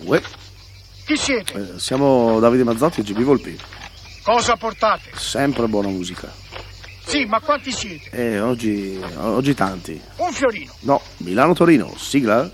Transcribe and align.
Uè, 0.00 0.22
Chi 1.04 1.16
siete? 1.16 1.74
eh, 1.74 1.78
siamo 1.78 2.38
Davide 2.40 2.64
Mazzotti 2.64 3.00
e 3.00 3.02
GB 3.02 3.22
Volpi. 3.22 3.58
Cosa 4.22 4.56
portate? 4.56 5.10
Sempre 5.14 5.66
buona 5.66 5.88
musica. 5.88 6.30
Sì, 7.04 7.24
ma 7.24 7.40
quanti 7.40 7.72
siete? 7.72 8.10
E 8.10 8.38
oggi, 8.40 9.00
oggi 9.16 9.54
tanti. 9.54 10.00
Un 10.16 10.32
fiorino. 10.32 10.72
No, 10.80 11.00
Milano-Torino, 11.18 11.94
sigla? 11.96 12.50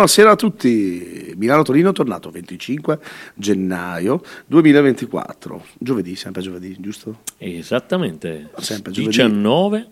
Buonasera 0.00 0.30
a 0.30 0.34
tutti. 0.36 1.34
Milano-Torino 1.36 1.90
è 1.90 1.92
tornato 1.92 2.30
25 2.30 2.98
gennaio 3.34 4.22
2024. 4.46 5.62
Giovedì, 5.78 6.16
sempre 6.16 6.40
giovedì, 6.40 6.74
giusto? 6.80 7.18
Esattamente. 7.36 8.48
Sempre 8.60 8.92
giovedì. 8.92 9.10
19, 9.18 9.88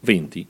20, 0.00 0.46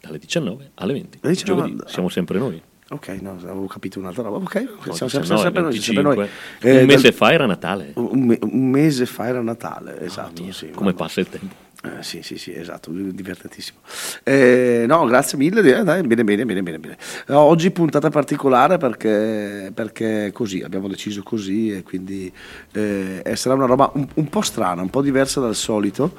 dalle 0.00 0.18
19 0.18 0.70
alle 0.74 0.92
20. 0.92 1.18
Alle 1.22 1.32
19 1.32 1.68
Giovedì. 1.70 1.90
Siamo 1.90 2.08
sempre 2.08 2.38
noi. 2.38 2.62
Ok, 2.90 3.08
no, 3.20 3.32
avevo 3.32 3.66
capito 3.66 3.98
un'altra 3.98 4.22
roba. 4.22 4.36
Ok, 4.44 4.54
No, 4.86 4.92
siamo 4.92 5.08
sempre, 5.10 5.20
19, 5.20 5.42
sempre 5.42 5.62
noi. 5.62 5.72
25. 5.72 5.82
sempre 5.82 6.02
noi. 6.14 6.28
Eh, 6.76 6.80
Un 6.82 6.86
mese 6.86 7.02
dal- 7.02 7.12
fa 7.14 7.32
era 7.32 7.46
Natale. 7.46 7.92
un, 7.96 8.20
me- 8.26 8.38
un 8.42 8.70
mese 8.70 9.06
fa 9.06 9.26
era 9.26 9.42
Natale, 9.42 10.00
esatto. 10.02 10.40
Mia, 10.44 10.52
sì, 10.52 10.70
come 10.70 10.92
mamma- 10.92 11.02
passa 11.02 11.18
il 11.18 11.28
tempo. 11.28 11.66
Eh, 11.88 12.02
sì, 12.02 12.22
sì, 12.22 12.36
sì, 12.36 12.52
esatto, 12.54 12.90
divertentissimo. 12.90 13.78
Eh, 14.22 14.84
no, 14.86 15.06
grazie 15.06 15.38
mille, 15.38 15.60
eh, 15.60 15.82
dai, 15.82 16.02
bene, 16.02 16.24
bene, 16.24 16.44
bene, 16.44 16.62
bene, 16.62 16.78
bene. 16.78 16.96
Eh, 17.26 17.32
Oggi 17.32 17.70
puntata 17.70 18.10
particolare 18.10 18.76
perché, 18.78 19.70
perché 19.72 20.30
così, 20.32 20.60
abbiamo 20.62 20.88
deciso 20.88 21.22
così 21.22 21.72
e 21.72 21.82
quindi 21.82 22.30
eh, 22.72 23.22
sarà 23.34 23.54
una 23.54 23.66
roba 23.66 23.90
un, 23.94 24.06
un 24.14 24.28
po' 24.28 24.42
strana, 24.42 24.82
un 24.82 24.90
po' 24.90 25.02
diversa 25.02 25.40
dal 25.40 25.54
solito, 25.54 26.16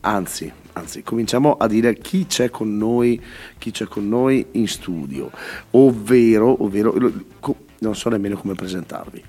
anzi, 0.00 0.52
anzi, 0.72 1.02
cominciamo 1.02 1.54
a 1.54 1.66
dire 1.66 1.96
chi 1.96 2.26
c'è 2.26 2.50
con 2.50 2.76
noi, 2.76 3.22
chi 3.58 3.70
c'è 3.70 3.86
con 3.86 4.08
noi 4.08 4.46
in 4.52 4.68
studio, 4.68 5.30
ovvero, 5.70 6.62
ovvero 6.62 6.94
non 7.78 7.94
so 7.94 8.08
nemmeno 8.08 8.36
come 8.36 8.54
presentarvi. 8.54 9.22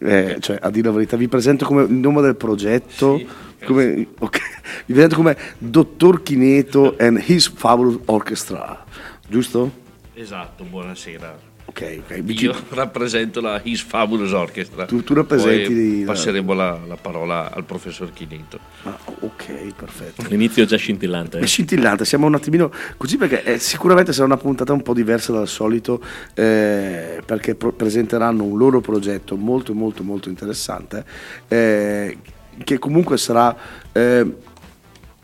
Eh, 0.00 0.38
cioè, 0.40 0.58
a 0.60 0.70
dire 0.70 0.88
la 0.88 0.94
verità, 0.94 1.16
vi 1.16 1.28
presento 1.28 1.66
come 1.66 1.82
il 1.82 1.92
nome 1.92 2.22
del 2.22 2.36
progetto, 2.36 3.20
come, 3.64 4.06
ok, 4.18 4.38
vi 4.86 4.92
presento 4.92 5.16
come 5.16 5.36
Dottor 5.58 6.22
Chineto 6.22 6.96
and 6.98 7.22
His 7.24 7.48
Fabulous 7.48 8.00
Orchestra, 8.06 8.84
giusto? 9.28 9.80
Esatto, 10.14 10.64
buonasera. 10.64 11.50
Ok, 11.64 12.00
ok. 12.00 12.40
Io 12.42 12.54
rappresento 12.70 13.40
la 13.40 13.60
His 13.62 13.80
Fabulous 13.80 14.32
Orchestra. 14.32 14.84
Tu- 14.84 15.02
tu 15.02 15.14
rappresenti 15.14 15.72
Poi 15.72 16.04
passeremo 16.04 16.52
la, 16.52 16.78
la 16.86 16.96
parola 16.96 17.50
al 17.52 17.64
professor 17.64 18.12
Chineto. 18.12 18.58
Ah, 18.82 18.98
ok, 19.20 19.72
perfetto. 19.74 20.26
L'inizio 20.28 20.64
è 20.64 20.66
già 20.66 20.76
scintillante. 20.76 21.38
È 21.38 21.42
eh. 21.42 21.46
scintillante, 21.46 22.04
siamo 22.04 22.26
un 22.26 22.34
attimino 22.34 22.70
così 22.96 23.16
perché 23.16 23.42
eh, 23.44 23.58
sicuramente 23.58 24.12
sarà 24.12 24.26
una 24.26 24.36
puntata 24.36 24.72
un 24.72 24.82
po' 24.82 24.92
diversa 24.92 25.32
dal 25.32 25.48
solito 25.48 26.02
eh, 26.34 27.22
perché 27.24 27.54
pro- 27.54 27.72
presenteranno 27.72 28.44
un 28.44 28.58
loro 28.58 28.80
progetto 28.80 29.36
molto 29.36 29.72
molto 29.72 30.02
molto 30.02 30.28
interessante 30.28 31.04
eh, 31.48 32.16
che 32.64 32.78
comunque 32.78 33.16
sarà 33.18 33.56
eh, 33.92 34.26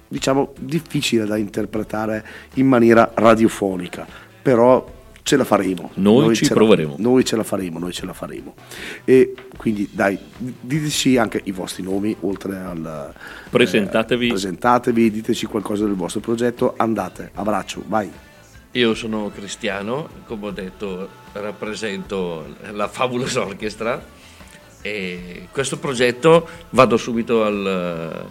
diciamo 0.09 0.53
difficile 0.59 1.25
da 1.27 1.37
interpretare 1.37 2.25
in 2.55 2.67
maniera 2.67 3.11
radiofonica, 3.15 4.07
però 4.43 4.97
ce 5.23 5.37
la 5.37 5.45
faremo. 5.45 5.91
Noi 5.95 6.35
ci 6.35 6.45
ce 6.47 6.55
la- 6.55 6.57
proveremo. 6.61 6.95
noi 6.99 7.23
ce 7.25 7.37
la 7.37 7.43
faremo, 7.43 7.79
noi 7.79 7.93
ce 7.93 8.07
la 8.07 8.15
faremo. 8.15 8.55
E 9.05 9.35
quindi 9.59 9.87
dai, 9.93 10.19
diteci 10.39 11.19
anche 11.19 11.41
i 11.45 11.53
vostri 11.53 11.83
nomi 11.83 12.17
oltre 12.21 12.57
al 12.57 13.13
Presentatevi. 13.51 14.29
presentatevi, 14.29 15.11
diteci 15.11 15.45
qualcosa 15.45 15.85
del 15.85 15.95
vostro 15.95 16.21
progetto, 16.21 16.73
andate, 16.79 17.31
abbraccio, 17.35 17.83
vai. 17.87 18.11
Io 18.73 18.95
sono 18.95 19.31
Cristiano, 19.35 20.09
come 20.27 20.47
ho 20.47 20.51
detto 20.51 21.09
rappresento 21.33 22.47
la 22.73 22.89
Fabulous 22.89 23.35
Orchestra 23.35 24.03
e 24.83 25.49
questo 25.53 25.79
progetto 25.79 26.47
vado 26.71 26.97
subito 26.97 27.45
al, 27.45 28.27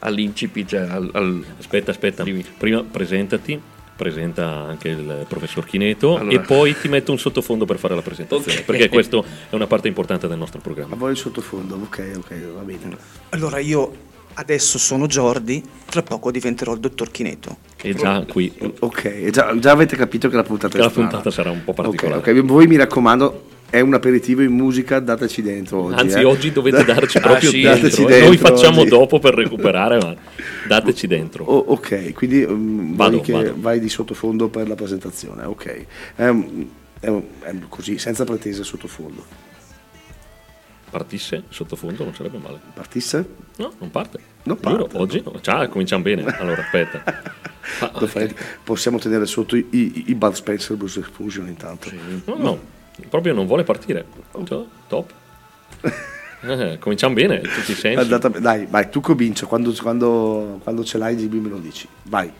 all'incipit, 0.00 0.68
cioè 0.68 0.80
al, 0.80 1.10
al- 1.12 1.44
Aspetta, 1.58 1.90
aspetta. 1.90 2.24
Prima 2.58 2.82
presentati, 2.84 3.60
presenta 3.96 4.46
anche 4.46 4.88
il 4.88 5.24
professor 5.26 5.64
Chineto 5.64 6.18
Allora. 6.18 6.36
e 6.36 6.40
poi 6.40 6.76
ti 6.78 6.88
metto 6.88 7.12
un 7.12 7.18
sottofondo 7.18 7.64
per 7.64 7.78
fare 7.78 7.94
la 7.94 8.02
presentazione, 8.02 8.58
Ok. 8.58 8.64
perché 8.64 8.88
questo 8.90 9.24
è 9.48 9.54
una 9.54 9.66
parte 9.66 9.88
importante 9.88 10.28
del 10.28 10.36
nostro 10.38 10.58
Ma 10.58 10.64
programma. 10.64 10.96
voi 10.96 11.12
il 11.12 11.16
sottofondo, 11.16 11.76
ok, 11.76 12.10
ok, 12.18 12.52
va 12.54 12.60
bene. 12.60 12.96
Allora 13.30 13.58
io 13.58 14.04
adesso 14.34 14.76
sono 14.76 15.06
Jordi, 15.06 15.64
tra 15.86 16.02
poco 16.02 16.30
diventerò 16.30 16.74
il 16.74 16.80
dottor 16.80 17.10
Chineto. 17.10 17.56
E 17.80 17.94
già 17.94 18.22
qui 18.28 18.52
Ok, 18.80 19.30
già, 19.30 19.58
già 19.58 19.70
avete 19.70 19.96
capito 19.96 20.28
che 20.28 20.36
la 20.36 20.42
puntata 20.42 20.76
è 20.76 20.80
la 20.80 20.90
puntata 20.90 21.30
sarà 21.30 21.50
un 21.50 21.64
po' 21.64 21.72
particolare. 21.72 22.18
ok, 22.32 22.42
voi 22.44 22.66
mi 22.66 22.76
raccomando, 22.76 23.44
è 23.68 23.80
un 23.80 23.94
aperitivo 23.94 24.42
in 24.42 24.52
musica, 24.52 25.00
dateci 25.00 25.42
dentro 25.42 25.82
oggi. 25.84 26.00
Anzi, 26.00 26.18
eh. 26.18 26.24
oggi 26.24 26.52
dovete 26.52 26.84
darci 26.84 27.18
Ah, 27.18 27.20
proprio 27.20 27.50
sì, 27.50 27.60
dentro. 27.62 27.86
eh. 27.86 27.90
dentro 28.06 28.26
Noi 28.26 28.36
facciamo 28.36 28.80
oggi. 28.80 28.88
dopo 28.90 29.18
per 29.18 29.34
recuperare, 29.34 29.98
ma 29.98 30.14
dateci 30.66 31.06
dentro. 31.06 31.44
Oh, 31.44 31.58
ok, 31.72 32.12
quindi 32.12 32.42
um, 32.44 32.94
Vado, 32.94 33.22
vado. 33.26 33.54
vai 33.58 33.80
di 33.80 33.88
sottofondo 33.88 34.48
per 34.48 34.68
la 34.68 34.74
presentazione, 34.74 35.44
ok. 35.44 35.86
È 36.14 36.28
un- 36.28 36.66
è 37.00 37.08
un- 37.08 37.22
è 37.40 37.52
così, 37.68 37.98
senza 37.98 38.24
pretese 38.24 38.62
sottofondo. 38.64 39.24
Partisse 40.88 41.42
sottofondo 41.48 42.04
non 42.04 42.14
sarebbe 42.14 42.38
male. 42.38 42.58
Partisse? 42.72 43.26
No, 43.56 43.72
non 43.80 43.90
parte. 43.90 44.18
Non 44.44 44.56
Giuro, 44.62 44.84
parte. 44.84 44.96
oggi 44.98 45.22
no. 45.24 45.40
Ciao, 45.40 45.68
cominciamo 45.68 46.02
bene. 46.04 46.24
Allora, 46.38 46.62
aspetta. 46.62 47.02
Ah, 47.80 48.06
fai- 48.06 48.32
Possiamo 48.62 48.98
tenere 48.98 49.26
sotto 49.26 49.56
i, 49.56 49.66
i, 49.70 50.04
i 50.06 50.14
Bud 50.14 50.32
Spencer 50.34 50.76
Blues 50.76 50.96
Explosion 50.96 51.48
intanto. 51.48 51.90
No, 52.26 52.36
no, 52.36 52.60
proprio 53.08 53.34
non 53.34 53.46
vuole 53.46 53.64
partire. 53.64 54.04
Cioè, 54.44 54.64
Top. 54.88 55.12
Eh, 56.42 56.78
cominciamo 56.78 57.14
bene, 57.14 57.40
tutti 57.40 57.72
i 57.72 57.74
sensi. 57.74 57.98
andata- 57.98 58.28
dai, 58.28 58.66
vai, 58.66 58.88
tu 58.88 59.00
comincia, 59.00 59.46
quando, 59.46 59.72
quando, 59.82 60.60
quando 60.62 60.84
ce 60.84 60.96
l'hai 60.98 61.16
GB 61.16 61.42
me 61.42 61.48
lo 61.48 61.56
dici. 61.56 61.88
Vai. 62.04 62.30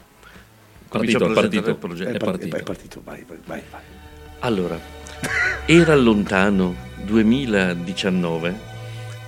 Partito, 0.88 1.32
partito. 1.32 1.70
il 1.70 1.76
progetto. 1.76 2.10
È, 2.10 2.14
È 2.14 2.18
par- 2.18 2.30
partito. 2.30 2.56
è 2.56 2.62
partito, 2.62 3.00
vai, 3.02 3.24
vai, 3.26 3.38
vai. 3.46 3.60
Allora, 4.40 4.78
era 5.64 5.96
lontano 5.96 6.76
2019 7.04 8.54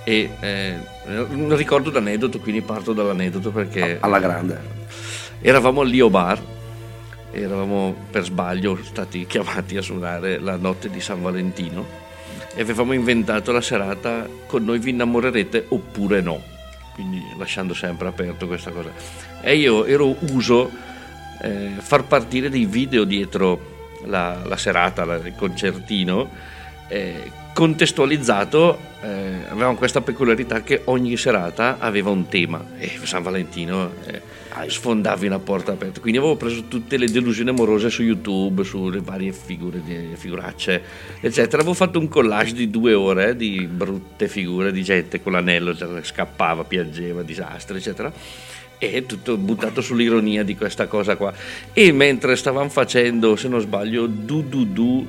e 0.05 0.29
eh, 0.39 0.75
un 1.07 1.53
ricordo 1.57 1.89
d'aneddoto, 1.89 2.39
quindi 2.39 2.61
parto 2.61 2.93
dall'aneddoto 2.93 3.51
perché 3.51 3.97
Alla 3.99 4.19
grande. 4.19 4.61
eravamo 5.41 5.81
al 5.81 5.87
Lio 5.89 6.09
Bar, 6.09 6.39
eravamo 7.31 7.95
per 8.09 8.23
sbaglio 8.23 8.77
stati 8.83 9.25
chiamati 9.25 9.77
a 9.77 9.81
suonare 9.81 10.39
la 10.39 10.55
notte 10.55 10.89
di 10.89 10.99
San 10.99 11.21
Valentino 11.21 11.85
e 12.55 12.61
avevamo 12.61 12.93
inventato 12.93 13.51
la 13.51 13.61
serata 13.61 14.27
con 14.47 14.63
noi 14.63 14.79
vi 14.79 14.89
innamorerete 14.89 15.65
oppure 15.69 16.21
no, 16.21 16.41
quindi 16.93 17.21
lasciando 17.37 17.73
sempre 17.73 18.07
aperto 18.07 18.47
questa 18.47 18.71
cosa. 18.71 18.91
E 19.41 19.55
io 19.55 19.85
ero 19.85 20.15
uso 20.31 20.69
eh, 21.41 21.71
far 21.77 22.05
partire 22.05 22.49
dei 22.49 22.65
video 22.65 23.03
dietro 23.03 23.77
la, 24.05 24.41
la 24.45 24.57
serata, 24.57 25.05
la- 25.05 25.15
il 25.15 25.35
concertino, 25.35 26.29
eh, 26.87 27.31
contestualizzato, 27.53 28.79
eh, 29.01 29.07
avevamo 29.49 29.75
questa 29.75 30.01
peculiarità 30.01 30.61
che 30.61 30.81
ogni 30.85 31.15
serata 31.17 31.77
aveva 31.79 32.09
un 32.09 32.27
tema 32.27 32.63
e 32.77 32.99
San 33.03 33.23
Valentino 33.23 33.91
eh, 34.05 34.21
sfondavi 34.67 35.27
una 35.27 35.39
porta 35.39 35.73
aperta. 35.73 35.99
Quindi 35.99 36.17
avevo 36.17 36.35
preso 36.35 36.63
tutte 36.67 36.97
le 36.97 37.07
delusioni 37.07 37.49
amorose 37.49 37.89
su 37.89 38.03
YouTube, 38.03 38.63
sulle 38.63 39.01
varie 39.01 39.31
figure, 39.31 39.81
figuracce, 40.15 40.81
eccetera. 41.21 41.57
Avevo 41.61 41.75
fatto 41.75 41.99
un 41.99 42.07
collage 42.07 42.53
di 42.53 42.69
due 42.69 42.93
ore 42.93 43.35
di 43.35 43.67
brutte 43.67 44.27
figure 44.27 44.71
di 44.71 44.83
gente 44.83 45.21
con 45.21 45.33
l'anello, 45.33 45.75
cioè, 45.75 46.03
scappava, 46.03 46.63
piangeva, 46.63 47.21
disastri, 47.21 47.77
eccetera 47.77 48.11
e 48.81 49.05
tutto 49.05 49.35
buttato 49.35 49.81
sull'ironia 49.81 50.43
di 50.43 50.55
questa 50.55 50.87
cosa 50.87 51.17
qua. 51.17 51.33
E 51.73 51.91
mentre 51.91 52.37
stavamo 52.37 52.69
facendo, 52.69 53.35
se 53.35 53.49
non 53.49 53.59
sbaglio, 53.59 54.07
du 54.07 54.41
du 54.41 54.63
du, 54.63 55.05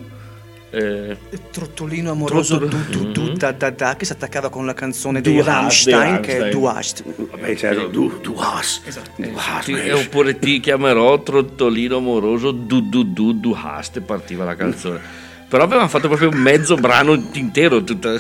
eh, 0.71 1.17
Trottolino 1.51 2.11
amoroso 2.13 2.59
Trottolo- 2.59 2.83
du, 2.85 3.03
du, 3.05 3.11
du, 3.13 3.23
Mhm. 3.23 3.37
da, 3.37 3.53
da, 3.53 3.71
da, 3.71 3.97
che 3.97 4.05
si 4.05 4.13
attaccava 4.13 4.49
con 4.51 4.65
la 4.67 4.75
canzone 4.75 5.21
Du 5.21 5.31
dei 5.31 5.39
hast, 5.41 5.49
Rammstein 5.89 6.21
che 6.21 6.47
è. 6.47 6.51
Du 6.51 6.65
hast. 6.65 7.03
Vabbè, 7.05 7.57
certo, 7.57 7.91
tu, 7.91 8.21
tu 8.21 8.35
has. 8.39 8.81
Tu 9.17 9.33
has, 9.37 9.65
ti- 9.65 9.73
Mensch. 9.73 9.87
eh, 9.87 9.93
oppure 9.93 10.39
ti 10.39 10.61
chiamerò 10.61 11.23
Trottolino 11.23 11.97
amoroso 11.97 12.53
du 12.53 12.89
du 12.89 13.03
du 13.13 13.33
du 13.33 13.53
hast 13.61 13.97
e 13.97 14.01
partiva 14.01 14.45
la 14.45 14.55
canzone. 14.55 15.01
Però 15.49 15.65
avevamo 15.65 15.89
fatto 15.89 16.07
proprio 16.07 16.29
un 16.31 16.37
mezzo 16.39 16.77
brano 16.77 17.15
intero, 17.33 17.83
tutta- 17.83 18.17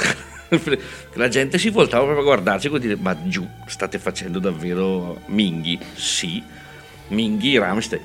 la 1.15 1.29
gente 1.29 1.59
si 1.59 1.71
voltava 1.71 2.03
proprio 2.03 2.23
a 2.23 2.27
guardarci 2.27 2.67
e 2.67 2.79
dire 2.81 2.97
ma 3.01 3.17
giù, 3.29 3.47
state 3.67 4.01
facendo 4.01 4.41
davvero 4.41 5.21
Minghi? 5.27 5.79
Sì, 5.95 6.43
Minghi 7.09 7.57
Rammstein. 7.57 8.01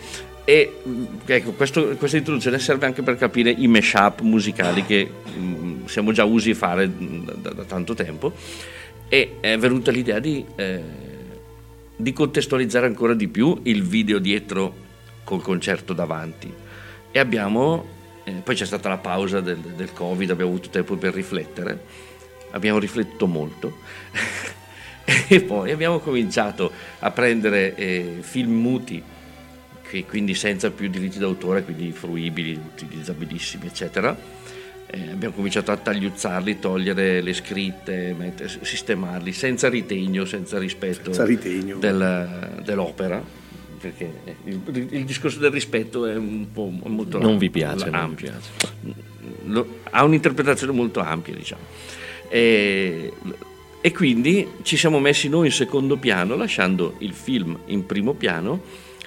E 0.46 0.82
mh, 0.84 1.04
ecco, 1.26 1.52
questo- 1.54 1.96
questa 1.98 2.18
introduzione 2.18 2.60
serve 2.60 2.86
anche 2.86 3.02
per 3.02 3.18
capire 3.18 3.50
i 3.50 3.68
mashup 3.68 4.22
musicali 4.22 4.86
che 4.86 5.10
mh, 5.36 5.86
siamo 5.88 6.12
già 6.12 6.24
usi 6.24 6.52
a 6.52 6.56
fare 6.56 6.86
mh, 6.86 7.42
da, 7.42 7.50
da 7.50 7.64
tanto 7.64 7.96
tempo. 7.96 8.32
E 9.10 9.38
è 9.40 9.58
venuta 9.58 9.90
l'idea 9.92 10.20
di, 10.20 10.46
eh, 10.56 10.84
di 11.96 12.14
contestualizzare 12.14 12.86
ancora 12.86 13.16
di 13.16 13.28
più 13.28 13.60
il 13.64 13.84
video 13.84 14.20
dietro 14.20 14.84
col 15.24 15.42
concerto 15.42 15.94
davanti. 15.94 16.54
E 17.12 17.20
abbiamo, 17.20 17.86
eh, 18.24 18.32
poi 18.44 18.56
c'è 18.56 18.66
stata 18.66 18.88
la 18.88 18.98
pausa 18.98 19.42
del, 19.42 19.58
del 19.58 19.94
Covid, 19.94 20.30
abbiamo 20.30 20.52
avuto 20.52 20.70
tempo 20.70 20.96
per 20.96 21.14
riflettere, 21.14 21.84
abbiamo 22.52 22.78
riflettuto 22.78 23.26
molto. 23.26 23.78
e 25.28 25.42
poi 25.42 25.72
abbiamo 25.72 26.00
cominciato 26.00 26.72
a 27.00 27.10
prendere 27.10 27.76
eh, 27.76 28.18
film 28.22 28.60
muti 28.60 29.02
che 30.02 30.06
quindi 30.06 30.34
senza 30.34 30.72
più 30.72 30.90
diritti 30.90 31.18
d'autore, 31.20 31.64
quindi 31.64 31.92
fruibili, 31.92 32.52
utilizzabilissimi, 32.74 33.68
eccetera. 33.68 34.18
Eh, 34.88 35.10
abbiamo 35.12 35.34
cominciato 35.34 35.72
a 35.72 35.78
tagliuzzarli, 35.78 36.60
togliere 36.60 37.22
le 37.22 37.34
scritte, 37.34 38.14
mettere- 38.18 38.50
sistemarli 38.62 39.32
senza 39.34 39.68
ritegno, 39.70 40.26
senza 40.26 40.60
rispetto 40.60 41.06
Senza 41.06 41.26
ritegno. 41.26 41.78
del- 41.78 42.62
dell'opera. 42.64 43.24
Perché 43.80 44.12
il, 44.46 44.88
il 44.92 45.06
discorso 45.06 45.40
del 45.40 45.52
rispetto 45.52 46.06
è 46.06 46.16
un 46.16 46.48
po' 46.52 46.72
molto 46.84 47.20
Non 47.20 47.38
vi 47.38 47.50
piace, 47.50 47.90
non 47.90 47.92
vi 47.92 47.98
ampio. 48.28 48.32
piace. 48.32 48.96
Lo- 49.46 49.80
ha 49.90 50.04
un'interpretazione 50.04 50.72
molto 50.74 51.00
ampia, 51.02 51.34
diciamo. 51.36 51.62
E, 52.30 53.12
e 53.82 53.92
quindi 53.92 54.48
ci 54.64 54.78
siamo 54.78 55.00
messi 55.00 55.30
noi 55.30 55.48
in 55.48 55.52
secondo 55.52 55.98
piano, 55.98 56.36
lasciando 56.36 56.96
il 57.00 57.14
film 57.14 57.58
in 57.68 57.86
primo 57.86 58.14
piano, 58.14 58.62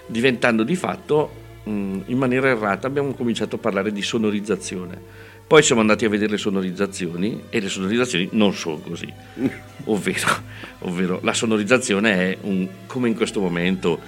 diventando 0.09 0.65
di 0.65 0.75
fatto 0.75 1.31
mh, 1.65 2.01
in 2.07 2.19
maniera 2.19 2.49
errata 2.49 2.87
abbiamo 2.87 3.15
cominciato 3.15 3.57
a 3.57 3.59
parlare 3.59 3.93
di 3.93 4.03
sonorizzazione. 4.03 5.27
Poi 5.47 5.63
siamo 5.63 5.81
andati 5.81 6.05
a 6.05 6.11
vedere 6.11 6.33
le 6.33 6.37
sonorizzazioni 6.37 7.45
e 7.49 7.61
le 7.61 7.69
sonorizzazioni 7.69 8.29
non 8.33 8.53
sono 8.53 8.79
così. 8.79 9.11
Ovvero, 9.85 10.43
ovvero 10.81 11.21
la 11.23 11.33
sonorizzazione 11.33 12.13
è 12.13 12.39
un, 12.43 12.69
come 12.87 13.09
in 13.09 13.15
questo 13.15 13.41
momento 13.41 13.99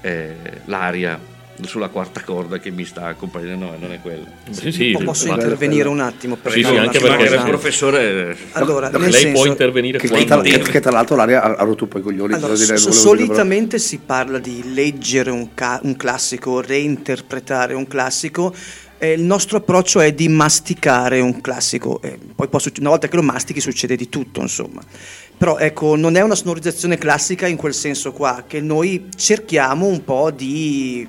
eh, 0.00 0.34
l'aria 0.64 1.36
sulla 1.66 1.88
quarta 1.88 2.22
corda 2.22 2.58
che 2.58 2.70
mi 2.70 2.84
sta 2.84 3.06
accompagnando, 3.06 3.66
no, 3.66 3.76
non 3.78 3.92
è 3.92 4.00
quella. 4.00 4.24
Sì, 4.50 4.70
sì, 4.70 4.90
Po- 4.92 5.02
Posso 5.04 5.28
intervenire 5.28 5.88
un 5.88 6.00
attimo? 6.00 6.36
Per 6.36 6.52
Sì, 6.52 6.62
sì, 6.62 6.76
anche 6.76 6.98
perché 6.98 7.24
il 7.34 7.42
professore 7.44 8.36
Allora, 8.52 8.90
No, 8.90 8.98
nel 8.98 9.10
lei 9.10 9.20
senso, 9.22 9.40
può 9.40 9.46
intervenire 9.50 9.98
Che, 9.98 10.08
quando 10.08 10.26
tra, 10.26 10.40
che- 10.42 10.58
che 10.58 10.80
tra 10.80 10.90
l'altro 10.90 11.16
l'aria 11.16 11.42
ha, 11.42 11.54
ha 11.54 11.64
rotto 11.64 11.84
un 11.84 11.90
po' 11.90 11.98
i 11.98 12.02
coglioni. 12.02 12.34
Allora, 12.34 12.54
dire- 12.54 12.76
so- 12.76 12.88
volevo 12.90 13.14
dire, 13.14 13.24
solitamente 13.26 13.78
si 13.78 13.98
parla 14.04 14.38
di 14.38 14.72
leggere 14.72 15.30
un, 15.30 15.54
ca- 15.54 15.80
un 15.82 15.96
classico, 15.96 16.60
reinterpretare 16.60 17.74
un 17.74 17.86
classico. 17.86 18.54
e 19.00 19.12
il 19.12 19.22
nostro 19.22 19.58
approccio 19.58 20.00
è 20.00 20.12
di 20.12 20.28
masticare 20.28 21.20
un 21.20 21.40
classico. 21.40 22.00
e 22.02 22.18
poi 22.34 22.48
può 22.48 22.58
una 22.80 22.88
volta 22.90 23.06
che 23.08 23.16
lo 23.16 23.22
mastichi 23.22 23.60
succede 23.60 23.94
di 23.96 24.08
tutto, 24.08 24.40
insomma. 24.40 24.82
Però 25.36 25.56
ecco, 25.56 25.94
non 25.94 26.16
è 26.16 26.20
una 26.20 26.34
sonorizzazione 26.34 26.98
classica 26.98 27.46
in 27.46 27.56
quel 27.56 27.72
senso 27.74 28.10
qua, 28.12 28.42
che 28.46 28.60
noi 28.60 29.06
cerchiamo 29.16 29.86
un 29.86 30.02
po' 30.02 30.32
di, 30.32 31.06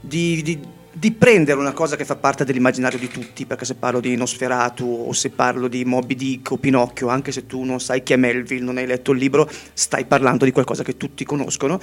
di- 0.00 0.42
di- 0.42 0.58
di 0.92 1.12
prendere 1.12 1.58
una 1.58 1.72
cosa 1.72 1.96
che 1.96 2.04
fa 2.04 2.16
parte 2.16 2.44
dell'immaginario 2.44 2.98
di 2.98 3.08
tutti, 3.08 3.46
perché 3.46 3.64
se 3.64 3.74
parlo 3.76 4.00
di 4.00 4.16
Nosferatu 4.16 5.04
o 5.08 5.12
se 5.12 5.30
parlo 5.30 5.68
di 5.68 5.84
Moby 5.84 6.14
Dick 6.16 6.50
o 6.50 6.56
Pinocchio, 6.56 7.08
anche 7.08 7.30
se 7.32 7.46
tu 7.46 7.62
non 7.62 7.80
sai 7.80 8.02
chi 8.02 8.12
è 8.12 8.16
Melville, 8.16 8.64
non 8.64 8.76
hai 8.76 8.86
letto 8.86 9.12
il 9.12 9.18
libro, 9.18 9.48
stai 9.72 10.04
parlando 10.04 10.44
di 10.44 10.50
qualcosa 10.50 10.82
che 10.82 10.96
tutti 10.96 11.24
conoscono. 11.24 11.80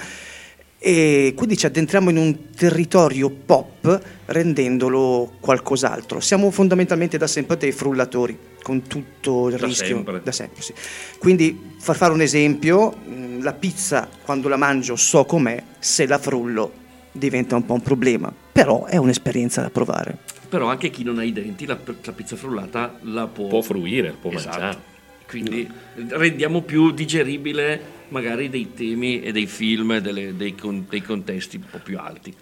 E 0.79 1.33
quindi 1.35 1.57
ci 1.57 1.65
addentriamo 1.65 2.11
in 2.11 2.17
un 2.17 2.51
territorio 2.55 3.29
pop 3.31 3.99
rendendolo 4.25 5.33
qualcos'altro. 5.39 6.19
Siamo 6.19 6.51
fondamentalmente 6.51 7.17
da 7.17 7.25
sempre 7.25 7.57
dei 7.57 7.71
frullatori, 7.71 8.37
con 8.61 8.83
tutto 8.83 9.47
il 9.47 9.55
Da 9.57 9.65
rischio. 9.65 9.85
sempre. 9.95 10.21
Da 10.23 10.31
sempre, 10.31 10.61
sì. 10.61 10.73
Quindi, 11.17 11.59
far 11.79 11.95
fare 11.95 12.13
un 12.13 12.21
esempio, 12.21 12.91
mh, 12.91 13.41
la 13.41 13.53
pizza 13.53 14.07
quando 14.23 14.49
la 14.49 14.57
mangio 14.57 14.95
so 14.95 15.25
com'è, 15.25 15.63
se 15.79 16.05
la 16.05 16.19
frullo 16.19 16.85
diventa 17.17 17.55
un 17.55 17.65
po' 17.65 17.73
un 17.73 17.81
problema, 17.81 18.31
però 18.51 18.85
è 18.85 18.97
un'esperienza 18.97 19.61
da 19.61 19.69
provare. 19.69 20.17
Però 20.49 20.67
anche 20.69 20.89
chi 20.89 21.03
non 21.03 21.17
ha 21.19 21.23
i 21.23 21.33
denti, 21.33 21.65
la, 21.65 21.77
la 22.03 22.11
pizza 22.13 22.35
frullata 22.35 22.97
la 23.01 23.27
può, 23.27 23.47
può 23.47 23.61
fruire, 23.61 24.15
può 24.19 24.31
Esatto. 24.31 24.57
mangiare. 24.59 24.81
Quindi 25.27 25.69
rendiamo 26.09 26.61
più 26.61 26.91
digeribile 26.91 27.95
magari 28.09 28.49
dei 28.49 28.73
temi 28.73 29.21
e 29.21 29.33
dei 29.33 29.45
film, 29.45 29.91
e 29.91 30.01
delle- 30.01 30.35
dei, 30.37 30.55
con- 30.55 30.85
dei 30.87 31.01
contesti 31.01 31.57
un 31.57 31.63
po' 31.69 31.79
più 31.83 31.97
alti. 31.99 32.33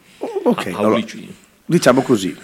Ok, 0.43 0.67
A- 0.67 0.77
allora, 0.77 1.01
diciamo 1.65 2.01
così. 2.03 2.35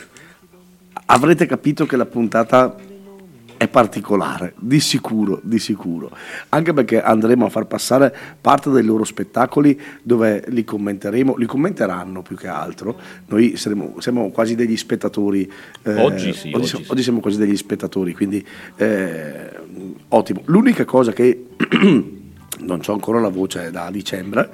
Avrete 1.05 1.45
capito 1.45 1.85
che 1.85 1.95
la 1.95 2.05
puntata 2.05 2.75
è 3.61 3.67
particolare, 3.67 4.55
di 4.57 4.79
sicuro, 4.79 5.39
di 5.43 5.59
sicuro. 5.59 6.09
Anche 6.49 6.73
perché 6.73 6.99
andremo 6.99 7.45
a 7.45 7.49
far 7.49 7.67
passare 7.67 8.11
parte 8.41 8.71
dei 8.71 8.83
loro 8.83 9.03
spettacoli 9.03 9.79
dove 10.01 10.43
li 10.47 10.63
commenteremo, 10.63 11.35
li 11.35 11.45
commenteranno 11.45 12.23
più 12.23 12.35
che 12.35 12.47
altro. 12.47 12.99
Noi 13.27 13.57
saremo, 13.57 13.97
siamo 13.99 14.31
quasi 14.31 14.55
degli 14.55 14.75
spettatori. 14.75 15.47
eh, 15.83 15.93
Oggi 15.93 16.33
sì, 16.33 16.47
Oggi, 16.47 16.55
oggi 16.55 16.67
siamo, 16.69 16.85
sì. 16.85 16.91
oggi 16.91 17.03
siamo 17.03 17.19
quasi 17.19 17.37
degli 17.37 17.55
spettatori, 17.55 18.15
quindi 18.15 18.43
eh, 18.77 19.51
ottimo. 20.07 20.41
L'unica 20.45 20.83
cosa 20.83 21.11
che 21.11 21.45
non 22.61 22.81
ho 22.83 22.91
ancora 22.93 23.19
la 23.19 23.29
voce 23.29 23.69
da 23.69 23.91
dicembre. 23.91 24.49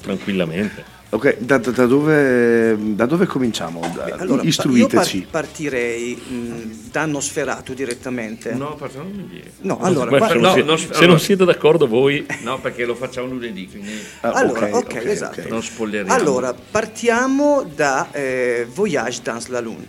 tranquillamente. 0.00 0.98
Ok, 1.12 1.38
da, 1.38 1.58
da- 1.58 1.72
da 1.72 1.86
dove, 1.86 2.76
da 2.94 3.04
dove 3.04 3.26
cominciamo? 3.26 3.80
Da- 3.92 4.04
Beh, 4.04 4.12
allora, 4.12 4.42
istruiteci. 4.44 5.16
Io 5.18 5.22
par- 5.28 5.42
partirei 5.42 6.14
mh, 6.14 6.90
da 6.92 7.04
Nosferatu 7.04 7.74
direttamente. 7.74 8.52
No, 8.54 8.76
facciamo 8.76 9.08
lunedì. 9.10 9.42
No, 9.62 9.80
allora, 9.80 10.28
se, 10.28 10.34
non 10.34 10.42
no, 10.64 10.76
se 10.76 10.86
allora- 10.92 11.06
non 11.06 11.18
siete 11.18 11.44
d'accordo 11.44 11.88
voi, 11.88 12.24
No, 12.44 12.60
perché 12.60 12.84
lo 12.84 12.94
facciamo 12.94 13.26
lunedì, 13.26 13.66
quindi 13.68 13.90
Ah, 14.20 14.30
allora, 14.30 14.68
ok, 14.76 14.94
esatto. 15.04 15.48
non 15.48 15.62
spoileriamo. 15.64 16.14
Allora, 16.16 16.54
partiamo 16.54 17.64
da 17.74 18.08
eh, 18.12 18.68
Voyage 18.72 19.20
dans 19.24 19.48
la 19.48 19.58
Lune. 19.60 19.86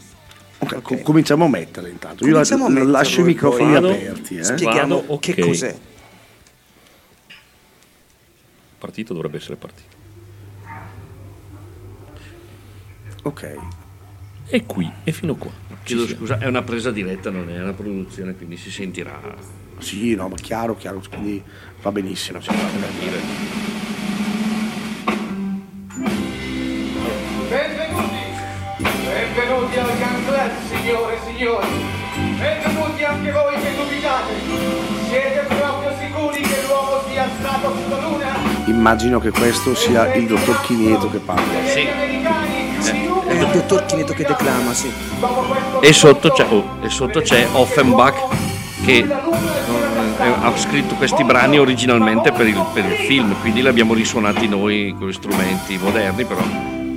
Ok, 0.58 0.82
co- 0.82 0.98
cominciamo 1.04 1.46
a 1.46 1.50
mettere 1.50 1.90
intanto. 1.92 2.24
Io 2.26 2.32
Cominciamo 2.32 2.66
a 2.66 2.68
la- 2.68 2.74
metterlo 2.74 2.92
lascio 2.98 3.22
i 3.22 3.24
microfoni 3.26 3.80
poi- 3.80 3.92
aperti. 3.94 4.38
Eh? 4.38 4.44
Spieghiamo 4.44 5.02
Vado, 5.02 5.20
che 5.20 5.36
cos'è. 5.40 5.76
partito 8.80 9.14
dovrebbe 9.14 9.38
essere 9.38 9.56
partito. 9.56 10.00
Ok, 13.24 13.56
E 14.50 14.66
qui 14.66 14.92
e 15.04 15.12
fino 15.12 15.36
qua. 15.36 15.52
Chiedo 15.84 16.08
scusa, 16.08 16.38
è 16.40 16.48
una 16.48 16.62
presa 16.64 16.92
diretta, 16.92 17.30
non 17.30 17.50
è 17.50 17.62
una 17.62 17.74
produzione, 17.74 18.36
quindi 18.36 18.58
si 18.58 18.72
sentirà. 18.72 19.20
sì, 19.80 20.16
no, 20.16 20.28
ma 20.28 20.36
chiaro, 20.36 20.76
chiaro, 20.76 21.02
quindi 21.10 21.42
va 21.82 21.92
benissimo. 21.92 22.42
cioè, 22.42 22.56
va 22.56 22.64
bene. 22.80 23.90
Benvenuti! 27.48 28.24
Benvenuti 28.78 29.78
al 29.78 29.98
Club, 29.98 30.52
signore 30.68 31.14
e 31.16 31.20
signori! 31.26 31.68
Benvenuti 32.40 33.04
anche 33.04 33.32
voi 33.32 33.54
che 33.62 33.76
dubitate! 33.76 34.34
Siete 35.10 35.46
proprio 35.48 35.92
sicuri 36.00 36.42
che 36.42 36.62
l'uomo 36.68 37.02
sia 37.08 37.28
stato 37.40 37.76
sulla 37.84 38.00
Luna? 38.02 38.36
Immagino 38.66 39.20
che 39.20 39.32
questo 39.32 39.76
sia 39.76 40.14
il 40.16 40.28
dottor 40.28 40.62
Chinieto 40.62 41.10
che 41.10 41.18
parla. 41.20 41.66
Sì. 41.68 41.88
Gli 42.82 42.90
americani 42.90 43.28
si 43.28 43.28
È 43.28 43.34
il 43.34 43.48
dottor 43.52 43.86
Chineto 43.86 44.14
che 44.14 44.26
declama, 44.26 44.74
sì. 44.74 44.92
E 45.82 45.94
sotto 45.94 46.32
c'è, 46.32 46.46
oh, 46.50 46.78
e 46.82 46.90
sotto 46.90 47.22
c'è 47.22 47.48
Offenbach 47.52 48.18
che 48.84 48.98
eh, 48.98 49.08
ha 50.24 50.56
scritto 50.56 50.96
questi 50.96 51.24
brani 51.24 51.60
originalmente 51.60 52.32
per 52.32 52.48
il, 52.48 52.66
per 52.74 52.86
il 52.86 52.98
film, 53.06 53.40
quindi 53.42 53.62
li 53.62 53.68
abbiamo 53.68 53.94
risuonati 53.94 54.48
noi 54.48 54.96
con 54.98 55.12
strumenti 55.14 55.78
moderni, 55.78 56.26
però 56.26 56.42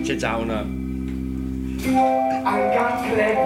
c'è 0.03 0.17
già 0.17 0.37
una... 0.37 0.64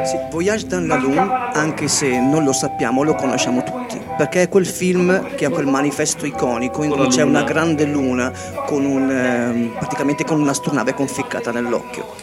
Sì, 0.05 0.17
Voyage 0.31 0.67
dans 0.67 0.87
la 0.87 0.97
Lune, 0.97 1.29
anche 1.53 1.89
se 1.89 2.21
non 2.21 2.45
lo 2.45 2.53
sappiamo, 2.53 3.03
lo 3.03 3.15
conosciamo 3.15 3.63
tutti, 3.65 4.01
perché 4.19 4.43
è 4.43 4.49
quel 4.49 4.67
film 4.67 5.37
che 5.37 5.45
ha 5.45 5.49
quel 5.49 5.67
manifesto 5.67 6.27
iconico 6.27 6.83
in 6.83 6.91
cui 6.91 7.07
c'è 7.07 7.23
una 7.23 7.45
grande 7.45 7.85
luna 7.85 8.33
con 8.67 8.85
un, 8.85 9.09
ehm, 9.09 9.77
praticamente 9.79 10.25
con 10.25 10.41
un'astronave 10.41 10.93
conficcata 10.93 11.53
nell'occhio. 11.53 12.17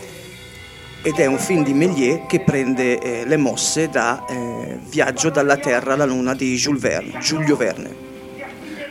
Ed 1.02 1.16
è 1.18 1.26
un 1.26 1.38
film 1.38 1.64
di 1.64 1.74
Méliès 1.74 2.26
che 2.28 2.42
prende 2.42 3.00
eh, 3.00 3.26
le 3.26 3.38
mosse 3.38 3.88
da 3.90 4.26
eh, 4.28 4.78
Viaggio 4.90 5.30
dalla 5.30 5.56
Terra 5.56 5.94
alla 5.94 6.04
Luna 6.06 6.36
di 6.36 6.54
Jules 6.56 6.82
Verne, 6.82 7.20
Giulio 7.20 7.56
Verne. 7.56 7.96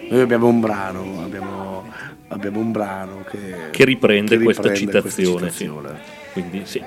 Noi 0.08 0.20
abbiamo 0.20 0.48
un 0.48 0.60
brano, 0.60 1.22
abbiamo, 1.22 1.84
abbiamo 2.28 2.58
un 2.60 2.72
brano 2.72 3.24
che, 3.28 3.68
Che 3.70 3.84
riprende, 3.84 4.38
che 4.38 4.44
questa 4.44 4.72
riprende 4.72 5.02
citazione. 5.02 5.50
sì. 5.50 5.56
citazione. 5.58 5.98
Quindi 6.32 6.62
sì. 6.64 6.82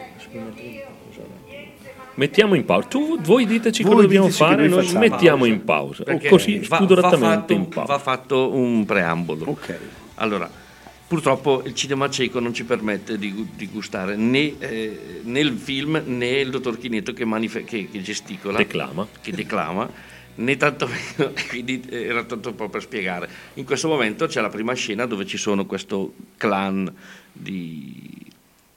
Mettiamo 2.18 2.56
in 2.56 2.66
pausa. 2.66 2.88
Tu, 2.88 3.20
voi 3.22 3.46
diteci 3.46 3.84
Voi 3.84 3.92
cosa 3.92 4.04
dobbiamo 4.04 4.26
diteci 4.28 4.44
fare, 4.44 4.56
noi 4.62 4.70
noi 4.70 4.84
facciamo 4.86 5.00
mettiamo 5.00 5.38
pausa. 5.38 5.54
in 5.54 5.64
pausa. 5.64 6.02
O 6.02 6.06
perché 6.06 6.30
così 6.30 6.58
va- 6.60 6.68
va 6.68 6.76
spudoratamente 6.78 7.38
fatto- 7.38 7.54
in 7.54 7.68
pausa. 7.70 7.94
Va 7.94 8.00
fatto 8.00 8.54
un 8.56 8.86
preambolo. 8.86 9.46
Ok. 9.46 9.78
Allora, 10.16 10.50
purtroppo 11.08 11.62
il 11.66 11.74
cinema 11.76 12.10
cieco 12.10 12.40
non 12.40 12.54
ci 12.54 12.64
permette 12.66 13.18
di, 13.20 13.48
di 13.56 13.68
gustare 13.68 14.16
né, 14.16 14.54
eh, 14.60 15.22
né 15.24 15.40
il 15.40 15.54
film 15.54 16.02
né 16.06 16.40
il 16.40 16.50
dottor 16.50 16.78
Chineto 16.80 17.14
che, 17.14 17.24
manife- 17.24 17.64
che- 17.64 17.88
che 17.92 18.02
gesticola, 18.02 18.58
Declama. 18.58 19.08
che 19.22 19.32
declama, 19.32 19.88
né 20.36 20.58
tantomeno, 20.58 21.32
quindi 21.50 21.84
eh, 21.90 22.04
era 22.06 22.24
tanto 22.24 22.50
un 22.50 22.56
po' 22.56 22.68
per 22.68 22.82
spiegare. 22.82 23.30
In 23.56 23.64
questo 23.66 23.88
momento 23.88 24.26
c'è 24.26 24.42
la 24.42 24.50
prima 24.50 24.74
scena 24.74 25.06
dove 25.06 25.26
ci 25.28 25.38
sono 25.38 25.68
questo 25.68 26.14
clan 26.36 26.92
di, 27.32 28.10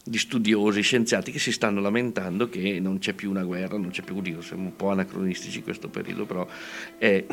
di 0.03 0.19
studiosi, 0.19 0.81
scienziati 0.81 1.31
che 1.31 1.39
si 1.39 1.53
stanno 1.53 1.81
lamentando 1.81 2.49
che 2.49 2.81
non 2.81 2.99
c'è 2.99 3.13
più 3.13 3.31
una 3.31 3.45
guerra, 3.45 3.77
non 3.77 3.91
c'è 3.91 4.03
più, 4.03 4.21
Dio, 4.21 4.41
siamo 4.41 4.65
un 4.65 4.77
po' 4.77 4.91
anacronistici 4.91 5.59
in 5.59 5.65
questo 5.65 5.89
periodo, 5.89 6.25
però 6.25 6.47
eh, 6.99 7.27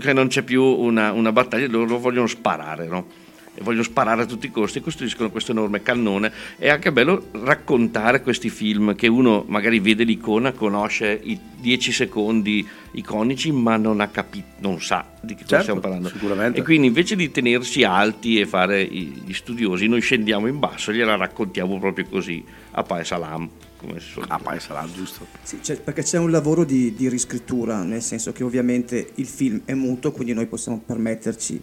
che 0.00 0.12
non 0.12 0.28
c'è 0.28 0.42
più 0.42 0.62
una, 0.62 1.12
una 1.12 1.32
battaglia, 1.32 1.68
loro 1.68 1.98
vogliono 1.98 2.26
sparare, 2.26 2.86
no? 2.86 3.25
E 3.58 3.62
vogliono 3.62 3.82
sparare 3.82 4.22
a 4.22 4.26
tutti 4.26 4.46
i 4.46 4.50
costi, 4.50 4.80
costruiscono 4.80 5.30
questo 5.30 5.52
enorme 5.52 5.82
cannone. 5.82 6.30
È 6.58 6.68
anche 6.68 6.92
bello 6.92 7.28
raccontare 7.32 8.20
questi 8.20 8.50
film 8.50 8.94
che 8.94 9.06
uno 9.08 9.44
magari 9.48 9.80
vede 9.80 10.04
l'icona, 10.04 10.52
conosce 10.52 11.18
i 11.22 11.38
10 11.58 11.90
secondi 11.92 12.66
iconici, 12.92 13.50
ma 13.50 13.76
non 13.76 14.00
ha 14.00 14.08
capito, 14.08 14.44
non 14.58 14.80
sa 14.80 15.06
di 15.22 15.34
che 15.34 15.42
cosa 15.42 15.46
Certo, 15.46 15.62
stiamo 15.62 15.80
parlando. 15.80 16.08
sicuramente. 16.08 16.60
E 16.60 16.62
quindi 16.62 16.86
invece 16.88 17.16
di 17.16 17.30
tenersi 17.30 17.82
alti 17.82 18.38
e 18.38 18.46
fare 18.46 18.84
gli 18.84 19.32
studiosi, 19.32 19.86
noi 19.88 20.00
scendiamo 20.02 20.46
in 20.46 20.58
basso 20.58 20.90
e 20.90 20.94
gliela 20.94 21.16
raccontiamo 21.16 21.78
proprio 21.78 22.06
così, 22.08 22.44
a 22.72 22.84
Salam. 23.04 23.48
Come 23.78 24.00
si 24.00 24.08
suol 24.08 24.24
Ah, 24.28 24.36
dire. 24.38 24.48
poi 24.50 24.60
sarà 24.60 24.86
giusto. 24.92 25.26
Sì, 25.42 25.60
c'è- 25.60 25.78
perché 25.78 26.02
c'è 26.02 26.16
un 26.18 26.30
lavoro 26.30 26.64
di, 26.64 26.94
di 26.94 27.08
riscrittura, 27.10 27.82
nel 27.82 28.00
senso 28.00 28.32
che 28.32 28.42
ovviamente 28.42 29.10
il 29.16 29.26
film 29.26 29.60
è 29.66 29.74
muto, 29.74 30.12
quindi 30.12 30.32
noi 30.32 30.46
possiamo 30.46 30.82
permetterci 30.84 31.60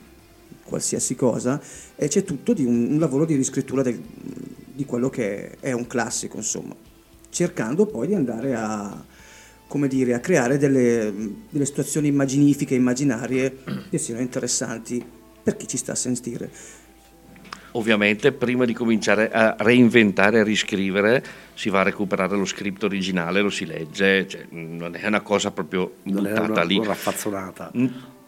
qualsiasi 0.64 1.16
cosa, 1.16 1.62
e 1.96 2.08
c'è 2.08 2.24
tutto 2.24 2.54
di 2.54 2.66
un, 2.66 2.92
un 2.94 3.00
lavoro 3.00 3.26
di 3.26 3.36
riscrittura 3.36 3.82
del- 3.82 4.02
di 4.76 4.86
quello 4.86 5.10
che 5.10 5.58
è 5.60 5.72
un 5.72 5.86
classico, 5.86 6.38
insomma, 6.38 6.76
cercando 7.30 7.86
poi 7.86 8.08
di 8.08 8.16
andare 8.16 8.56
a, 8.56 9.06
come 9.68 9.88
dire, 9.88 10.14
a 10.14 10.20
creare 10.20 10.58
delle, 10.58 11.14
delle 11.50 11.66
situazioni 11.66 12.08
immaginifiche, 12.08 12.76
immaginarie, 12.76 13.58
che 13.90 13.98
siano 13.98 14.22
interessanti 14.22 15.04
per 15.44 15.58
chi 15.58 15.68
ci 15.68 15.78
sta 15.78 15.92
a 15.92 15.96
sentire. 15.96 16.50
Ovviamente 17.76 18.32
prima 18.32 18.66
di 18.66 18.74
cominciare 18.74 19.32
a 19.32 19.56
reinventare, 19.58 20.40
a 20.40 20.44
riscrivere, 20.44 21.24
si 21.56 21.70
va 21.70 21.80
a 21.80 21.84
recuperare 21.84 22.38
lo 22.38 22.46
script 22.46 22.84
originale, 22.84 23.42
lo 23.42 23.50
si 23.50 23.66
legge, 23.66 24.28
cioè, 24.28 24.46
non 24.52 24.96
è 24.96 25.08
una 25.08 25.22
cosa 25.22 25.50
proprio 25.50 25.96
Non 26.04 26.26
è 26.28 26.30
buttata 26.30 26.52
una, 26.52 26.64
lì. 26.64 26.78
una 26.78 26.88
raffazzonata. 26.88 27.72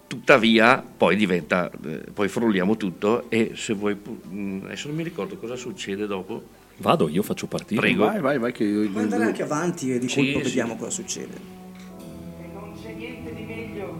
Tuttavia, 0.07 0.83
poi 0.97 1.15
diventa, 1.15 1.69
eh, 1.83 2.03
poi 2.13 2.27
frulliamo 2.27 2.77
tutto 2.77 3.25
e 3.29 3.51
se 3.55 3.73
vuoi, 3.73 3.95
pu- 3.95 4.19
mm, 4.31 4.65
adesso 4.65 4.87
non 4.87 4.97
mi 4.97 5.03
ricordo 5.03 5.35
cosa 5.37 5.55
succede 5.55 6.05
dopo. 6.05 6.43
Vado, 6.77 7.09
io 7.09 7.23
faccio 7.23 7.47
partire. 7.47 7.81
Prego. 7.81 8.05
Vai, 8.05 8.19
vai, 8.21 8.37
vai, 8.37 8.51
che 8.51 8.63
io... 8.65 8.89
Puoi 8.89 9.03
andare 9.03 9.23
anche 9.23 9.41
avanti 9.43 9.93
e 9.93 9.97
di 9.99 10.07
Sì, 10.07 10.15
colpo 10.31 10.37
sì. 10.39 10.43
vediamo 10.45 10.75
cosa 10.75 10.91
succede. 10.91 11.33
E 12.39 12.47
non 12.53 12.73
c'è 12.81 12.93
niente 12.93 13.33
di 13.33 13.43
meglio 13.43 13.97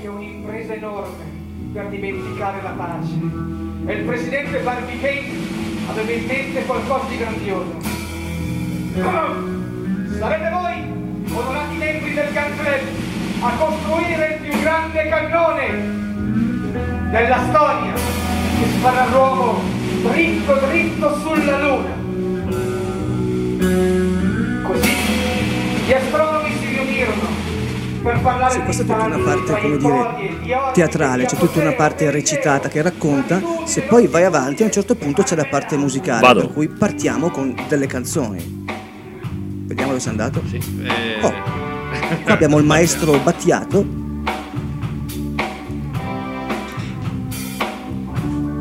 che 0.00 0.06
un'impresa 0.08 0.74
enorme 0.74 1.24
per 1.72 1.88
dimenticare 1.88 2.62
la 2.62 2.70
pace. 2.70 3.12
E 3.86 3.92
il 3.92 4.04
presidente 4.06 4.58
Barbicane 4.60 5.22
aveva 5.86 6.10
in 6.10 6.26
mente 6.26 6.64
qualcosa 6.64 7.06
di 7.08 7.16
grandioso. 7.16 7.76
Sarete 10.18 10.50
voi, 10.50 11.36
onorati 11.36 11.76
membri 11.76 12.14
del 12.14 12.32
Gun 12.32 12.56
Club, 12.56 12.80
a 13.40 13.56
costruire 13.58 14.34
il 14.34 14.43
grande 14.64 15.08
cannone 15.10 15.66
della 17.10 17.38
storia 17.48 17.92
che 17.92 18.66
sparrà 18.78 19.06
l'uomo 19.10 19.60
dritto 20.10 20.54
dritto 20.54 21.18
sulla 21.20 21.58
luna. 21.58 21.92
Così 24.62 24.92
gli 25.86 25.92
astronomi 25.92 26.50
si 26.58 26.66
riunirono 26.66 27.22
per 28.02 28.20
parlare 28.22 28.52
Sì, 28.52 28.58
di 28.58 28.64
questa 28.64 28.82
è 28.82 28.86
tutta 28.86 29.04
una 29.04 29.18
parte, 29.18 29.60
come 29.60 29.76
dire, 29.76 30.70
teatrale, 30.72 31.24
c'è 31.26 31.36
tutta 31.36 31.60
una 31.60 31.72
parte 31.72 32.10
recitata 32.10 32.68
che 32.70 32.80
racconta, 32.80 33.42
se 33.64 33.82
poi 33.82 34.06
vai 34.06 34.24
avanti 34.24 34.62
a 34.62 34.66
un 34.66 34.72
certo 34.72 34.94
punto 34.94 35.22
c'è 35.22 35.36
la 35.36 35.44
parte 35.46 35.76
musicale, 35.76 36.20
Vado. 36.20 36.40
per 36.40 36.52
cui 36.54 36.68
partiamo 36.68 37.28
con 37.30 37.54
delle 37.68 37.86
canzoni. 37.86 38.64
Vediamo 39.66 39.90
dove 39.90 40.00
sei 40.00 40.10
andato. 40.10 40.42
Sì, 40.48 40.56
eh, 40.56 41.20
Oh. 41.22 41.32
Qua 42.24 42.32
abbiamo 42.32 42.58
il 42.58 42.64
maestro 42.66 43.18
Battiato, 43.18 44.02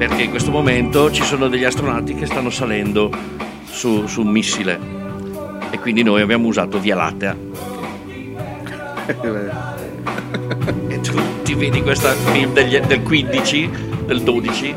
perché 0.08 0.24
in 0.24 0.32
questo 0.32 0.52
momento 0.52 1.10
ci 1.12 1.24
sono 1.24 1.48
degli 1.48 1.64
astronauti 1.64 2.14
che 2.14 2.26
stanno 2.26 2.50
salendo 2.50 3.10
su, 3.64 4.06
su 4.06 4.20
un 4.20 4.28
missile 4.28 4.78
e 5.70 5.80
quindi 5.80 6.04
noi 6.04 6.22
abbiamo 6.22 6.48
usato 6.48 6.78
Via 6.78 6.96
Lattea 6.96 7.34
e 10.88 11.00
tu 11.00 11.14
ti 11.44 11.54
vedi 11.54 11.82
questo 11.82 12.10
film 12.10 12.52
degli- 12.52 12.80
del 12.80 13.02
15 13.02 13.70
del 14.06 14.22
12 14.24 14.76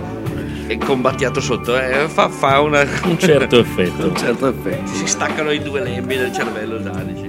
e 0.69 0.79
combattiato 0.79 1.41
sotto 1.41 1.77
eh, 1.77 2.07
fa, 2.07 2.29
fa 2.29 2.61
una 2.61 2.87
Un 3.05 3.19
certo 3.19 3.59
effetto. 3.59 4.07
Un 4.11 4.17
certo 4.17 4.47
effetto. 4.47 4.93
si 4.93 5.09
staccano 5.09 5.51
i 5.51 5.61
due 5.61 5.81
lembi 5.83 6.17
del 6.17 6.33
cervello 6.33 6.81
già 6.81 6.91
dici. 7.03 7.29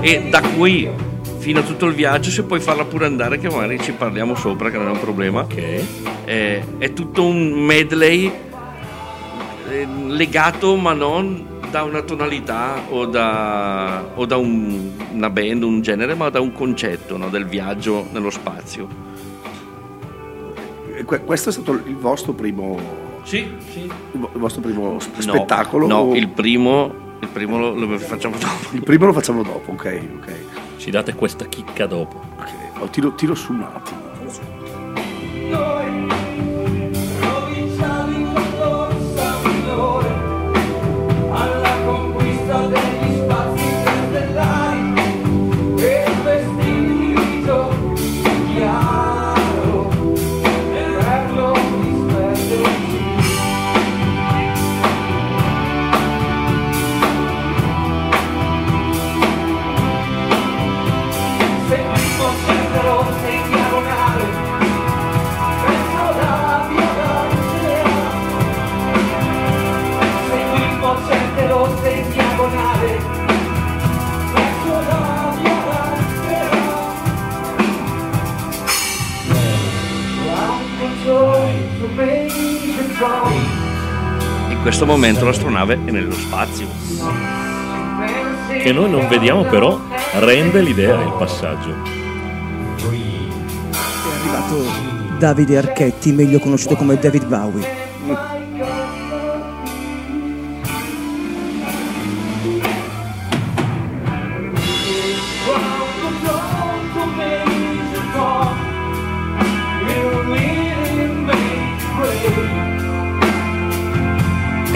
e 0.00 0.28
da 0.28 0.40
qui 0.40 1.12
fino 1.44 1.58
a 1.60 1.62
tutto 1.62 1.84
il 1.84 1.92
viaggio 1.94 2.30
se 2.30 2.42
puoi 2.44 2.58
farla 2.58 2.86
pure 2.86 3.04
andare 3.04 3.38
che 3.38 3.50
magari 3.50 3.78
ci 3.78 3.92
parliamo 3.92 4.34
sopra 4.34 4.70
che 4.70 4.78
non 4.78 4.86
è 4.88 4.90
un 4.92 4.98
problema 4.98 5.40
Ok. 5.42 6.24
è, 6.24 6.62
è 6.78 6.92
tutto 6.94 7.22
un 7.26 7.50
medley 7.52 8.32
eh, 9.68 9.86
legato 10.06 10.74
ma 10.76 10.94
non 10.94 11.44
da 11.70 11.82
una 11.82 12.00
tonalità 12.00 12.84
o 12.88 13.04
da, 13.04 14.12
o 14.14 14.24
da 14.24 14.36
un- 14.38 14.92
una 15.12 15.28
band, 15.28 15.62
un 15.64 15.82
genere, 15.82 16.14
ma 16.14 16.30
da 16.30 16.40
un 16.40 16.52
concetto 16.52 17.16
no, 17.18 17.28
del 17.28 17.44
viaggio 17.46 18.06
nello 18.12 18.30
spazio. 18.30 18.86
E 20.96 21.02
que- 21.04 21.20
Questo 21.24 21.48
è 21.48 21.52
stato 21.52 21.72
il 21.72 21.96
vostro 21.96 22.32
primo, 22.32 22.78
Sì, 23.24 23.44
sì. 23.72 23.80
il 23.80 23.90
vo- 24.12 24.30
il 24.32 24.38
vostro 24.40 24.60
primo 24.62 24.98
sp- 25.00 25.18
spettacolo? 25.18 25.86
No, 25.88 25.96
o- 25.96 26.14
il 26.14 26.28
primo, 26.28 26.94
il 27.20 27.28
primo 27.28 27.58
lo, 27.58 27.74
lo 27.74 27.98
facciamo 27.98 28.36
dopo. 28.38 28.68
il 28.76 28.82
primo 28.84 29.06
lo 29.06 29.12
facciamo 29.12 29.42
dopo, 29.42 29.72
ok, 29.72 30.00
ok. 30.20 30.32
Ci 30.76 30.90
date 30.90 31.14
questa 31.14 31.46
chicca 31.46 31.86
dopo. 31.86 32.20
ok. 32.38 32.80
Oh, 32.80 32.88
tiro, 32.88 33.14
tiro 33.14 33.34
su 33.34 33.52
un 33.52 33.62
attimo. 33.62 34.13
Questo 84.84 85.00
momento 85.00 85.24
l'astronave 85.24 85.78
è 85.82 85.90
nello 85.90 86.12
spazio. 86.12 86.66
Che 88.48 88.72
noi 88.72 88.90
non 88.90 89.08
vediamo 89.08 89.44
però 89.44 89.80
rende 90.18 90.60
l'idea 90.60 91.02
il 91.02 91.14
passaggio. 91.16 91.72
è 94.02 94.18
arrivato 94.20 95.16
Davide 95.18 95.56
Archetti, 95.56 96.12
meglio 96.12 96.38
conosciuto 96.38 96.76
come 96.76 96.98
David 96.98 97.26
Bowie. 97.26 97.83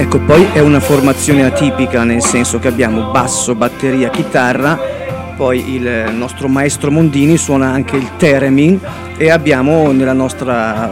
Ecco, 0.08 0.20
poi 0.20 0.42
è 0.54 0.60
una 0.60 0.80
formazione 0.80 1.44
atipica, 1.44 2.02
nel 2.02 2.22
senso 2.22 2.58
che 2.58 2.68
abbiamo 2.68 3.10
basso, 3.10 3.54
batteria, 3.54 4.08
chitarra, 4.08 4.78
poi 5.36 5.74
il 5.74 6.14
nostro 6.14 6.48
maestro 6.48 6.90
Mondini 6.90 7.36
suona 7.36 7.68
anche 7.68 7.96
il 7.96 8.16
theremin 8.16 8.80
e 9.18 9.30
abbiamo 9.30 9.92
nella 9.92 10.14
nostra 10.14 10.90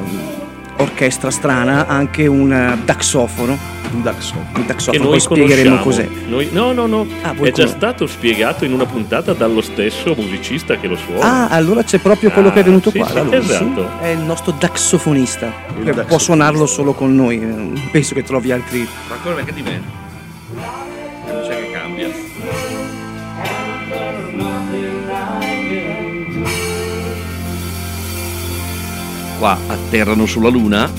orchestra 0.77 1.31
strana 1.31 1.87
anche 1.87 2.27
un 2.27 2.77
daxofono. 2.85 3.76
Un 3.97 4.03
Daxo. 4.03 4.35
Il 4.35 4.53
Che 4.61 4.67
daxofono, 4.67 5.03
noi 5.05 5.11
poi 5.13 5.21
spiegheremo 5.21 5.77
cos'è. 5.79 6.09
Noi- 6.29 6.49
no, 6.53 6.73
no, 6.73 6.87
no. 6.87 7.07
Ah, 7.23 7.35
è 7.35 7.51
già 7.51 7.67
stato 7.67 8.07
spiegato 8.07 8.65
in 8.67 8.73
una 8.75 8.85
puntata 8.85 9.33
dallo 9.33 9.63
stesso 9.63 10.15
musicista 10.15 10.77
che 10.77 10.87
lo 10.87 10.97
suona. 10.97 11.49
Ah, 11.49 11.49
allora 11.49 11.83
c'è 11.83 11.99
proprio 11.99 12.31
quello 12.31 12.49
Ah, 12.49 12.53
che 12.53 12.61
è 12.61 12.65
venuto 12.65 12.91
sì, 12.91 12.99
qua. 12.99 13.09
sì, 13.09 13.23
lui, 13.25 13.35
esatto. 13.37 13.89
È 14.01 14.09
il 14.09 14.19
nostro 14.19 14.53
daxofonista. 14.59 15.51
che 15.83 15.93
può 15.93 16.19
suonarlo 16.19 16.67
solo 16.67 16.93
con 16.93 17.15
noi. 17.15 17.37
eh, 17.37 17.47
Non 17.47 17.89
penso 17.91 18.15
che 18.15 18.23
trovi 18.23 18.53
altri. 18.53 18.87
Ma 19.09 19.17
come 19.23 19.45
che 19.45 19.53
di 19.55 19.63
me? 19.63 19.81
Non 20.53 21.43
c'è 21.43 21.57
che 21.57 21.71
cambia. 21.73 22.09
Qua 29.39 29.59
atterrano 29.67 30.27
sulla 30.27 30.49
Luna. 30.49 30.91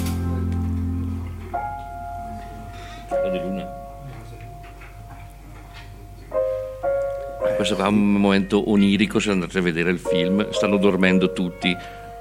È 7.75 7.87
un 7.87 8.13
momento 8.13 8.69
onirico 8.69 9.19
se 9.19 9.31
andate 9.31 9.59
a 9.59 9.61
vedere 9.61 9.91
il 9.91 9.99
film. 9.99 10.49
Stanno 10.51 10.77
dormendo 10.77 11.33
tutti 11.33 11.75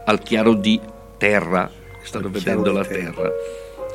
al 0.05 0.21
chiaro 0.21 0.55
di 0.55 0.81
terra. 1.19 1.71
Stanno 2.03 2.29
vedendo 2.29 2.73
la 2.73 2.85
terra. 2.85 3.11
terra. 3.11 3.31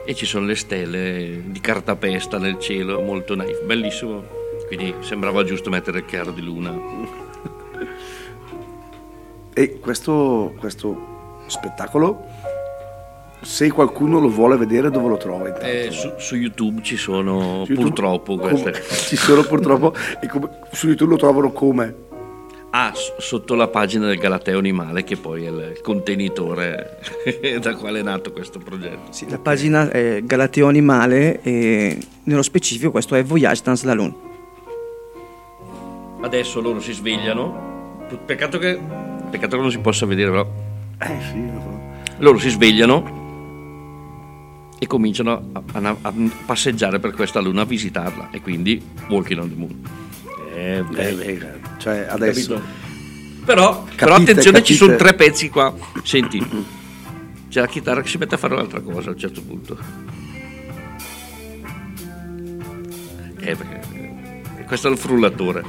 E 0.06 0.14
ci 0.16 0.26
sono 0.26 0.46
le 0.46 0.56
stelle 0.56 1.44
di 1.46 1.60
cartapesta 1.60 2.38
nel 2.38 2.58
cielo, 2.60 3.02
molto 3.02 3.36
naif, 3.36 3.64
bellissimo. 3.64 4.24
Quindi 4.68 4.96
sembrava 5.02 5.44
giusto 5.44 5.70
mettere 5.70 6.00
il 6.00 6.06
chiaro 6.06 6.32
di 6.32 6.42
luna. 6.42 6.72
E 9.54 9.80
questo, 9.80 10.56
questo 10.60 11.44
spettacolo, 11.48 12.26
se 13.42 13.72
qualcuno 13.72 14.20
lo 14.20 14.30
vuole 14.30 14.56
vedere, 14.56 14.90
dove 14.90 15.10
lo 15.10 15.18
trova? 15.18 15.48
intanto? 15.48 15.66
Eh, 15.68 15.88
su, 15.92 16.12
su 16.18 16.36
YouTube 16.36 16.82
ci 16.84 16.96
sono 16.98 17.64
YouTube? 17.68 17.82
purtroppo 17.82 18.38
queste. 18.38 18.74
Ci 19.08 19.16
sono 19.16 19.44
purtroppo. 19.44 19.94
e 20.22 20.28
come- 20.28 20.50
su 20.72 20.88
YouTube 20.88 21.12
lo 21.12 21.18
trovano 21.18 21.52
come? 21.52 21.96
Ah, 22.74 22.92
s- 22.94 23.16
sotto 23.18 23.56
la 23.56 23.68
pagina 23.68 24.06
del 24.08 24.18
Galateo 24.18 24.58
Animale, 24.60 25.04
che 25.04 25.18
poi 25.18 25.44
è 25.46 25.50
il 25.50 25.80
contenitore 25.82 27.00
da 27.60 27.76
quale 27.76 28.00
è 28.00 28.04
nato 28.04 28.32
questo 28.32 28.60
progetto. 28.60 29.12
Sì, 29.12 29.28
la 29.30 29.40
pagina 29.40 29.90
è 29.90 30.22
Galateo 30.24 30.68
Animale 30.68 31.42
e 31.42 31.98
nello 32.24 32.44
specifico 32.44 32.92
questo 32.92 33.16
è 33.16 33.24
Voyage 33.24 33.62
dans 33.64 33.84
la 33.84 33.94
Lune. 33.94 34.16
Adesso 36.22 36.62
loro 36.62 36.80
si 36.80 36.94
svegliano. 36.94 38.06
Peccato 38.26 38.58
che, 38.58 38.80
peccato 39.30 39.56
che 39.56 39.62
non 39.62 39.72
si 39.72 39.80
possa 39.80 40.06
vedere, 40.06 40.30
però. 40.30 40.48
Eh 41.00 41.18
sì, 41.32 41.52
lo 41.52 41.60
so. 41.60 41.80
Loro 42.20 42.38
si 42.38 42.50
svegliano 42.50 43.20
e 44.84 44.88
cominciano 44.88 45.50
a, 45.54 45.62
a- 45.74 45.96
a 46.02 46.14
passeggiare 46.44 47.00
per 47.00 47.12
questa 47.12 47.40
luna, 47.40 47.62
a 47.62 47.66
visitarla. 47.66 48.30
E 48.32 48.42
quindi 48.42 48.82
walking 49.10 49.40
on 49.40 49.50
the 49.50 49.56
moon. 49.56 49.80
Eh, 50.56 50.84
beh, 50.90 51.08
Eh, 51.10 51.14
beh, 51.14 51.60
cioè 51.78 52.08
adesso. 52.10 52.56
Capito? 52.56 52.80
Però, 53.46 53.84
però 53.96 54.14
Capite, 54.16 54.32
attenzione, 54.32 54.64
ci 54.64 54.74
capite. 54.74 54.76
sono 54.76 54.96
tre 54.96 55.14
pezzi 55.14 55.50
qua. 55.50 55.72
Senti, 56.04 56.40
c'è 57.50 57.60
la 57.62 57.68
chitarra 57.68 58.02
che 58.02 58.08
si 58.10 58.18
mette 58.18 58.34
a 58.34 58.38
fare 58.40 58.54
un'altra 58.56 58.80
cosa 58.82 59.10
a 59.10 59.14
un 59.14 59.20
certo 59.20 59.42
punto. 59.44 59.78
Eh, 63.40 63.56
perché 63.56 63.82
eh, 64.58 64.64
questo 64.66 64.88
è 64.88 64.92
il 64.92 64.98
frullatore. 64.98 65.64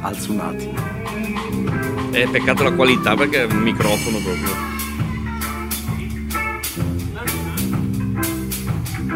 Alzo 0.00 0.32
un 0.32 0.40
attimo. 0.40 0.74
È 2.10 2.26
peccato 2.28 2.62
la 2.62 2.72
qualità 2.72 3.14
perché 3.14 3.42
è 3.42 3.52
un 3.52 3.58
microfono 3.58 4.18
proprio. 4.18 4.68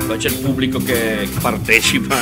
Poi 0.07 0.18
c'è 0.18 0.29
il 0.29 0.37
pubblico 0.37 0.79
che 0.79 1.29
partecipa. 1.40 2.16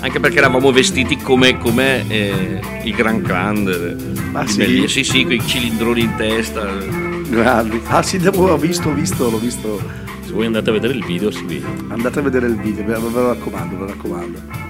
Anche 0.00 0.20
perché 0.20 0.38
eravamo 0.38 0.70
vestiti 0.72 1.16
come, 1.16 1.58
come 1.58 2.06
eh, 2.08 2.60
i 2.84 2.90
Gran 2.92 3.22
Grand. 3.22 4.28
Ah, 4.32 4.46
sì? 4.46 4.58
Melli- 4.58 4.88
sì, 4.88 5.02
sì, 5.02 5.22
con 5.22 5.32
i 5.32 5.46
cilindroni 5.46 6.00
in 6.02 6.14
testa. 6.16 6.68
Grandi. 7.28 7.80
Ah 7.86 8.02
sì, 8.02 8.18
devo- 8.18 8.50
ho 8.50 8.56
visto, 8.58 8.90
ho 8.90 8.94
visto, 8.94 9.30
l'ho 9.30 9.38
visto. 9.38 9.80
Se 10.24 10.32
voi 10.32 10.46
andate 10.46 10.70
a 10.70 10.72
vedere 10.74 10.94
il 10.94 11.04
video 11.04 11.30
si 11.30 11.44
vede. 11.44 11.66
Andate 11.88 12.18
a 12.18 12.22
vedere 12.22 12.46
il 12.46 12.56
video, 12.56 12.84
ve, 12.84 12.92
ve 12.94 13.20
lo 13.20 13.28
raccomando, 13.28 13.76
ve 13.76 13.80
lo 13.80 13.86
raccomando. 13.86 14.69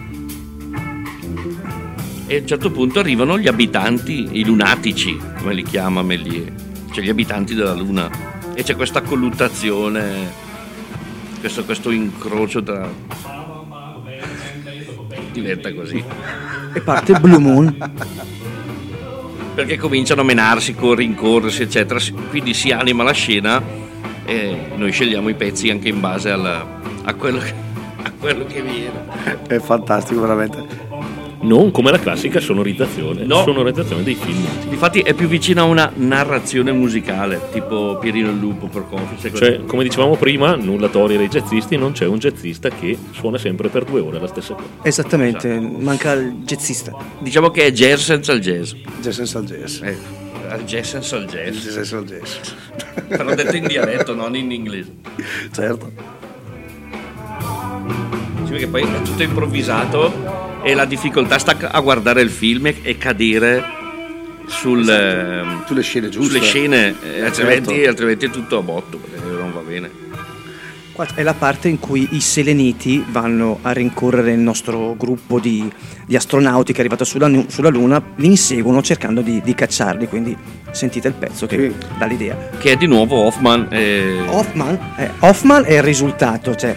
E 2.31 2.37
a 2.37 2.39
un 2.39 2.47
certo 2.47 2.71
punto 2.71 3.01
arrivano 3.01 3.37
gli 3.41 3.49
abitanti, 3.49 4.39
i 4.39 4.45
lunatici, 4.45 5.19
come 5.39 5.53
li 5.53 5.65
chiama 5.65 6.01
Méliès, 6.01 6.53
cioè 6.93 7.03
gli 7.03 7.09
abitanti 7.09 7.57
della 7.57 7.75
Luna. 7.75 8.09
E 8.55 8.63
c'è 8.63 8.77
questa 8.77 9.01
colluttazione, 9.01 10.31
questo, 11.41 11.65
questo 11.65 11.91
incrocio 11.91 12.63
tra... 12.63 12.89
Diventa 15.33 15.75
così. 15.75 16.05
E 16.73 16.81
parte 16.81 17.19
Blue 17.19 17.39
Moon. 17.39 17.77
Perché 19.57 19.77
cominciano 19.77 20.21
a 20.21 20.25
menarsi, 20.25 20.77
rincorrersi, 20.79 21.63
eccetera. 21.63 21.99
Quindi 22.29 22.55
si 22.55 22.71
anima 22.71 23.03
la 23.03 23.11
scena 23.11 23.61
e 24.25 24.69
noi 24.77 24.93
scegliamo 24.93 25.29
i 25.29 25.35
pezzi 25.35 25.69
anche 25.69 25.89
in 25.89 25.99
base 25.99 26.31
alla- 26.31 26.65
a, 27.03 27.13
quello 27.15 27.41
a 27.41 28.13
quello 28.21 28.45
che 28.45 28.63
viene. 28.63 29.43
È 29.49 29.59
fantastico, 29.59 30.21
veramente. 30.21 30.90
Non 31.43 31.71
come 31.71 31.91
la 31.91 31.99
classica 31.99 32.39
sonorizzazione. 32.39 33.25
No. 33.25 33.43
Sonorizzazione 33.43 34.03
dei 34.03 34.15
film. 34.15 34.45
Infatti 34.71 35.01
è 35.01 35.15
più 35.15 35.27
vicino 35.27 35.63
a 35.63 35.65
una 35.65 35.91
narrazione 35.95 36.71
musicale, 36.73 37.41
tipo 37.53 37.97
Pierino 37.99 38.29
il 38.31 38.39
Lupo, 38.39 38.69
sai 39.19 39.31
cosa- 39.31 39.45
Cioè, 39.47 39.65
come 39.65 39.83
dicevamo 39.83 40.17
prima, 40.17 40.55
nulla 40.57 40.89
togliere 40.89 41.23
ai 41.23 41.29
jazzisti, 41.31 41.77
non 41.77 41.93
c'è 41.93 42.05
un 42.07 42.19
jazzista 42.19 42.69
che 42.69 42.99
suona 43.13 43.39
sempre 43.39 43.69
per 43.69 43.85
due 43.85 44.01
ore 44.01 44.21
la 44.21 44.27
stessa 44.27 44.55
cosa. 44.55 44.67
Esattamente, 44.83 45.59
manca 45.59 46.13
il 46.13 46.41
jazzista. 46.45 46.95
Diciamo 47.21 47.51
che 47.51 47.65
è 47.67 47.73
jazz 47.73 48.01
senza 48.03 48.33
il 48.33 48.41
jazz. 48.41 48.73
Jazz 49.01 49.15
senza 49.15 49.39
il 49.39 49.47
jazz. 49.47 49.81
Eh, 49.81 49.97
al 50.49 50.65
jazz 50.65 50.89
senza 50.89 51.17
il 51.17 51.27
jazz. 51.27 51.57
Jazz 51.57 51.73
senza 51.73 51.97
il 51.99 52.05
jazz. 52.05 52.35
Però 53.09 53.35
detto 53.35 53.57
in 53.57 53.67
dialetto, 53.67 54.15
non 54.15 54.37
in 54.37 54.51
inglese. 54.53 54.93
certo. 55.53 56.19
Sì, 58.51 58.57
perché 58.57 58.67
poi 58.67 58.83
è 58.83 59.03
tutto 59.03 59.23
improvvisato 59.23 60.59
e 60.65 60.75
la 60.75 60.85
difficoltà 60.85 61.39
sta 61.39 61.57
a 61.71 61.79
guardare 61.81 62.21
il 62.21 62.31
film 62.31 62.67
e, 62.67 62.77
e 62.83 62.99
cadere 62.99 63.63
sul, 64.47 64.89
ehm, 64.89 65.65
Sulle 65.67 65.83
scene 65.83 66.09
giuste. 66.09 66.33
sulle 66.33 66.43
scene, 66.45 66.95
eh, 67.01 67.23
altrimenti, 67.23 67.75
Certo. 67.75 67.89
altrimenti 67.89 68.27
è 68.27 68.31
tutto 68.31 68.59
a 68.59 68.63
botto, 68.63 68.99
perché 68.99 69.25
non 69.25 69.53
va 69.53 69.61
bene. 69.61 69.91
Qua 70.93 71.07
è 71.15 71.23
la 71.23 71.33
parte 71.35 71.69
in 71.69 71.79
cui 71.79 72.09
i 72.11 72.21
seleniti 72.21 73.05
vanno 73.09 73.61
a 73.63 73.71
rincorrere 73.71 74.33
il 74.33 74.41
nostro 74.41 74.97
gruppo 74.99 75.39
di, 75.39 75.71
di 76.05 76.17
astronauti 76.17 76.73
che 76.73 76.79
è 76.79 76.81
arrivato 76.81 77.05
sulla, 77.05 77.31
sulla 77.47 77.69
Luna, 77.69 78.03
li 78.17 78.27
inseguono 78.27 78.83
cercando 78.83 79.21
di, 79.21 79.41
di 79.43 79.55
cacciarli, 79.55 80.09
quindi 80.09 80.37
sentite 80.73 81.07
il 81.07 81.15
pezzo 81.15 81.47
che 81.47 81.57
Sì. 81.57 81.87
dà 81.97 82.07
l'idea. 82.07 82.37
Che 82.59 82.73
è 82.73 82.77
di 82.77 82.87
nuovo 82.87 83.17
Hoffman. 83.27 83.69
eh, 83.71 84.19
Hoffman, 84.27 84.77
eh, 84.97 85.11
Hoffman 85.21 85.63
è 85.65 85.75
il 85.75 85.83
risultato, 85.85 86.57
cioè 86.57 86.77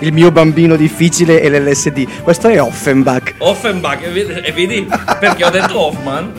il 0.00 0.12
mio 0.12 0.30
bambino 0.30 0.76
difficile 0.76 1.40
e 1.40 1.48
l'LSD. 1.50 2.22
Questo 2.22 2.48
è 2.48 2.60
Offenbach. 2.60 3.34
Offenbach, 3.38 4.02
e 4.42 4.52
vedi, 4.52 4.86
perché 5.20 5.44
ho 5.44 5.50
detto 5.50 5.78
Hoffman? 5.78 6.32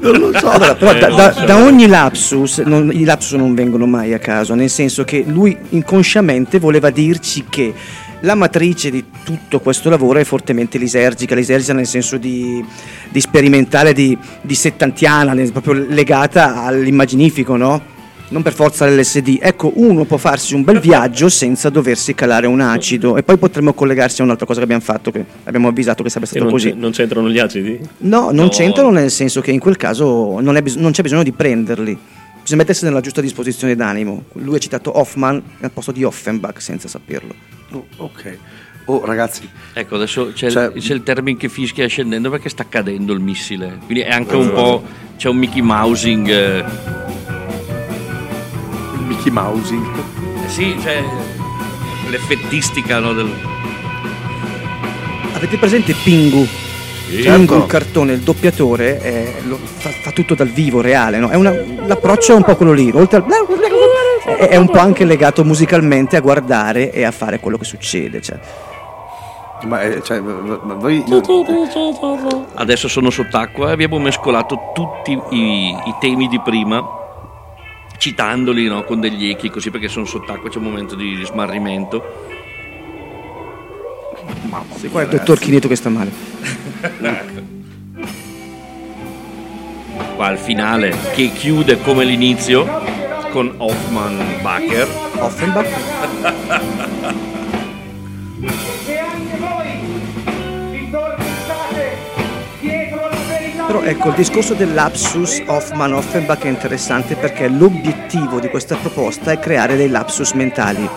Non 0.00 0.16
lo 0.18 0.38
so. 0.38 0.48
Allora, 0.50 0.74
però 0.74 0.92
Eh, 0.92 0.98
da, 0.98 1.08
da- 1.08 1.44
da 1.44 1.56
ogni 1.62 1.86
lapsus, 1.86 2.58
non- 2.58 2.90
i 2.92 3.04
lapsus 3.04 3.32
non 3.38 3.54
vengono 3.54 3.86
mai 3.86 4.12
a 4.14 4.18
caso, 4.18 4.54
nel 4.54 4.70
senso 4.70 5.04
che 5.04 5.24
lui 5.26 5.56
inconsciamente 5.70 6.58
voleva 6.58 6.90
dirci 6.90 7.44
che 7.48 7.72
la 8.20 8.34
matrice 8.34 8.90
di 8.90 9.04
tutto 9.24 9.60
questo 9.60 9.90
lavoro 9.90 10.18
è 10.18 10.24
fortemente 10.24 10.78
lisergica, 10.78 11.34
lisergica 11.34 11.72
nel 11.74 11.86
senso 11.86 12.16
di, 12.16 12.64
di 13.10 13.20
sperimentale, 13.20 13.92
di, 13.92 14.16
di 14.40 14.54
settantiana, 14.54 15.34
proprio 15.52 15.74
legata 15.88 16.64
all'immaginifico, 16.64 17.56
no? 17.56 17.94
Non 18.28 18.42
per 18.42 18.54
forza 18.54 18.86
l'LSD. 18.88 19.38
Ecco, 19.40 19.70
uno 19.76 20.04
può 20.04 20.16
farsi 20.16 20.54
un 20.54 20.64
bel 20.64 20.80
viaggio 20.80 21.28
senza 21.28 21.70
doversi 21.70 22.12
calare 22.14 22.48
un 22.48 22.60
acido 22.60 23.16
e 23.16 23.22
poi 23.22 23.36
potremmo 23.36 23.72
collegarsi 23.72 24.20
a 24.20 24.24
un'altra 24.24 24.46
cosa 24.46 24.58
che 24.58 24.64
abbiamo 24.64 24.82
fatto, 24.82 25.12
che 25.12 25.24
abbiamo 25.44 25.68
avvisato 25.68 26.02
che 26.02 26.08
sarebbe 26.08 26.26
stato 26.26 26.42
non, 26.44 26.52
così. 26.52 26.72
non 26.76 26.90
c'entrano 26.90 27.30
gli 27.30 27.38
acidi? 27.38 27.78
No, 27.98 28.30
non 28.32 28.46
No. 28.46 28.48
c'entrano 28.48 28.90
nel 28.90 29.12
senso 29.12 29.40
che 29.40 29.52
in 29.52 29.60
quel 29.60 29.76
caso 29.76 30.40
non, 30.40 30.56
è 30.56 30.62
bis- 30.62 30.74
non 30.74 30.90
c'è 30.90 31.02
bisogno 31.02 31.22
di 31.22 31.30
prenderli. 31.32 31.96
Bisogna 32.42 32.60
mettersi 32.60 32.84
nella 32.84 33.00
giusta 33.00 33.20
disposizione 33.20 33.76
d'animo. 33.76 34.24
Lui 34.34 34.56
ha 34.56 34.58
citato 34.58 34.98
Hoffman 34.98 35.40
al 35.60 35.70
posto 35.70 35.92
di 35.92 36.02
Offenbach 36.02 36.60
senza 36.60 36.88
saperlo. 36.88 37.32
Oh, 37.72 37.86
ok. 37.98 38.38
Oh, 38.88 39.04
ragazzi, 39.04 39.48
Ecco, 39.72 39.96
adesso 39.96 40.30
c'è, 40.32 40.50
Cioè- 40.50 40.72
il, 40.74 40.80
c'è 40.82 40.94
il 40.94 41.02
termine 41.04 41.36
che 41.36 41.48
fischia 41.48 41.86
scendendo 41.88 42.30
perché 42.30 42.48
sta 42.48 42.66
cadendo 42.68 43.12
il 43.12 43.20
missile. 43.20 43.78
Quindi 43.84 44.02
è 44.02 44.10
anche 44.10 44.34
un 44.36 44.52
po'. 44.52 44.82
c'è 45.16 45.28
un 45.28 45.36
Mickey 45.36 45.60
Mousing. 45.60 46.28
eh, 46.28 46.64
Mickey 49.06 49.30
Mousing. 49.30 49.84
eh 50.44 50.48
sì, 50.48 50.76
cioè. 50.80 51.02
l'effettistica 52.10 52.98
no, 52.98 53.12
del. 53.12 53.30
Avete 55.34 55.56
presente 55.58 55.94
Pingu? 56.02 56.44
Sì. 56.46 57.16
Pingu, 57.22 57.22
Certo. 57.22 57.56
il 57.56 57.66
cartone, 57.66 58.12
il 58.14 58.20
doppiatore, 58.20 58.98
è- 59.00 59.34
lo- 59.46 59.58
fa, 59.62 59.90
fa 59.90 60.10
tutto 60.10 60.34
dal 60.34 60.48
vivo, 60.48 60.80
reale. 60.80 61.18
No? 61.18 61.28
È 61.28 61.36
una- 61.36 61.54
l'approccio 61.86 62.32
è 62.32 62.36
un 62.36 62.42
po' 62.42 62.56
quello 62.56 62.72
lì. 62.72 62.90
Oltre 62.94 63.18
al, 63.18 63.24
è, 64.48 64.56
un 64.56 64.68
po' 64.68 64.78
anche 64.78 65.04
legato 65.04 65.44
musicalmente 65.44 66.16
a 66.16 66.20
guardare 66.20 66.90
e 66.90 67.04
a 67.04 67.10
fare 67.12 67.38
quello 67.38 67.58
che 67.58 67.64
succede. 67.64 68.20
Cioè. 68.20 68.38
Ma 69.66 69.82
eh, 69.82 70.02
cioè, 70.02 70.20
voi. 70.20 71.04
Adesso 72.54 72.88
sono 72.88 73.10
sott'acqua 73.10 73.68
e 73.68 73.72
abbiamo 73.72 73.98
mescolato 73.98 74.72
tutti 74.74 75.12
i, 75.30 75.68
i 75.70 75.94
temi 76.00 76.28
di 76.28 76.40
prima, 76.40 76.84
citandoli 77.96 78.66
no, 78.66 78.84
con 78.84 79.00
degli 79.00 79.28
echi 79.28 79.50
così 79.50 79.70
perché 79.70 79.88
sono 79.88 80.04
sott'acqua, 80.04 80.48
c'è 80.48 80.58
un 80.58 80.64
momento 80.64 80.94
di 80.94 81.22
smarrimento. 81.24 82.34
Sì, 84.76 84.88
qua 84.88 85.02
è 85.02 85.04
il 85.04 85.10
dottor 85.10 85.38
Chineto 85.38 85.68
che 85.68 85.76
sta 85.76 85.88
male. 85.88 86.10
Qua 90.14 90.30
il 90.30 90.38
finale 90.38 90.96
che 91.14 91.30
chiude 91.30 91.80
come 91.80 92.04
l'inizio 92.04 92.66
con 93.30 93.52
Hoffman 93.58 94.40
Bacher. 94.40 94.88
Offenbach? 95.18 95.68
Però 103.76 103.88
ecco, 103.88 104.08
il 104.08 104.14
discorso 104.14 104.54
del 104.54 104.72
lapsus 104.72 105.42
Hoffman-Offenbach 105.44 106.44
è 106.44 106.48
interessante 106.48 107.14
perché 107.14 107.46
l'obiettivo 107.46 108.40
di 108.40 108.48
questa 108.48 108.74
proposta 108.74 109.32
è 109.32 109.38
creare 109.38 109.76
dei 109.76 109.90
lapsus 109.90 110.32
mentali. 110.32 110.88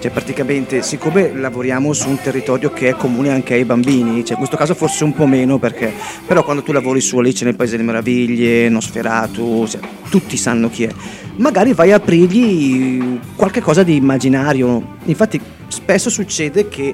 Cioè 0.00 0.10
praticamente, 0.10 0.82
siccome 0.82 1.32
lavoriamo 1.32 1.92
su 1.92 2.08
un 2.08 2.20
territorio 2.20 2.72
che 2.72 2.88
è 2.88 2.96
comune 2.96 3.30
anche 3.30 3.54
ai 3.54 3.64
bambini, 3.64 4.24
cioè 4.24 4.32
in 4.32 4.38
questo 4.38 4.56
caso 4.56 4.74
forse 4.74 5.04
un 5.04 5.12
po' 5.12 5.26
meno 5.26 5.58
perché, 5.58 5.92
però 6.26 6.42
quando 6.42 6.64
tu 6.64 6.72
lavori 6.72 7.00
su 7.00 7.16
Alice 7.16 7.44
nel 7.44 7.54
Paese 7.54 7.76
delle 7.76 7.84
Meraviglie, 7.84 8.68
Nosferatu, 8.70 9.64
cioè, 9.68 9.80
tutti 10.10 10.36
sanno 10.36 10.68
chi 10.68 10.82
è, 10.82 10.90
magari 11.36 11.74
vai 11.74 11.92
a 11.92 11.96
aprirgli 11.96 13.20
qualche 13.36 13.60
cosa 13.60 13.84
di 13.84 13.94
immaginario. 13.94 14.96
Infatti 15.04 15.40
spesso 15.68 16.10
succede 16.10 16.66
che 16.66 16.92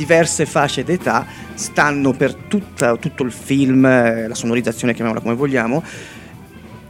diverse 0.00 0.46
fasce 0.46 0.82
d'età 0.82 1.26
stanno 1.54 2.12
per 2.12 2.34
tutta- 2.34 2.96
tutto 2.96 3.22
il 3.22 3.30
film, 3.32 3.84
eh, 3.84 4.26
la 4.28 4.34
sonorizzazione 4.34 4.94
chiamiamola 4.94 5.22
come 5.22 5.34
vogliamo, 5.34 5.82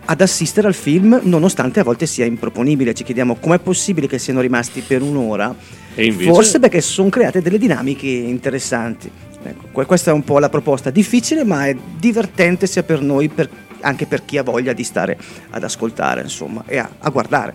ad 0.05 0.21
assistere 0.21 0.69
al 0.69 0.75
film 0.75 1.19
nonostante 1.25 1.81
a 1.81 1.83
volte 1.83 2.07
sia 2.07 2.25
improponibile. 2.25 2.95
Ci 2.95 3.03
chiediamo 3.03 3.35
com'è 3.37 3.59
possibile 3.59 4.07
che 4.07 4.19
siano 4.19 4.41
rimasti 4.41 4.81
per 4.81 5.03
un'ora. 5.03 5.53
E 5.97 6.05
invece- 6.05 6.33
Forse 6.33 6.61
perché 6.61 6.81
sono 6.81 7.09
create 7.09 7.43
delle 7.43 7.59
dinamiche 7.59 8.07
interessanti. 8.07 9.11
Ecco, 9.43 9.65
que- 9.73 9.87
questa 9.87 10.11
è 10.13 10.15
un 10.15 10.23
po' 10.23 10.39
la 10.39 10.49
proposta, 10.49 10.91
difficile 10.91 11.45
ma 11.45 11.67
è 11.67 11.77
divertente 11.99 12.67
sia 12.69 12.85
per 12.85 13.01
noi, 13.03 13.29
per- 13.29 13.49
anche 13.81 14.07
per 14.07 14.25
chi 14.25 14.39
ha 14.39 14.43
voglia 14.45 14.73
di 14.73 14.85
stare 14.85 15.19
ad 15.51 15.65
ascoltare 15.65 16.21
insomma, 16.23 16.63
e 16.67 16.79
a, 16.79 16.89
a 16.99 17.11
guardare. 17.11 17.55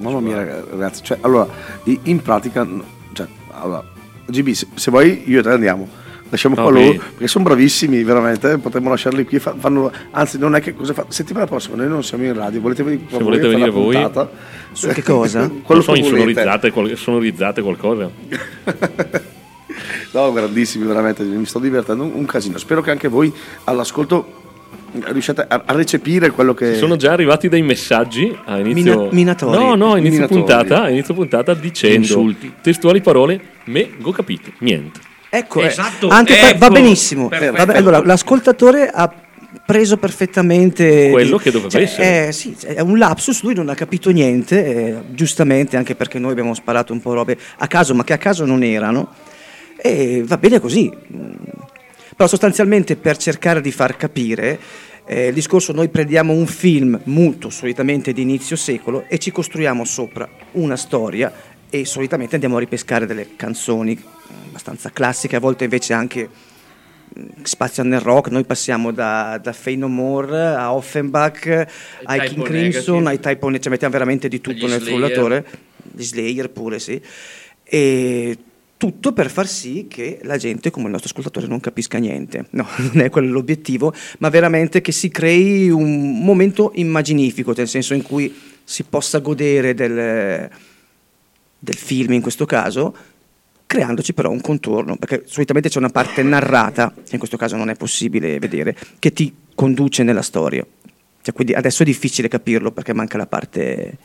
Mamma 0.00 0.20
mia, 0.20 0.36
ragazzi. 0.70 1.02
Cioè, 1.02 1.18
allora, 1.22 1.46
in 1.84 2.20
pratica. 2.20 2.66
Cioè, 3.12 3.26
allora, 3.52 3.84
GB, 4.26 4.50
se, 4.50 4.66
se 4.74 4.90
vuoi, 4.90 5.22
io 5.26 5.40
e 5.40 5.42
te 5.42 5.50
andiamo. 5.50 5.88
Lasciamo 6.30 6.54
qua 6.56 6.64
Ok. 6.64 6.72
loro 6.72 6.92
perché 6.92 7.28
sono 7.28 7.44
bravissimi, 7.44 8.02
veramente. 8.02 8.58
Potremmo 8.58 8.88
lasciarli 8.90 9.24
qui. 9.24 9.38
fa- 9.38 9.54
fanno, 9.56 9.92
anzi, 10.10 10.38
non 10.38 10.54
è 10.56 10.60
che 10.60 10.74
cosa 10.74 10.92
fa. 10.92 11.04
Settimana 11.08 11.46
prossima 11.46 11.76
noi 11.76 11.88
non 11.88 12.02
siamo 12.02 12.24
in 12.24 12.34
radio. 12.34 12.60
Volete 12.60 12.82
venire, 12.82 13.04
Se 13.10 13.18
volete 13.22 13.46
venire 13.46 13.70
voi. 13.70 13.96
Su 14.72 14.88
che 14.88 15.02
cosa? 15.02 15.48
Quello 15.62 15.62
non 15.68 15.82
so, 15.82 15.92
che 15.92 16.00
volete. 16.00 16.16
insonorizzate, 16.16 16.70
qual- 16.72 16.96
sonorizzate 16.96 17.62
qualcosa. 17.62 18.10
No, 20.12 20.32
grandissimi, 20.32 20.86
veramente. 20.86 21.24
Mi 21.24 21.44
sto 21.44 21.58
divertendo 21.58 22.04
un, 22.04 22.12
un 22.14 22.24
casino. 22.24 22.56
Spero 22.58 22.80
che 22.82 22.92
anche 22.92 23.08
voi 23.08 23.32
all'ascolto 23.64 24.42
riuscite 25.06 25.44
a, 25.46 25.62
recepire 25.68 26.30
quello 26.30 26.54
che... 26.54 26.72
Ci 26.74 26.78
sono 26.78 26.96
già 26.96 27.12
arrivati 27.12 27.48
dei 27.48 27.62
messaggi 27.62 28.36
a 28.44 28.58
inizio... 28.58 28.96
Mina- 28.96 29.12
minatori. 29.12 29.56
No, 29.58 29.74
no, 29.74 29.92
a 29.92 29.98
inizio 29.98 30.20
Minatori. 30.20 30.40
puntata, 30.40 30.82
a 30.82 30.90
inizio 30.90 31.14
puntata 31.14 31.54
dicendo 31.54 31.98
Insulti. 31.98 32.52
testuali 32.60 33.00
parole, 33.00 33.40
me 33.64 33.90
go 33.98 34.10
capito, 34.12 34.50
niente. 34.58 35.00
Ecco, 35.28 35.62
eh, 35.62 35.66
Esatto, 35.66 36.08
anche 36.08 36.34
per- 36.34 36.56
va 36.58 36.66
ecco. 36.66 36.74
benissimo. 36.74 37.28
Perfetto. 37.28 37.56
Va 37.56 37.66
be- 37.66 37.72
allora, 37.72 38.04
l'ascoltatore 38.04 38.88
ha 38.88 39.12
preso 39.66 39.96
perfettamente 39.96 41.10
Quello 41.10 41.38
che 41.38 41.50
doveva 41.50 41.70
cioè, 41.70 41.82
essere. 41.82 42.28
È, 42.28 42.30
sì, 42.32 42.56
è 42.64 42.80
un 42.80 42.98
lapsus, 42.98 43.42
lui 43.42 43.54
non 43.54 43.68
ha 43.68 43.74
capito 43.74 44.10
niente, 44.10 44.64
eh, 44.64 44.94
giustamente, 45.10 45.76
anche 45.76 45.94
perché 45.94 46.18
noi 46.18 46.32
abbiamo 46.32 46.54
sparato 46.54 46.92
un 46.92 47.00
po' 47.00 47.14
robe 47.14 47.36
a 47.58 47.66
caso, 47.66 47.94
ma 47.94 48.04
che 48.04 48.12
a 48.12 48.18
caso 48.18 48.44
non 48.44 48.62
erano. 48.62 49.12
E 49.76 50.22
va 50.24 50.36
bene 50.38 50.60
così. 50.60 50.92
Però 52.16 52.28
sostanzialmente 52.28 52.96
per 52.96 53.16
cercare 53.16 53.60
di 53.60 53.72
far 53.72 53.96
capire 53.96 54.58
eh, 55.06 55.26
il 55.28 55.34
discorso 55.34 55.72
noi 55.72 55.88
prendiamo 55.88 56.32
un 56.32 56.46
film 56.46 56.98
muto, 57.04 57.50
solitamente 57.50 58.12
di 58.12 58.22
inizio 58.22 58.56
secolo, 58.56 59.04
e 59.08 59.18
ci 59.18 59.30
costruiamo 59.30 59.84
sopra 59.84 60.28
una 60.52 60.76
storia 60.76 61.32
e 61.68 61.84
solitamente 61.84 62.34
andiamo 62.34 62.56
a 62.56 62.60
ripescare 62.60 63.04
delle 63.04 63.36
canzoni 63.36 63.94
mm, 63.94 64.48
abbastanza 64.48 64.90
classiche, 64.90 65.36
a 65.36 65.40
volte 65.40 65.64
invece 65.64 65.92
anche 65.92 66.28
mm, 67.18 67.42
spaziano 67.42 67.90
nel 67.90 68.00
rock, 68.00 68.30
noi 68.30 68.44
passiamo 68.44 68.92
da, 68.92 69.38
da 69.42 69.52
Fey 69.52 69.76
No 69.76 69.88
More 69.88 70.54
a 70.54 70.72
Offenbach, 70.72 71.66
ai 72.04 72.20
Type 72.20 72.32
King 72.32 72.46
Crimson, 72.46 73.02
Negative. 73.02 73.08
ai 73.08 73.16
Type 73.16 73.28
Negative, 73.28 73.60
cioè 73.60 73.70
mettiamo 73.72 73.92
veramente 73.92 74.28
di 74.28 74.40
tutto 74.40 74.64
Agli 74.64 74.70
nel 74.70 74.80
Slayer. 74.80 74.98
frullatore, 74.98 75.46
gli 75.92 76.02
Slayer 76.02 76.48
pure 76.48 76.78
sì, 76.78 77.02
e 77.62 78.38
tutto 78.76 79.12
per 79.12 79.30
far 79.30 79.46
sì 79.46 79.86
che 79.88 80.20
la 80.22 80.36
gente, 80.36 80.70
come 80.70 80.86
il 80.86 80.90
nostro 80.90 81.10
ascoltatore, 81.10 81.46
non 81.46 81.60
capisca 81.60 81.98
niente. 81.98 82.46
No, 82.50 82.66
non 82.92 83.00
è 83.00 83.10
quello 83.10 83.32
l'obiettivo, 83.32 83.94
ma 84.18 84.28
veramente 84.28 84.80
che 84.80 84.92
si 84.92 85.08
crei 85.08 85.70
un 85.70 86.22
momento 86.22 86.72
immaginifico, 86.74 87.52
nel 87.56 87.68
senso 87.68 87.94
in 87.94 88.02
cui 88.02 88.34
si 88.64 88.84
possa 88.84 89.18
godere 89.18 89.74
del, 89.74 90.48
del 91.58 91.74
film 91.76 92.12
in 92.12 92.22
questo 92.22 92.46
caso, 92.46 92.94
creandoci 93.66 94.12
però 94.12 94.30
un 94.30 94.40
contorno, 94.40 94.96
perché 94.96 95.22
solitamente 95.26 95.68
c'è 95.68 95.78
una 95.78 95.88
parte 95.88 96.22
narrata, 96.22 96.92
che 96.94 97.12
in 97.12 97.18
questo 97.18 97.36
caso 97.36 97.56
non 97.56 97.70
è 97.70 97.74
possibile 97.74 98.38
vedere, 98.38 98.76
che 98.98 99.12
ti 99.12 99.34
conduce 99.54 100.02
nella 100.02 100.22
storia. 100.22 100.64
Cioè, 101.22 101.34
quindi 101.34 101.54
adesso 101.54 101.82
è 101.82 101.86
difficile 101.86 102.28
capirlo 102.28 102.70
perché 102.70 102.92
manca 102.92 103.16
la 103.16 103.26
parte, 103.26 103.96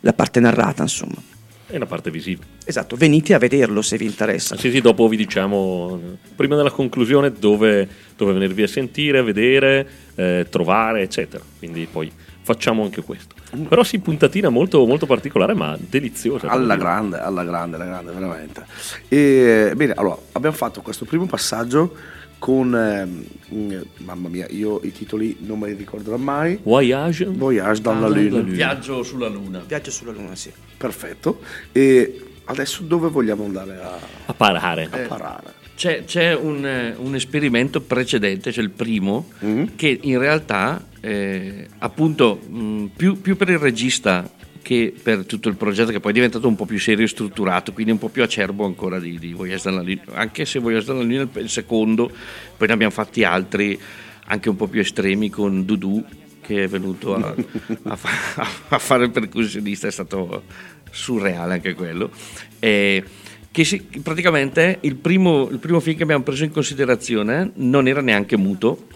la 0.00 0.12
parte 0.12 0.40
narrata, 0.40 0.82
insomma. 0.82 1.33
È 1.74 1.76
una 1.76 1.86
parte 1.86 2.12
visiva. 2.12 2.40
Esatto, 2.64 2.94
venite 2.94 3.34
a 3.34 3.38
vederlo 3.38 3.82
se 3.82 3.96
vi 3.96 4.04
interessa. 4.04 4.56
Sì, 4.56 4.70
sì, 4.70 4.80
dopo 4.80 5.08
vi 5.08 5.16
diciamo, 5.16 6.00
prima 6.36 6.54
della 6.54 6.70
conclusione, 6.70 7.32
dove, 7.32 7.88
dove 8.16 8.32
venirvi 8.32 8.62
a 8.62 8.68
sentire, 8.68 9.18
a 9.18 9.22
vedere, 9.24 9.84
eh, 10.14 10.46
trovare, 10.48 11.02
eccetera. 11.02 11.42
Quindi 11.58 11.88
poi 11.90 12.12
facciamo 12.42 12.84
anche 12.84 13.02
questo. 13.02 13.34
Però 13.68 13.82
sì, 13.82 13.98
puntatina 13.98 14.50
molto, 14.50 14.86
molto 14.86 15.06
particolare, 15.06 15.52
ma 15.54 15.76
deliziosa. 15.76 16.46
Alla 16.46 16.76
grande, 16.76 17.18
alla 17.18 17.42
grande, 17.42 17.74
alla 17.74 17.86
grande, 17.86 18.12
veramente. 18.12 18.64
E, 19.08 19.72
bene, 19.74 19.94
allora, 19.96 20.16
abbiamo 20.30 20.54
fatto 20.54 20.80
questo 20.80 21.04
primo 21.04 21.26
passaggio 21.26 21.96
con, 22.44 22.68
mm, 23.54 23.72
mamma 24.04 24.28
mia, 24.28 24.46
io 24.50 24.78
i 24.82 24.92
titoli 24.92 25.34
non 25.40 25.60
me 25.60 25.68
li 25.68 25.74
ricorderò 25.76 26.18
mai. 26.18 26.58
Voyage. 26.62 27.24
Voyage 27.24 27.80
dans 27.80 27.98
la. 27.98 28.08
Lune. 28.08 28.42
Viaggio 28.42 29.02
sulla 29.02 29.28
Luna. 29.28 29.62
Viaggio 29.66 29.90
sulla 29.90 30.12
Luna, 30.12 30.34
sì. 30.36 30.52
Perfetto. 30.76 31.40
E 31.72 32.20
adesso 32.44 32.82
dove 32.82 33.08
vogliamo 33.08 33.46
andare 33.46 33.78
a, 33.80 33.98
A 34.26 34.34
parare. 34.34 34.88
a 34.90 34.98
parare? 35.08 35.52
C'è, 35.74 36.04
c'è 36.04 36.34
un, 36.34 36.66
eh, 36.66 36.94
un 36.98 37.14
esperimento 37.14 37.80
precedente, 37.80 38.52
cioè 38.52 38.62
il 38.62 38.68
primo, 38.70 39.28
Mm? 39.42 39.64
che 39.74 39.98
in 40.02 40.18
realtà, 40.18 40.84
eh, 41.00 41.66
appunto, 41.78 42.38
mh, 42.46 42.90
più, 42.94 43.22
più 43.22 43.36
per 43.38 43.48
il 43.48 43.58
regista 43.58 44.30
che 44.64 44.94
per 45.00 45.26
tutto 45.26 45.50
il 45.50 45.56
progetto, 45.56 45.92
che 45.92 46.00
poi 46.00 46.12
è 46.12 46.14
diventato 46.14 46.48
un 46.48 46.56
po' 46.56 46.64
più 46.64 46.78
serio 46.78 47.04
e 47.04 47.08
strutturato, 47.08 47.74
quindi 47.74 47.92
un 47.92 47.98
po' 47.98 48.08
più 48.08 48.22
acerbo 48.22 48.64
ancora 48.64 48.98
di, 48.98 49.18
di 49.18 49.34
Voyage 49.34 49.70
Lune. 49.70 50.00
Anche 50.14 50.46
se 50.46 50.58
Voyage 50.58 50.90
Lune 50.90 51.28
è 51.30 51.38
il 51.38 51.50
secondo, 51.50 52.10
poi 52.56 52.66
ne 52.66 52.72
abbiamo 52.72 52.92
fatti 52.92 53.24
altri 53.24 53.78
anche 54.26 54.48
un 54.48 54.56
po' 54.56 54.66
più 54.66 54.80
estremi 54.80 55.28
con 55.28 55.66
Dudu, 55.66 56.02
che 56.40 56.64
è 56.64 56.68
venuto 56.68 57.14
a, 57.14 57.34
a 57.84 57.96
fa- 57.96 58.48
a 58.68 58.78
fare 58.78 59.04
il 59.04 59.10
percussionista, 59.10 59.86
è 59.86 59.90
stato 59.90 60.44
surreale 60.90 61.52
anche 61.52 61.74
quello. 61.74 62.10
E 62.58 63.04
che 63.50 63.64
si- 63.64 63.82
praticamente 64.02 64.78
il 64.80 64.96
primo, 64.96 65.46
il 65.50 65.58
primo 65.58 65.78
film 65.78 65.98
che 65.98 66.04
abbiamo 66.04 66.22
preso 66.22 66.44
in 66.44 66.50
considerazione 66.50 67.52
non 67.56 67.86
era 67.86 68.00
neanche 68.00 68.38
muto 68.38 68.86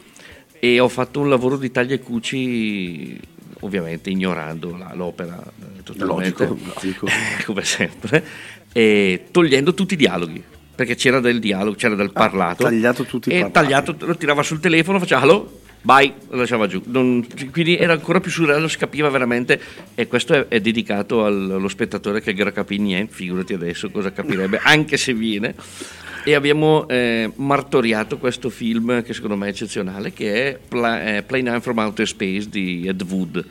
e 0.59 0.81
ho 0.81 0.88
fatto 0.88 1.20
un 1.20 1.28
lavoro 1.28 1.59
di 1.59 1.70
taglia 1.70 1.94
e 1.94 2.00
cuci 2.00 3.20
ovviamente 3.61 4.11
ignorando 4.11 4.77
la- 4.77 4.92
l'opera 4.94 5.42
eh, 5.42 5.83
totalmente 5.83 6.47
Logico, 6.47 6.71
logico. 6.75 7.07
come 7.47 7.64
sempre 7.64 8.25
e 8.73 9.27
togliendo 9.31 9.75
tutti 9.75 9.94
i 9.94 9.97
dialoghi 9.97 10.42
perché 10.75 10.94
c'era 10.94 11.18
del 11.18 11.40
dialogo, 11.40 11.75
c'era 11.75 11.97
del 11.97 12.12
parlato 12.12 12.62
tagliato 12.62 13.03
tutti 13.05 13.31
i 13.31 13.33
e 13.33 13.40
parlati. 13.40 13.53
tagliato, 13.53 13.97
lo 14.07 14.16
tirava 14.16 14.42
sul 14.44 14.61
telefono, 14.61 15.01
faceva 15.01 15.23
hello, 15.23 15.58
bye, 15.83 16.12
lo 16.31 16.37
lasciava 16.38 16.67
giù. 16.67 16.83
Non- 16.87 17.27
quindi 17.51 17.77
era 17.77 17.93
ancora 17.93 18.21
più 18.21 18.31
surreale, 18.31 18.69
si 18.69 18.79
capiva 18.79 19.09
veramente 19.09 19.61
e 19.95 20.07
questo 20.07 20.35
è, 20.35 20.47
è 20.49 20.61
dedicato 20.61 21.25
al- 21.25 21.51
allo 21.53 21.69
spettatore 21.69 22.21
che 22.21 22.31
ancora 22.31 22.53
capì 22.53 22.79
niente, 22.79 23.14
figurati 23.14 23.55
adesso 23.55 23.91
cosa 23.91 24.12
capirebbe, 24.12 24.61
anche 24.64 24.97
se 24.97 25.14
viene. 25.14 25.55
E 26.25 26.35
abbiamo 26.35 26.87
eh, 26.88 27.31
martoriato 27.37 28.19
questo 28.19 28.51
film 28.51 29.03
che 29.03 29.14
secondo 29.14 29.37
me 29.37 29.47
è 29.47 29.51
eccezionale, 29.51 30.12
che 30.12 30.49
è 30.51 30.59
Pla- 30.69 31.17
eh, 31.17 31.23
Plane 31.23 31.61
from 31.61 31.79
Outer 31.79 32.07
Space 32.07 32.49
di 32.49 32.85
Ed 32.87 33.01
Wood. 33.09 33.45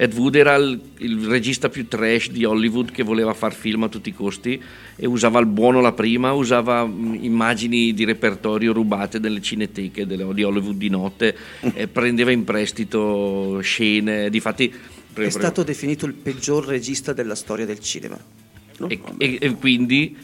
Ed 0.00 0.14
Wood 0.14 0.36
era 0.36 0.54
il, 0.54 0.80
il 0.98 1.26
regista 1.26 1.68
più 1.68 1.88
trash 1.88 2.30
di 2.30 2.44
Hollywood 2.44 2.92
che 2.92 3.02
voleva 3.02 3.34
far 3.34 3.52
film 3.52 3.82
a 3.82 3.88
tutti 3.88 4.10
i 4.10 4.14
costi 4.14 4.62
e 4.94 5.06
usava 5.08 5.40
il 5.40 5.46
buono 5.46 5.80
la 5.80 5.90
prima, 5.90 6.30
usava 6.32 6.86
mh, 6.86 7.18
immagini 7.20 7.92
di 7.92 8.04
repertorio 8.04 8.72
rubate 8.72 9.18
dalle 9.18 9.42
cineteche 9.42 10.06
delle- 10.06 10.32
di 10.32 10.44
Hollywood 10.44 10.76
di 10.76 10.88
notte, 10.88 11.36
e 11.74 11.88
prendeva 11.88 12.30
in 12.30 12.44
prestito 12.44 13.58
scene, 13.60 14.30
difatti... 14.30 14.72
È 15.14 15.28
stato 15.30 15.64
definito 15.64 16.06
il 16.06 16.12
peggior 16.12 16.64
regista 16.64 17.12
della 17.12 17.34
storia 17.34 17.66
del 17.66 17.80
cinema. 17.80 18.16
e, 18.86 19.00
e- 19.16 19.38
e 19.40 19.50
quindi 19.56 20.16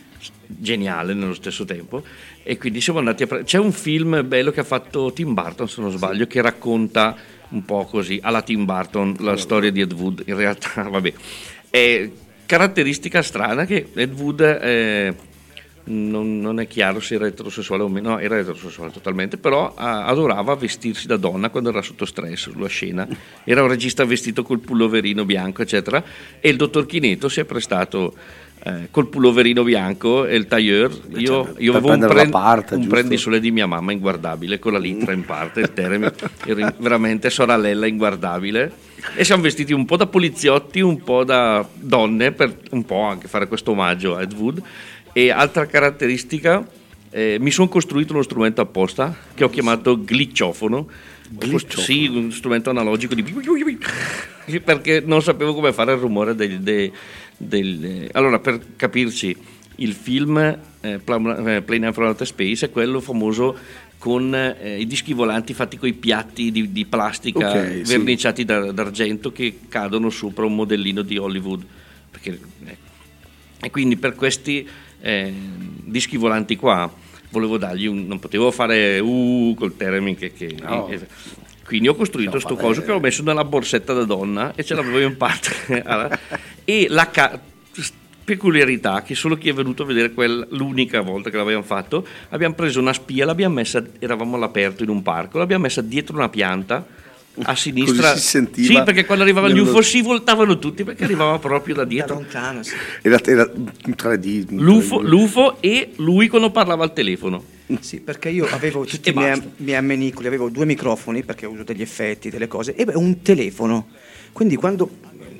geniale 0.47 1.15
nello 1.15 1.35
stesso 1.35 1.65
tempo 1.65 2.03
e 2.45 2.57
quindi 2.57 2.81
siamo 2.81 3.01
andati 3.01 3.25
a 3.25 3.27
pre- 3.27 3.43
c'è 3.43 3.59
un 3.59 3.73
film 3.73 4.27
bello 4.27 4.53
che 4.53 4.61
ha 4.61 4.65
fatto 4.65 5.13
Tim 5.13 5.35
Burton 5.35 5.69
se 5.69 5.81
non 5.81 5.91
sbaglio 5.91 6.27
che 6.27 6.41
racconta 6.41 7.17
un 7.55 7.65
po' 7.65 7.85
così 7.85 8.19
alla 8.23 8.43
Tim 8.43 8.65
Burton 8.65 9.17
la 9.21 9.37
storia 9.37 9.71
di 9.71 9.81
Ed 9.81 9.93
Wood 9.93 10.25
in 10.27 10.37
realtà 10.37 10.83
vabbè 10.91 11.13
è 11.71 12.11
caratteristica 12.47 13.23
strana 13.23 13.65
che 13.65 13.89
Ed 13.95 14.13
Wood 14.13 14.41
eh, 14.41 15.15
non, 15.85 16.41
non 16.41 16.61
è 16.61 16.67
chiaro 16.67 17.01
se 17.01 17.17
era 17.17 17.27
eterosessuale 17.27 17.83
o 17.83 17.89
meno, 17.89 18.11
no, 18.11 18.19
era 18.19 18.39
eterosessuale 18.39 18.91
totalmente, 18.91 19.37
però 19.37 19.75
ah, 19.75 20.07
adorava 20.07 20.55
vestirsi 20.55 21.07
da 21.07 21.17
donna 21.17 21.51
quando 21.51 21.71
era 21.71 21.83
sotto 21.83 22.05
stress 22.05 22.51
sulla 22.51 22.69
scena. 22.69 23.07
Era 23.45 23.63
un 23.63 23.69
regista 23.69 24.05
vestito 24.05 24.43
col 24.43 24.61
pulloverino 24.61 25.25
bianco, 25.25 25.63
eccetera, 25.63 26.03
e 26.41 26.49
il 26.49 26.57
dottor 26.57 26.87
Chineto 26.87 27.29
si 27.29 27.41
è 27.41 27.45
prestato 27.45 28.15
eh, 28.67 28.89
col 28.91 29.09
pulloverino 29.09 29.63
bianco 29.63 30.25
e 30.25 30.37
il 30.37 30.47
tailleur. 30.47 30.91
Io, 31.17 31.45
certo, 31.45 31.61
io 31.61 31.77
avevo 31.77 31.93
un, 31.93 31.99
prend- 32.01 32.31
parte, 32.31 32.75
un 32.75 32.87
prendisole 32.87 33.39
di 33.39 33.51
mia 33.51 33.67
mamma 33.67 33.93
inguardabile, 33.93 34.59
con 34.59 34.73
la 34.73 34.79
litra 34.79 35.13
in 35.13 35.25
parte, 35.25 35.61
il 35.61 35.73
termine, 35.75 36.13
ero 36.47 36.73
veramente 36.79 37.29
sorellella 37.29 37.87
inguardabile. 37.87 38.73
E 39.15 39.23
siamo 39.23 39.43
vestiti 39.43 39.75
un 39.75 39.85
po' 39.85 39.97
da 39.97 40.07
poliziotti, 40.07 40.81
un 40.81 41.03
po' 41.03 41.25
da 41.25 41.67
donne, 41.75 42.33
per 42.33 42.57
un 42.71 42.87
po' 42.87 43.03
anche 43.03 43.29
fare 43.29 43.49
questo 43.49 43.73
omaggio 43.73 44.17
a 44.17 44.23
Ed 44.23 44.33
Wood. 44.33 44.63
E 45.13 45.31
altra 45.31 45.67
caratteristica, 45.67 46.67
eh, 47.11 47.37
mi 47.39 47.51
sono 47.51 47.69
costruito 47.69 48.15
uno 48.15 48.23
strumento 48.23 48.63
apposta 48.63 49.15
che 49.35 49.45
ho 49.45 49.51
chiamato 49.51 50.03
gliciofono. 50.03 50.89
Gliciofono? 51.29 51.83
Sì, 51.83 52.07
un 52.07 52.33
strumento 52.33 52.71
analogico 52.71 53.15
di... 53.15 53.23
perché 54.65 55.03
non 55.05 55.23
sapevo 55.23 55.53
come 55.53 55.75
fare 55.75 55.93
il 55.93 55.99
rumore 55.99 56.35
del... 56.35 56.61
de- 56.61 56.93
del- 57.37 58.09
allora, 58.13 58.39
per 58.39 58.61
capirci, 58.77 59.37
il 59.77 59.93
film 59.93 60.37
eh, 60.39 60.59
eh, 60.81 60.99
Plane 61.01 61.93
from 61.93 62.07
Outer 62.07 62.27
Space 62.27 62.67
è 62.67 62.71
quello 62.71 63.01
famoso 63.01 63.57
con 63.99 64.35
eh, 64.35 64.79
i 64.81 64.87
dischi 64.87 65.13
volanti 65.15 65.55
fatti 65.55 65.79
con 65.79 65.89
i 65.89 65.95
piatti 65.95 66.51
di, 66.53 66.71
di 66.73 66.85
plastica 66.85 67.51
Ok, 67.51 67.87
sì. 67.87 67.97
verniciati 67.97 68.45
da- 68.45 68.71
d'argento 68.71 69.33
che 69.33 69.61
cadono 69.69 70.11
sopra 70.11 70.45
un 70.45 70.55
modellino 70.55 71.03
di 71.03 71.17
Hollywood. 71.17 71.65
Perché, 72.11 72.39
eh, 72.67 72.77
e 73.61 73.71
quindi 73.71 73.97
per 73.97 74.15
questi 74.15 74.67
eh, 75.01 75.33
dischi 75.85 76.17
volanti 76.17 76.57
qua 76.57 76.93
volevo 77.31 77.57
dargli 77.59 77.87
un... 77.87 78.07
non 78.07 78.21
potevo 78.21 78.51
fare 78.53 79.01
uh 79.01 79.55
col 79.59 79.77
termine 79.77 80.15
che... 80.17 80.33
che- 80.33 80.55
No. 80.61 80.89
Quindi 81.65 81.89
ho 81.89 81.95
costruito 81.95 82.31
No, 82.31 82.37
questo 82.37 82.55
vabbè. 82.55 82.67
coso 82.67 82.83
che 82.83 82.93
ho 82.93 83.01
messo 83.01 83.23
nella 83.23 83.45
borsetta 83.45 83.93
da 83.93 84.05
donna 84.05 84.53
e 84.55 84.65
ce 84.65 84.75
l'avevo 84.75 84.99
in 85.01 85.17
parte. 85.17 86.19
E 86.67 86.87
la 86.89 87.11
ca- 87.11 87.39
peculiarità 88.25 89.03
che 89.03 89.15
solo 89.15 89.37
chi 89.37 89.51
è 89.51 89.53
venuto 89.53 89.83
a 89.83 89.87
vedere 89.87 90.13
quella, 90.13 90.47
l'unica 90.51 91.03
volta 91.03 91.29
che 91.29 91.37
l'abbiamo 91.37 91.63
fatto, 91.63 92.07
abbiamo 92.31 92.55
preso 92.55 92.81
una 92.81 92.95
spia, 92.95 93.27
l'abbiamo 93.27 93.57
messa, 93.57 93.85
eravamo 93.99 94.37
all'aperto 94.37 94.83
in 94.83 94.89
un 94.89 95.03
parco, 95.03 95.37
l'abbiamo 95.39 95.65
messa 95.65 95.83
dietro 95.83 96.17
una 96.17 96.31
pianta 96.31 96.87
a 97.43 97.57
sinistra. 97.57 98.11
Così 98.11 98.21
si 98.21 98.27
sentiva 98.29 98.79
sì, 98.79 98.83
perché 98.85 99.05
quando 99.05 99.25
arrivava 99.25 99.49
il 99.49 99.55
nello- 99.55 99.71
UFO 99.71 99.83
si 99.83 100.01
voltavano 100.03 100.59
tutti 100.59 100.85
perché 100.85 101.05
arrivava 101.05 101.39
proprio 101.39 101.75
da 101.75 101.83
Da 101.83 101.89
dietro. 101.89 102.15
lontano, 102.15 102.63
sì. 102.63 102.73
Era, 103.03 103.19
era 103.25 103.51
un 103.55 103.95
3D. 103.97 104.47
un 104.51 104.59
L'UFO, 104.59 105.01
3D. 105.03 105.07
l'UFO 105.09 105.57
e 105.61 105.91
lui 105.97 106.29
quando 106.29 106.51
parlava 106.51 106.85
al 106.85 106.93
telefono. 106.93 107.43
Sì, 107.81 108.01
perché 108.01 108.29
io 108.29 108.47
avevo 108.51 108.85
tutti 108.87 109.09
i 109.09 109.13
miei, 109.13 109.41
miei 109.57 109.79
ammenicoli, 109.79 110.27
avevo 110.27 110.49
due 110.51 110.65
microfoni 110.67 111.23
perché 111.25 111.47
uso 111.47 111.63
degli 111.65 111.83
effetti, 111.83 112.31
delle 112.31 112.47
cose, 112.47 112.75
e 112.75 112.85
beh, 112.85 112.95
un 112.95 113.23
telefono. 113.23 113.89
Quindi 114.33 114.57
quando 114.57 114.89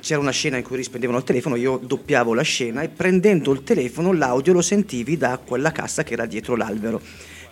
c'era 0.01 0.19
una 0.19 0.31
scena 0.31 0.57
in 0.57 0.63
cui 0.63 0.75
rispondevano 0.77 1.17
al 1.17 1.23
telefono, 1.23 1.55
io 1.55 1.79
doppiavo 1.83 2.33
la 2.33 2.41
scena 2.43 2.81
e 2.81 2.89
prendendo 2.89 3.51
il 3.53 3.63
telefono 3.63 4.11
l'audio 4.13 4.53
lo 4.53 4.61
sentivi 4.61 5.17
da 5.17 5.39
quella 5.43 5.71
cassa 5.71 6.03
che 6.03 6.13
era 6.13 6.25
dietro 6.25 6.55
l'albero. 6.55 7.01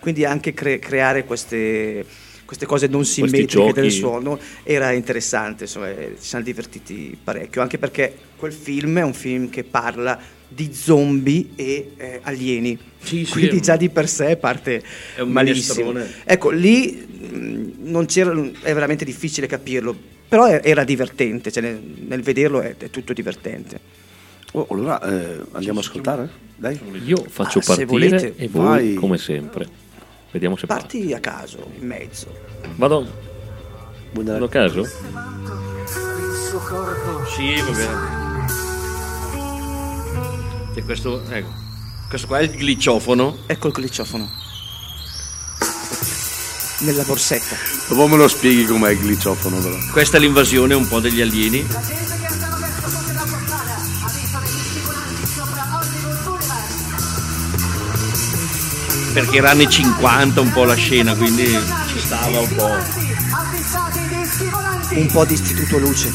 Quindi 0.00 0.24
anche 0.24 0.52
cre- 0.54 0.78
creare 0.78 1.24
queste, 1.24 2.04
queste 2.44 2.66
cose 2.66 2.86
non 2.86 3.04
simmetriche 3.04 3.46
giochi. 3.46 3.80
del 3.80 3.90
suono 3.90 4.38
era 4.62 4.92
interessante, 4.92 5.64
insomma, 5.64 5.90
eh, 5.90 6.16
ci 6.20 6.28
siamo 6.28 6.44
divertiti 6.44 7.16
parecchio, 7.22 7.62
anche 7.62 7.78
perché 7.78 8.14
quel 8.36 8.52
film 8.52 8.98
è 8.98 9.02
un 9.02 9.14
film 9.14 9.48
che 9.50 9.64
parla 9.64 10.18
di 10.46 10.70
zombie 10.72 11.48
e 11.56 11.92
eh, 11.96 12.20
alieni. 12.22 12.78
Sì, 13.02 13.24
sì, 13.24 13.32
Quindi 13.32 13.60
già 13.60 13.76
di 13.76 13.88
per 13.88 14.08
sé 14.08 14.36
parte 14.36 14.82
è 15.16 15.20
un 15.20 15.30
malissimo. 15.30 15.90
minestrone. 15.92 16.22
Ecco, 16.24 16.50
lì 16.50 16.92
mh, 16.92 17.72
non 17.90 18.06
c'era, 18.06 18.32
è 18.62 18.72
veramente 18.72 19.04
difficile 19.04 19.46
capirlo, 19.46 19.94
però 20.28 20.44
è- 20.46 20.60
era 20.64 20.84
divertente, 20.84 21.50
cioè 21.50 21.62
nel, 21.62 21.80
nel 22.06 22.22
vederlo 22.22 22.60
è, 22.60 22.76
è 22.76 22.90
tutto 22.90 23.12
divertente. 23.12 23.78
Oh, 24.52 24.66
allora 24.70 25.00
eh, 25.02 25.40
andiamo 25.52 25.80
a 25.80 25.82
ascoltare? 25.82 26.28
Dai. 26.56 26.78
Io 27.04 27.16
faccio 27.28 27.58
Ah, 27.58 27.62
se 27.62 27.66
partire 27.84 27.86
volete, 27.86 28.34
e 28.36 28.48
voi, 28.48 28.64
vai. 28.64 28.94
come 28.94 29.18
sempre, 29.18 29.66
vediamo 30.34 30.56
se 30.56 30.66
parte. 30.66 30.98
Parti 30.98 31.14
a 31.14 31.20
caso, 31.20 31.70
in 31.78 31.86
mezzo. 31.86 32.26
Vado, 32.74 33.08
vado 34.12 34.44
a 34.44 34.48
caso? 34.48 34.84
Sì, 37.34 37.54
va 37.60 37.70
bene. 37.70 38.22
E 40.74 40.82
questo, 40.82 41.22
ecco, 41.30 41.52
questo 42.08 42.26
qua 42.26 42.40
è 42.40 42.42
il 42.42 42.50
gliciofono. 42.50 43.38
Ecco 43.46 43.68
il 43.68 43.72
gliciofono. 43.72 44.28
Nella 46.80 47.04
borsetta. 47.04 47.54
Dopo 47.88 48.08
me 48.08 48.16
lo 48.16 48.26
spieghi 48.26 48.66
com'è 48.66 48.90
il 48.90 48.98
gliciofono, 48.98 49.60
però. 49.60 49.76
Questa 49.92 50.16
è 50.16 50.20
l'invasione 50.20 50.74
un 50.74 50.88
po' 50.88 50.98
degli 50.98 51.20
alieni. 51.20 51.64
Perché 59.14 59.36
era 59.36 59.50
anni 59.50 59.70
50 59.70 60.40
un 60.40 60.50
po' 60.50 60.64
la 60.64 60.74
scena, 60.74 61.14
quindi 61.14 61.46
ci 61.46 62.00
stava 62.00 62.40
un 62.40 62.54
po'. 62.56 62.76
Un 64.90 65.06
po' 65.06 65.24
di 65.24 65.34
istituto 65.34 65.78
luce. 65.78 66.10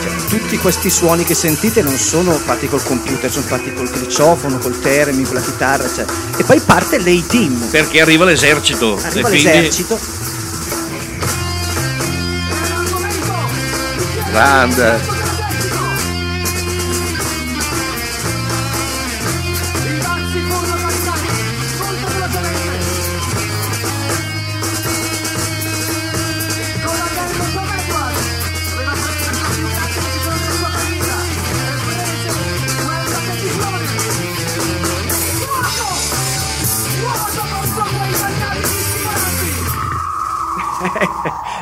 Cioè, 0.00 0.16
Tutti 0.28 0.58
questi 0.58 0.90
suoni 0.90 1.24
che 1.24 1.34
sentite 1.34 1.82
non 1.82 1.96
sono 1.96 2.30
fatti 2.34 2.68
col 2.68 2.84
computer, 2.84 3.28
sono 3.32 3.46
fatti 3.46 3.74
col 3.74 3.90
gliciofono, 3.90 4.58
col 4.58 4.78
termi, 4.78 5.24
con 5.24 5.34
la 5.34 5.40
chitarra, 5.40 5.88
cioè. 5.92 6.04
E 6.36 6.44
poi 6.44 6.60
parte 6.60 6.98
l'A-Team. 6.98 7.68
Perché 7.68 8.00
arriva 8.00 8.24
l'esercito. 8.24 8.96
Arriva 9.02 9.28
e 9.28 9.30
quindi 9.32 9.70
l'esercito. 14.38 14.76
Grande. 14.78 15.16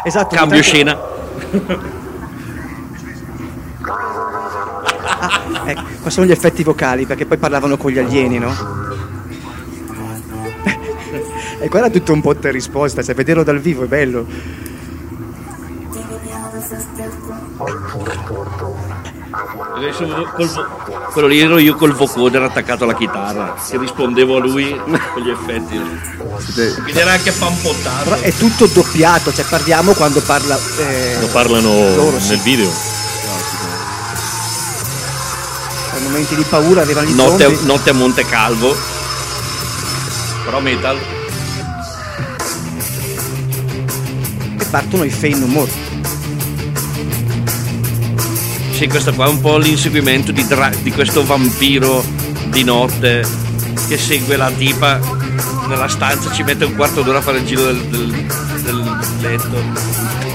Esatto. 0.04 0.36
Cambio 0.36 0.60
tanto- 0.60 0.62
scena. 0.62 2.04
Qua 6.06 6.14
sono 6.14 6.28
gli 6.28 6.30
effetti 6.30 6.62
vocali 6.62 7.04
perché 7.04 7.26
poi 7.26 7.36
parlavano 7.36 7.76
con 7.76 7.90
gli 7.90 7.98
alieni, 7.98 8.38
no? 8.38 8.54
e 11.58 11.68
qua 11.68 11.80
era 11.80 11.90
tutto 11.90 12.12
un 12.12 12.20
botta 12.20 12.46
e 12.46 12.52
risposta, 12.52 13.02
cioè 13.02 13.16
vederlo 13.16 13.42
dal 13.42 13.58
vivo 13.58 13.82
è 13.82 13.86
bello. 13.88 14.24
Vo- 20.36 20.66
quello 21.10 21.26
lì 21.26 21.40
ero 21.40 21.58
io 21.58 21.74
col 21.74 21.92
vocoder 21.92 22.40
attaccato 22.40 22.84
alla 22.84 22.94
chitarra, 22.94 23.56
che 23.68 23.76
rispondevo 23.76 24.36
a 24.36 24.38
lui 24.38 24.80
con 25.12 25.22
gli 25.22 25.30
effetti. 25.30 25.80
Quindi 26.82 27.00
era 27.00 27.10
anche 27.10 27.32
pampottato. 27.32 28.10
Però 28.10 28.20
è 28.20 28.32
tutto 28.32 28.66
doppiato, 28.66 29.32
cioè 29.32 29.44
parliamo 29.44 29.92
quando 29.94 30.20
parla... 30.20 30.56
eh, 30.78 31.18
Lo 31.18 31.26
parlano 31.32 31.96
loro, 31.96 32.20
sì. 32.20 32.28
nel 32.28 32.40
video. 32.42 32.95
Nei 35.98 36.02
momenti 36.02 36.34
di 36.36 36.44
paura 36.48 36.82
arrivano 36.82 37.06
gli 37.08 37.14
Notte, 37.14 37.44
zombie. 37.44 37.64
notte 37.66 37.90
a 37.90 37.92
Monte 37.94 38.24
Calvo. 38.26 38.76
Però 40.44 40.60
metal. 40.60 40.98
e 44.58 44.64
partono 44.70 45.04
i 45.04 45.10
Fey 45.10 45.34
No 45.34 45.46
More. 45.46 45.70
Sì, 48.72 48.86
questo 48.88 49.12
qua 49.14 49.24
è 49.26 49.28
un 49.28 49.40
po' 49.40 49.56
l'inseguimento 49.56 50.32
di, 50.32 50.46
dra- 50.46 50.70
di 50.82 50.92
questo 50.92 51.24
vampiro 51.24 52.04
di 52.48 52.62
notte 52.62 53.26
che 53.88 53.96
segue 53.96 54.36
la 54.36 54.50
tipa 54.50 54.98
nella 55.66 55.88
stanza, 55.88 56.30
ci 56.32 56.42
mette 56.42 56.64
un 56.66 56.74
quarto 56.74 57.00
d'ora 57.02 57.18
a 57.18 57.22
fare 57.22 57.38
il 57.38 57.46
giro 57.46 57.64
del, 57.64 57.80
del- 57.86 58.26
del 58.62 58.96
letto. 59.20 60.25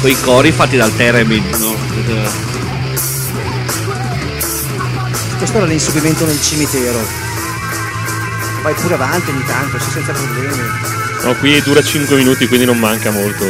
Con 0.00 0.10
i 0.10 0.20
cori 0.20 0.52
fatti 0.52 0.76
dal 0.76 0.94
Theremin, 0.94 1.48
no? 1.58 1.74
Questo 5.36 5.56
era 5.56 5.66
l'inseguimento 5.66 6.24
nel 6.24 6.40
cimitero. 6.40 7.00
Vai 8.62 8.74
pure 8.74 8.94
avanti 8.94 9.30
ogni 9.30 9.44
tanto, 9.44 9.78
sì, 9.80 9.90
senza 9.90 10.12
problemi. 10.12 10.62
No, 11.22 11.34
qui 11.36 11.60
dura 11.62 11.82
5 11.82 12.16
minuti, 12.16 12.46
quindi 12.46 12.64
non 12.64 12.78
manca 12.78 13.10
molto. 13.10 13.44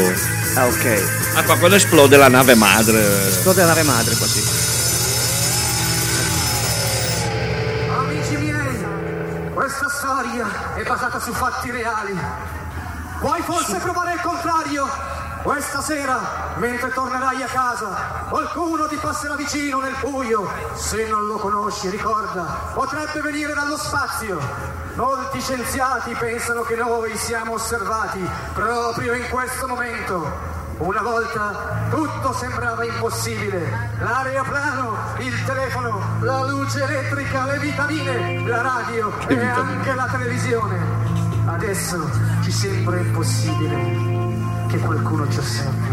Ah, 0.54 0.66
ok. 0.66 1.02
Ah, 1.34 1.42
qua 1.42 1.56
quando 1.58 1.76
esplode 1.76 2.16
la 2.16 2.28
nave 2.28 2.54
madre. 2.54 3.28
Esplode 3.28 3.61
la 3.61 3.66
nave 3.66 3.82
madre 3.82 4.14
qua, 4.16 4.26
sì. 4.26 4.42
Amici 7.90 8.37
miei, 8.37 8.84
questa 9.52 9.88
storia 9.90 10.74
è 10.76 10.82
basata 10.82 11.20
su 11.20 11.32
fatti 11.32 11.70
reali. 11.70 12.18
Vuoi 13.20 13.42
forse 13.42 13.76
provare 13.76 14.14
il 14.14 14.20
contrario? 14.20 14.88
Questa 15.48 15.80
sera, 15.80 16.52
mentre 16.56 16.90
tornerai 16.92 17.42
a 17.42 17.46
casa, 17.46 18.26
qualcuno 18.28 18.87
ti 18.87 18.96
passerà 18.96 19.34
vicino 19.34 19.80
nel 19.80 19.96
buio. 19.98 20.46
Se 20.74 21.08
non 21.08 21.26
lo 21.26 21.37
conosci, 21.38 21.88
ricorda, 21.88 22.72
potrebbe 22.74 23.22
venire 23.22 23.55
dallo 23.55 23.78
spazio. 23.78 24.38
Molti 24.96 25.40
scienziati 25.40 26.12
pensano 26.12 26.61
che 26.64 26.76
noi 26.76 27.16
siamo 27.16 27.55
osservati 27.55 28.22
proprio 28.53 29.14
in 29.14 29.26
questo 29.30 29.66
momento. 29.66 30.30
Una 30.80 31.01
volta 31.01 31.86
tutto 31.88 32.34
sembrava 32.34 32.84
impossibile. 32.84 33.92
L'aeroplano, 34.01 34.99
il 35.20 35.44
telefono, 35.46 35.99
la 36.20 36.44
luce 36.44 36.82
elettrica, 36.82 37.46
le 37.46 37.59
vitamine, 37.59 38.46
la 38.46 38.61
radio 38.61 39.18
e 39.26 39.46
anche 39.46 39.94
la 39.94 40.09
televisione. 40.11 40.78
Adesso 41.46 42.11
ci 42.42 42.53
sembra 42.53 42.99
impossibile 42.99 44.18
che 44.69 44.79
qualcuno 44.79 45.29
ci 45.31 45.39
osservi. 45.39 45.87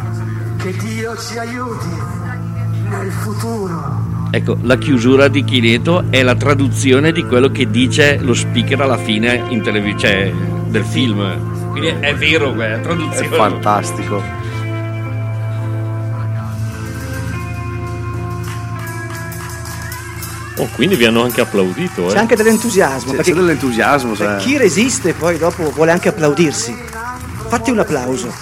Che 0.57 0.75
Dio 0.77 1.17
ci 1.17 1.37
aiuti. 1.37 1.87
nel 2.89 3.11
futuro. 3.11 4.13
Ecco, 4.31 4.57
la 4.61 4.77
chiusura 4.77 5.27
di 5.27 5.43
Chineto 5.43 6.05
è 6.11 6.21
la 6.21 6.35
traduzione 6.35 7.11
di 7.11 7.25
quello 7.25 7.49
che 7.49 7.69
dice 7.69 8.17
lo 8.19 8.33
speaker 8.33 8.79
alla 8.81 8.97
fine 8.97 9.43
in 9.49 9.61
televisione 9.63 9.97
cioè, 9.97 10.33
del 10.67 10.83
film. 10.83 11.71
Quindi 11.71 11.87
è 11.99 12.15
vero, 12.15 12.53
è 12.59 12.73
È 12.75 12.81
traduzione. 12.81 13.35
fantastico. 13.35 14.21
Oh, 20.57 20.69
quindi 20.73 20.95
vi 20.95 21.05
hanno 21.05 21.21
anche 21.21 21.41
applaudito, 21.41 22.05
C'è 22.05 22.15
eh? 22.15 22.19
anche 22.19 22.35
dell'entusiasmo, 22.37 23.09
C'è, 23.11 23.15
perché 23.17 23.31
c'è 23.31 23.37
dell'entusiasmo. 23.37 24.15
sai. 24.15 24.37
chi 24.41 24.57
resiste 24.57 25.13
poi 25.13 25.37
dopo 25.37 25.69
vuole 25.71 25.91
anche 25.91 26.07
applaudirsi. 26.09 26.73
Fatti 27.47 27.71
un 27.71 27.79
applauso. 27.79 28.33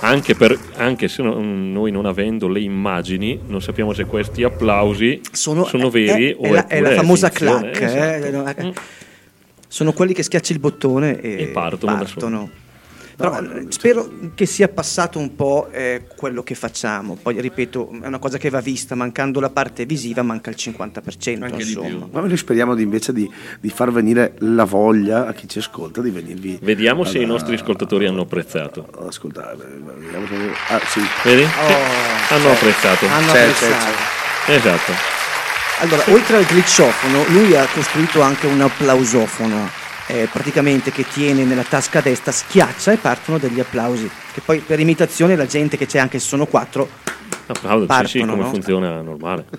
Anche, 0.00 0.34
per- 0.34 0.58
anche 0.76 1.08
se 1.08 1.22
no- 1.22 1.40
noi 1.40 1.90
non 1.90 2.06
avendo 2.06 2.48
le 2.48 2.60
immagini, 2.60 3.40
non 3.46 3.60
sappiamo 3.62 3.92
se 3.92 4.04
questi 4.04 4.42
applausi 4.42 5.20
sono, 5.32 5.64
veri 5.90 6.32
è, 6.32 6.36
o 6.38 6.42
è 6.44 6.50
la, 6.50 6.66
è 6.66 6.80
la 6.80 6.90
famosa 6.92 7.30
clac. 7.30 7.80
eh, 7.80 8.28
esatto. 8.28 8.60
eh. 8.60 8.72
Sono 9.68 9.92
quelli 9.92 10.12
che 10.14 10.22
schiacci 10.22 10.52
il 10.52 10.58
bottone 10.58 11.20
e, 11.20 11.42
E 11.42 11.46
partono 11.46 11.92
da 11.96 12.04
partono. 12.04 12.50
Però 13.16 13.40
eh, 13.40 13.66
spero 13.70 14.10
che 14.34 14.44
sia 14.44 14.68
passato 14.68 15.18
un 15.18 15.34
po' 15.34 15.68
eh, 15.72 16.02
quello 16.16 16.42
che 16.42 16.54
facciamo. 16.54 17.16
Poi 17.20 17.40
ripeto, 17.40 17.90
è 18.02 18.06
una 18.06 18.18
cosa 18.18 18.36
che 18.36 18.50
va 18.50 18.60
vista, 18.60 18.94
mancando 18.94 19.40
la 19.40 19.48
parte 19.48 19.86
visiva 19.86 20.22
manca 20.22 20.50
il 20.50 20.56
50%. 20.58 21.42
Anche 21.42 21.56
di 21.56 21.62
insomma. 21.72 21.86
più. 21.88 22.08
Ma 22.12 22.20
noi 22.20 22.36
speriamo 22.36 22.74
di, 22.74 22.82
invece 22.82 23.12
di, 23.14 23.28
di 23.58 23.70
far 23.70 23.90
venire 23.90 24.34
la 24.40 24.64
voglia 24.64 25.26
a 25.26 25.32
chi 25.32 25.48
ci 25.48 25.58
ascolta 25.58 26.02
di 26.02 26.10
venirvi 26.10 26.58
Vediamo 26.60 27.04
se 27.04 27.18
i 27.18 27.24
nostri 27.26 27.54
ascoltatori 27.54 28.06
hanno 28.06 28.22
apprezzato. 28.22 28.86
ad 28.98 29.06
ascoltare. 29.06 29.56
Vediamo 29.56 30.26
se- 30.26 30.74
Ah, 30.74 30.80
sì. 30.86 31.00
Vedi? 31.24 31.42
Oh, 31.42 32.34
hanno 32.34 32.44
c'è. 32.48 32.52
apprezzato. 32.54 33.06
Hanno 33.06 33.32
C'è, 33.32 33.40
apprezzato. 33.48 33.92
c'è, 34.46 34.54
Esatto. 34.54 34.92
Allora, 35.80 36.02
oltre 36.08 36.36
al 36.36 36.44
glitchofono, 36.44 37.24
lui 37.28 37.54
ha 37.56 37.66
costruito 37.72 38.20
anche 38.20 38.46
un 38.46 38.60
applausofono. 38.60 39.84
Eh, 40.08 40.28
praticamente 40.32 40.90
che 40.90 41.04
tiene 41.04 41.44
nella 41.44 41.64
tasca 41.64 42.00
destra, 42.00 42.32
schiaccia 42.32 42.92
e 42.92 42.96
partono 42.96 43.38
degli 43.38 43.60
applausi. 43.60 44.08
Che 44.32 44.40
poi 44.44 44.60
per 44.60 44.78
imitazione 44.80 45.36
la 45.36 45.46
gente 45.46 45.76
che 45.76 45.86
c'è 45.86 45.98
anche 45.98 46.18
se 46.18 46.26
sono 46.26 46.46
quattro 46.46 46.88
Applaudo, 47.48 47.80
sì, 47.82 48.06
sì, 48.08 48.18
Partono, 48.18 48.32
come 48.32 48.42
no? 48.44 48.48
funziona 48.50 49.00
normale. 49.02 49.44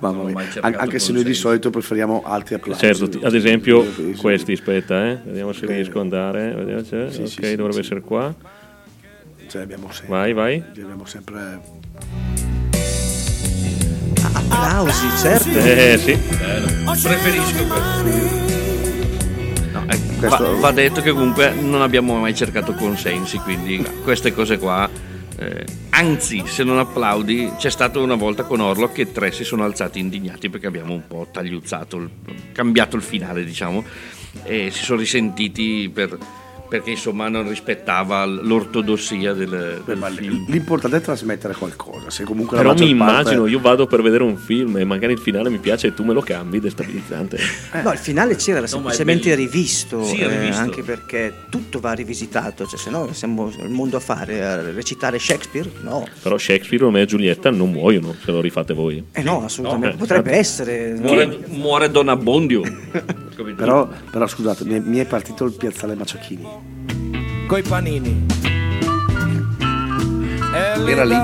Mamma 0.00 0.22
mia. 0.24 0.46
An- 0.60 0.76
anche 0.78 0.98
se 1.00 1.10
noi 1.12 1.24
di 1.24 1.34
solito 1.34 1.70
preferiamo 1.70 2.22
altri 2.24 2.54
applausi. 2.54 2.80
Certo, 2.80 3.08
ti- 3.08 3.20
ad 3.22 3.34
esempio 3.34 3.84
questi, 4.16 4.52
aspetta, 4.52 5.06
eh. 5.08 5.18
vediamo 5.24 5.52
se 5.52 5.66
Bene. 5.66 5.74
riesco 5.80 5.98
ad 5.98 6.04
andare. 6.04 6.52
Vediamo 6.54 6.84
se- 6.84 7.10
Sì, 7.10 7.20
ok, 7.22 7.28
sì, 7.28 7.34
sì, 7.44 7.56
dovrebbe 7.56 7.72
sì. 7.72 7.78
essere 7.80 8.00
qua. 8.00 8.32
Cioè, 9.48 9.62
abbiamo 9.62 9.90
sempre, 9.90 10.08
Vai, 10.16 10.32
vai. 10.34 10.62
abbiamo 10.68 11.04
sempre 11.06 11.60
applausi, 14.32 15.06
certo. 15.20 15.48
Eh 15.58 15.98
sì, 15.98 16.18
Preferisco 17.02 17.64
questo. 17.66 18.57
No, 20.20 20.26
Questo- 20.26 20.52
va, 20.54 20.58
va 20.60 20.72
detto 20.72 21.00
che 21.00 21.12
comunque 21.12 21.52
non 21.52 21.80
abbiamo 21.82 22.16
mai 22.18 22.34
cercato 22.34 22.72
consensi, 22.74 23.38
quindi 23.38 23.84
queste 24.02 24.32
cose 24.32 24.58
qua. 24.58 24.88
eh, 25.40 25.64
anzi, 25.90 26.42
se 26.46 26.64
non 26.64 26.78
applaudi, 26.80 27.52
c'è 27.58 27.70
stato 27.70 28.02
una 28.02 28.16
volta 28.16 28.42
con 28.42 28.58
Orlo 28.58 28.90
che 28.90 29.12
tre 29.12 29.30
si 29.30 29.44
sono 29.44 29.62
alzati 29.62 30.00
indignati 30.00 30.50
perché 30.50 30.66
abbiamo 30.66 30.92
un 30.94 31.06
po' 31.06 31.28
tagliuzzato, 31.30 31.96
il- 31.98 32.10
cambiato 32.50 32.96
il 32.96 33.02
finale, 33.02 33.44
diciamo, 33.44 33.84
e 34.42 34.70
si 34.72 34.82
sono 34.82 34.98
risentiti 34.98 35.88
per- 35.94 36.18
perché 36.68 36.90
insomma 36.90 37.28
non 37.28 37.48
rispettava 37.48 38.24
l'ortodossia 38.24 39.32
del, 39.32 39.82
del 39.84 39.96
Ma 39.96 40.08
film. 40.10 40.44
L'importante 40.48 40.98
è 40.98 41.00
trasmettere 41.00 41.54
qualcosa. 41.54 42.10
Se 42.10 42.24
comunque 42.24 42.56
la 42.56 42.62
però 42.62 42.74
mi 42.74 42.94
maggior 42.94 43.14
parte- 43.14 43.30
immagino, 43.30 43.46
io 43.46 43.60
vado 43.60 43.86
per 43.86 44.02
vedere 44.02 44.22
un 44.22 44.36
film 44.36 44.76
e 44.76 44.84
magari 44.84 45.12
il 45.14 45.18
finale 45.18 45.48
mi 45.50 45.58
piace 45.58 45.88
e 45.88 45.94
tu 45.94 46.04
me 46.04 46.12
lo 46.12 46.20
cambi, 46.20 46.60
destabilizzante. 46.60 47.38
No, 47.82 47.92
il 47.92 47.98
finale 47.98 48.36
c'era, 48.36 48.58
era 48.58 48.66
semplicemente 48.66 49.34
rivisto, 49.34 50.04
Sì, 50.04 50.18
eh, 50.18 50.48
anche 50.50 50.82
perché 50.82 51.32
tutto 51.48 51.80
va 51.80 51.92
rivisitato, 51.92 52.66
cioè 52.66 52.78
se 52.78 52.90
no 52.90 53.12
siamo 53.12 53.48
il 53.48 53.70
mondo 53.70 53.96
a 53.96 54.00
fare, 54.00 54.44
a 54.44 54.60
recitare 54.70 55.18
Shakespeare? 55.18 55.70
No. 55.82 56.06
Però 56.22 56.36
Shakespeare, 56.36 56.84
Romeo 56.84 57.02
e 57.02 57.06
Giulietta 57.06 57.50
non 57.50 57.70
muoiono 57.70 58.14
se 58.22 58.30
lo 58.30 58.40
rifate 58.40 58.74
voi. 58.74 59.02
Eh 59.12 59.22
no, 59.22 59.44
assolutamente, 59.44 59.96
No, 59.96 59.96
potrebbe 59.96 60.32
eh, 60.32 60.38
essere. 60.38 60.94
Muore, 60.94 61.38
muore 61.48 61.90
Don 61.90 62.08
Abbondio. 62.08 62.62
Però, 63.54 63.88
però 64.10 64.26
scusate, 64.26 64.64
mi 64.64 64.74
è, 64.74 64.80
mi 64.80 64.98
è 64.98 65.06
partito 65.06 65.44
il 65.44 65.52
piazzale 65.52 65.94
Maciocchini. 65.94 67.46
coi 67.46 67.62
panini. 67.62 68.26
Era 70.86 71.04
lì. 71.04 71.14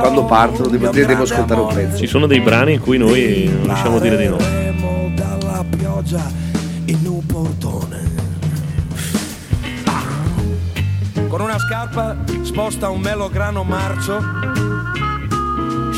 Quando 0.00 0.24
partono 0.24 0.68
devo, 0.68 0.90
devo 0.90 1.22
ascoltare 1.22 1.60
un 1.60 1.74
pezzo. 1.74 1.96
Ci 1.98 2.06
sono 2.06 2.26
dei 2.26 2.40
brani 2.40 2.74
in 2.74 2.80
cui 2.80 2.96
noi 2.96 3.44
non 3.52 3.64
riusciamo 3.64 3.96
a 3.96 4.00
dire 4.00 4.16
di 4.16 4.26
no. 4.28 4.36
Dalla 5.14 5.64
pioggia 5.68 6.30
in 6.86 7.06
un 7.06 7.26
portone. 7.26 8.06
Con 11.28 11.40
una 11.42 11.58
scarpa 11.58 12.16
sposta 12.42 12.88
un 12.88 13.00
melograno 13.00 13.64
marcio. 13.64 14.18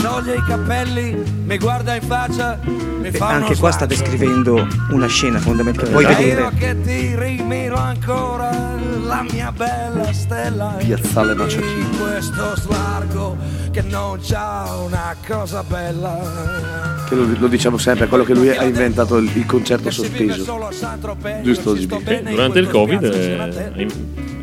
Scioglie 0.01 0.37
i 0.37 0.43
capelli, 0.45 1.23
mi 1.45 1.59
guarda 1.59 1.95
in 1.95 2.01
faccia, 2.01 2.59
mi 2.65 3.11
fa 3.11 3.29
anche 3.29 3.55
qua 3.55 3.71
sta 3.71 3.85
descrivendo 3.85 4.67
una 4.93 5.07
scena 5.07 5.39
fondamentale. 5.39 5.91
Puoi 5.91 6.07
vedere. 6.07 6.49
che 6.57 6.81
ti 6.81 7.15
rimiro 7.15 7.77
ancora 7.77 8.79
la 9.05 9.23
mia 9.31 9.53
bella 9.53 10.11
stella 10.15 10.77
Piazzale 10.79 11.33
in 11.33 11.39
Maciocchini. 11.39 11.99
questo 11.99 12.57
slargo 12.57 13.37
che 13.71 13.83
non 13.83 14.19
c'ha 14.23 14.75
una 14.87 15.15
cosa 15.27 15.63
bella 15.65 17.05
Che 17.07 17.15
lo, 17.15 17.27
lo 17.39 17.49
diciamo 17.49 17.77
sempre, 17.77 18.07
è 18.07 18.09
quello 18.09 18.25
che 18.25 18.33
lui 18.33 18.49
ha 18.49 18.65
inventato 18.65 19.19
il, 19.19 19.31
il 19.35 19.45
concerto 19.45 19.91
Saint-Tropez, 19.91 21.43
Giusto, 21.43 21.77
Gibi? 21.77 21.99
bene 22.03 22.31
in 22.31 22.37
Durante 22.37 22.59
il 22.59 22.69
Covid 22.71 23.03
eh, 23.05 23.75
è 23.75 23.87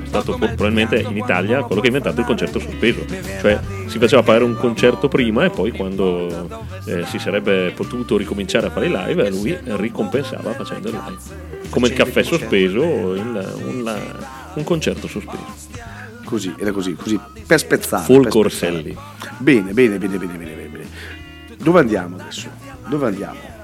stato 0.08 0.38
probabilmente 0.38 1.00
in 1.00 1.18
Italia 1.18 1.64
quello 1.64 1.82
che 1.82 1.88
ha 1.88 1.90
inventato 1.92 2.20
il 2.20 2.26
concerto 2.26 2.60
sospeso. 2.60 3.06
Cioè 3.40 3.60
si 3.88 4.00
faceva 4.00 4.22
fare 4.24 4.44
un 4.44 4.56
concerto 4.56 5.08
prima 5.08 5.46
e 5.46 5.50
poi 5.50 5.72
quando 5.72 6.48
eh, 6.86 7.06
si 7.06 7.20
sarebbe 7.20 7.72
potuto 7.76 8.18
ricominciare 8.18 8.68
a 8.68 8.70
fare 8.72 8.88
i 8.88 8.90
live 8.92 9.30
lui 9.30 9.58
ricompensava 9.78 10.54
facendo 10.54 10.90
il 10.90 10.94
live. 10.96 11.46
Come 11.70 11.88
il 11.88 11.94
caffè 11.94 12.24
sospeso, 12.24 12.82
il- 13.14 13.56
un, 13.66 14.00
un 14.56 14.64
concerto 14.64 15.08
sospeso. 15.08 15.46
Così, 16.24 16.54
era 16.58 16.72
così, 16.72 16.94
così, 16.94 17.18
per 17.46 17.58
spezzare. 17.60 18.04
Full 18.04 18.24
per 18.24 18.32
Corselli. 18.32 18.92
spezzare. 18.92 19.36
Bene, 19.38 19.72
bene, 19.72 19.98
bene, 19.98 20.18
bene, 20.18 20.34
bene, 20.36 20.54
bene, 20.54 20.68
bene. 20.68 20.86
Dove 21.58 21.80
andiamo 21.80 22.18
adesso? 22.18 22.50
Dove 22.88 23.06
andiamo? 23.08 23.56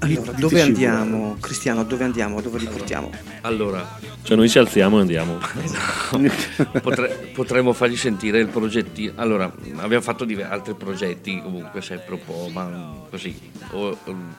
Allora, 0.00 0.32
dove 0.32 0.60
andiamo, 0.62 1.36
Cristiano? 1.40 1.82
Dove 1.84 2.04
andiamo? 2.04 2.40
Dove 2.40 2.58
li 2.58 2.66
portiamo? 2.66 3.10
Allora, 3.42 3.98
Cioè 4.22 4.36
noi 4.36 4.48
ci 4.48 4.58
alziamo 4.58 4.98
e 4.98 5.00
andiamo. 5.00 5.38
Potre- 6.80 7.30
potremmo 7.34 7.72
fargli 7.72 7.96
sentire 7.96 8.38
il 8.38 8.46
progettino. 8.46 9.12
Allora, 9.16 9.52
abbiamo 9.76 10.02
fatto 10.02 10.24
div- 10.24 10.46
altri 10.48 10.74
progetti, 10.74 11.40
comunque 11.42 11.82
sempre 11.82 12.14
un 12.14 12.20
po', 12.24 12.48
ma 12.52 12.94
così, 13.10 13.36
o, 13.72 13.98
mm, 14.08 14.30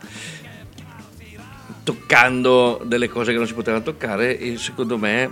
toccando 1.84 2.82
delle 2.86 3.10
cose 3.10 3.32
che 3.32 3.38
non 3.38 3.48
si 3.48 3.54
potevano 3.54 3.84
toccare 3.84 4.38
e 4.40 4.58
secondo 4.58 4.98
me, 4.98 5.30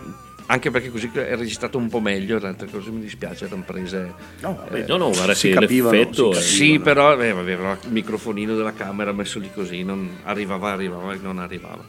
anche 0.48 0.72
perché 0.72 0.90
così 0.90 1.10
è 1.14 1.36
registrato 1.36 1.78
un 1.78 1.90
po' 1.90 2.00
meglio, 2.00 2.40
le 2.40 2.48
altre 2.48 2.68
cose 2.70 2.90
mi 2.90 3.02
dispiace, 3.02 3.46
erano 3.46 3.64
prese... 3.64 4.14
No, 4.40 4.56
vabbè, 4.56 4.86
No, 4.88 4.98
no, 4.98 5.12
guarda 5.12 5.34
si 5.34 5.50
che 5.50 5.56
capivano, 5.56 5.96
l'effetto 5.96 6.34
si 6.34 6.40
è- 6.40 6.42
Sì, 6.42 6.80
però 6.80 7.20
eh, 7.20 7.30
aveva 7.30 7.74
il 7.82 7.90
microfonino 7.92 8.56
della 8.56 8.74
camera 8.74 9.12
messo 9.12 9.40
lì 9.40 9.50
così, 9.54 9.84
non 9.84 10.10
arrivava, 10.24 10.72
arrivava 10.72 11.14
e 11.14 11.20
non 11.22 11.40
arrivava. 11.40 11.84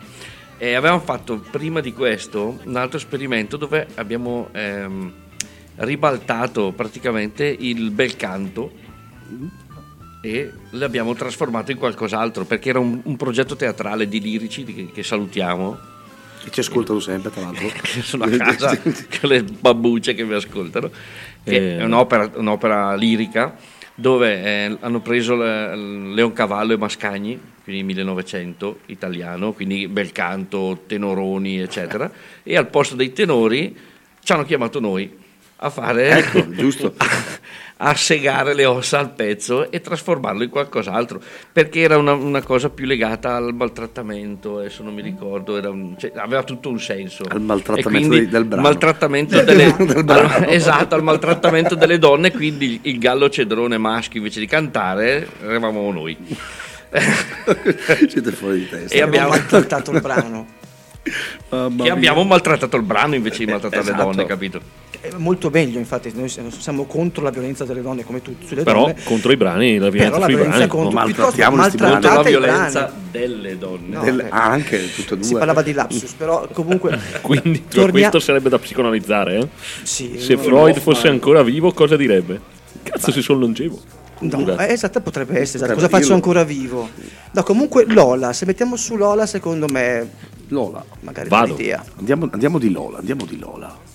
E 0.59 0.75
avevamo 0.75 1.01
fatto 1.01 1.39
prima 1.51 1.79
di 1.81 1.93
questo 1.93 2.59
un 2.65 2.75
altro 2.77 2.99
esperimento 2.99 3.57
dove 3.57 3.87
abbiamo 3.95 4.49
ehm, 4.53 5.13
ribaltato 5.77 6.73
praticamente 6.73 7.45
il 7.47 7.93
bel 7.93 8.17
canto 8.17 8.73
e 10.21 10.53
l'abbiamo 10.71 11.15
trasformato 11.15 11.71
in 11.71 11.79
qualcos'altro 11.79 12.45
perché 12.45 12.71
era 12.71 12.81
un, 12.81 13.01
un 13.05 13.17
progetto 13.17 13.55
teatrale 13.55 14.09
di 14.09 14.21
lirici 14.21 14.65
che, 14.65 14.91
che 14.93 15.03
salutiamo 15.05 15.79
Che 16.49 16.55
ci 16.55 16.61
ascoltano 16.61 16.99
sempre, 17.01 17.31
tra 17.31 17.43
l'altro. 17.43 17.69
sono 18.03 18.25
a 18.25 18.29
casa 18.31 18.77
con 18.81 19.29
le 19.29 19.43
babbucce 19.43 20.15
che 20.15 20.25
mi 20.25 20.35
ascoltano 20.35 20.91
che 21.45 21.57
Eh. 21.75 21.79
è 21.79 21.85
un'opera, 21.85 22.31
un'opera 22.35 22.95
lirica 22.95 23.55
dove 23.95 24.43
eh, 24.45 24.77
hanno 24.81 25.01
preso 25.01 25.35
le- 25.37 25.75
Leon 25.77 26.33
Cavallo 26.33 26.73
e 26.73 26.77
Mascagni 26.77 27.39
quindi 27.65 27.83
1900 27.83 28.81
italiano 28.87 29.53
quindi 29.53 29.89
bel 29.89 30.13
canto 30.13 30.85
tenoroni 30.87 31.59
eccetera 31.61 32.11
e 32.43 32.57
al 32.57 32.69
posto 32.69 32.95
dei 32.97 33.13
tenori 33.13 33.77
ci 34.23 34.33
hanno 34.33 34.45
chiamato 34.45 34.79
noi 34.81 35.11
a 35.57 35.71
fare 35.71 36.11
Ecco, 36.11 36.49
giusto. 36.51 36.95
a 37.81 37.95
segare 37.95 38.55
le 38.55 38.65
ossa 38.65 38.99
al 38.99 39.11
pezzo 39.13 39.71
e 39.71 39.81
trasformarlo 39.81 40.43
in 40.43 40.51
qualcos'altro, 40.51 41.21
perché 41.53 41.81
era 41.81 41.97
una, 41.97 42.13
una 42.13 42.43
cosa 42.43 42.71
più 42.71 42.87
legata 42.87 43.37
al 43.37 43.55
maltrattamento, 43.55 44.59
adesso 44.59 44.83
non 44.83 44.95
mi 44.95 45.01
ricordo, 45.03 45.57
era 45.57 45.71
un- 45.71 45.95
cioè, 45.97 46.11
aveva 46.17 46.43
tutto 46.43 46.69
un 46.71 46.81
senso. 46.81 47.23
Al 47.29 47.41
maltrattamento 47.41 48.09
quindi 48.09 48.29
del 48.29 48.45
brano. 48.47 48.63
maltrattamento 48.63 49.41
delle, 49.43 49.75
Del 49.79 50.03
brano. 50.05 50.29
al- 50.29 50.45
esatto, 50.49 50.97
al 50.97 51.03
maltrattamento 51.05 51.77
delle 51.77 51.99
donne, 51.99 52.33
quindi 52.33 52.73
il, 52.75 52.81
il 52.83 52.99
gallo 52.99 53.31
cedrone 53.31 53.79
maschio 53.79 54.19
invece 54.19 54.41
di 54.41 54.47
cantare 54.47 55.29
eravamo 55.43 55.93
noi. 55.93 56.17
Siete 58.09 58.33
fuori 58.33 58.59
di 58.61 58.69
testa. 58.69 58.95
E 58.97 59.03
abbiamo- 59.03 59.29
maltrattato 59.29 59.91
il 59.93 60.01
brano. 60.01 60.47
Mamma 61.51 61.77
Che 61.77 61.83
mia. 61.85 61.93
abbiamo 61.93 62.25
maltrattato 62.25 62.77
il 62.77 62.83
brano 62.83 63.15
invece 63.15 63.45
di 63.45 63.51
maltrattare 63.51 63.85
le 63.85 63.91
Esatto. 63.93 64.05
donne, 64.11 64.27
capito? 64.27 64.61
È 65.01 65.11
molto 65.17 65.49
meglio, 65.49 65.79
infatti, 65.79 66.11
noi 66.13 66.29
siamo 66.29 66.85
contro 66.85 67.23
la 67.23 67.31
violenza 67.31 67.65
delle 67.65 67.83
donne 67.83 68.05
come 68.05 68.21
tutti 68.21 68.47
sulle 68.47 68.65
Però 68.65 68.81
donne. 68.87 68.97
contro 69.05 69.31
i 69.31 69.37
brani, 69.37 69.79
la 69.79 69.91
violenza 69.91 70.11
Però 70.17 70.19
la 70.21 70.27
violenza 70.27 70.57
brani. 70.57 70.69
contro 70.71 70.91
Ma 70.99 71.05
piuttosto. 71.05 71.43
Contro 71.49 72.15
la 72.15 72.23
violenza 72.23 72.81
brani. 72.81 72.93
delle 73.13 73.59
donne. 73.59 73.95
No, 73.97 74.03
Del- 74.03 74.21
eh. 74.21 74.27
ah, 74.29 74.45
anche 74.51 74.93
tutte 74.93 75.15
e 75.15 75.17
due. 75.17 75.25
Si 75.27 75.35
parlava 75.35 75.63
di 75.63 75.73
lapsus, 75.73 76.13
però 76.15 76.49
comunque 76.53 76.99
Quindi 77.23 77.67
tornia- 77.69 78.09
questo 78.11 78.19
sarebbe 78.19 78.49
da 78.49 78.59
psicoanalizzare. 78.59 79.39
eh? 79.39 79.49
Sì, 79.85 80.19
Se 80.19 80.35
no, 80.35 80.43
Freud 80.43 80.75
no, 80.75 80.81
fosse 80.83 81.07
ancora 81.07 81.43
vivo, 81.45 81.73
cosa 81.73 81.97
direbbe? 81.97 82.41
Cazzo, 82.83 83.13
si 83.13 83.23
sono 83.23 83.39
longevo. 83.39 83.79
No, 84.21 84.59
eh, 84.59 84.73
esatto, 84.73 85.01
potrebbe 85.01 85.39
essere. 85.39 85.59
esatto. 85.63 85.75
Cosa 85.75 85.89
faccio 85.89 86.09
io- 86.09 86.15
ancora 86.15 86.43
vivo? 86.43 86.89
No, 87.31 87.43
comunque 87.45 87.85
Lola, 87.87 88.33
se 88.33 88.47
mettiamo 88.47 88.75
su 88.75 88.97
Lola, 88.97 89.27
secondo 89.27 89.67
me, 89.71 90.09
Lola. 90.49 90.85
magari 91.03 91.29
Vado. 91.29 91.57
Andiamo, 91.99 92.29
andiamo 92.33 92.59
di 92.59 92.71
Lola, 92.73 92.99
andiamo 92.99 93.25
di 93.27 93.39
Lola. 93.39 93.87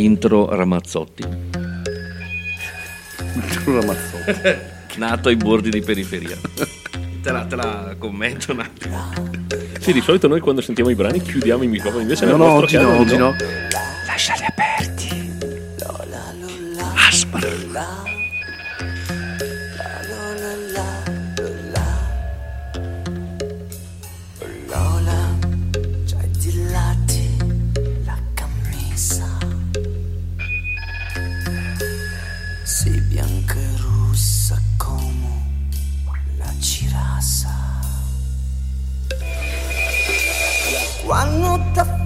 Intro 0.00 0.48
Ramazzotti, 0.48 1.24
Lola 3.66 3.84
Mazzotti. 3.84 4.78
nato 4.98 5.28
ai 5.28 5.36
bordi 5.36 5.70
di 5.70 5.80
periferia. 5.80 6.36
Te 7.22 7.30
la, 7.30 7.44
te 7.44 7.54
la 7.54 7.94
commento 7.98 8.52
un 8.52 8.60
attimo. 8.60 9.12
Sì, 9.78 9.92
di 9.92 10.00
solito 10.00 10.26
noi 10.26 10.40
quando 10.40 10.62
sentiamo 10.62 10.90
i 10.90 10.94
brani 10.94 11.20
chiudiamo 11.20 11.62
i 11.62 11.66
microfoni, 11.66 12.02
invece 12.02 12.24
No, 12.24 12.30
nel 12.30 12.40
no, 12.40 12.46
nostro 12.46 12.64
oggi 12.64 12.76
no, 12.76 12.98
oggi 12.98 13.16
no. 13.16 13.34
Lasciali 14.06 14.44
aperti. 14.44 15.08
Lola, 15.78 16.32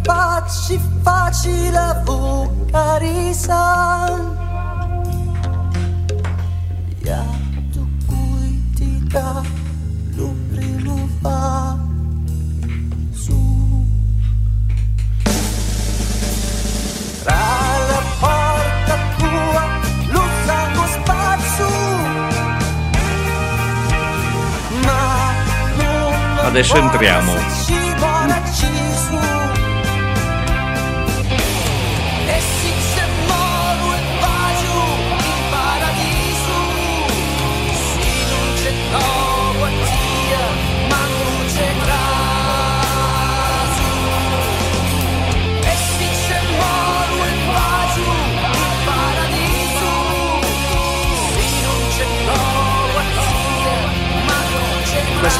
ti 0.04 0.10
facci 0.10 0.80
facile 1.02 2.02
vocalizza. 2.04 3.62
Ya 7.02 7.24
tu 7.72 7.86
cui 8.06 8.62
ti 8.74 9.02
dà 9.08 9.42
lo 10.16 10.34
primo 10.50 11.08
va 11.20 11.76
su 13.12 13.86
tra 17.22 17.34
la 17.88 18.02
porta 18.20 18.96
tua 19.18 19.64
lo 20.08 20.22
sangue 20.46 20.86
spazio 20.88 21.68
ma 24.84 25.32
Adesso 26.46 26.76
entriamo. 26.76 27.32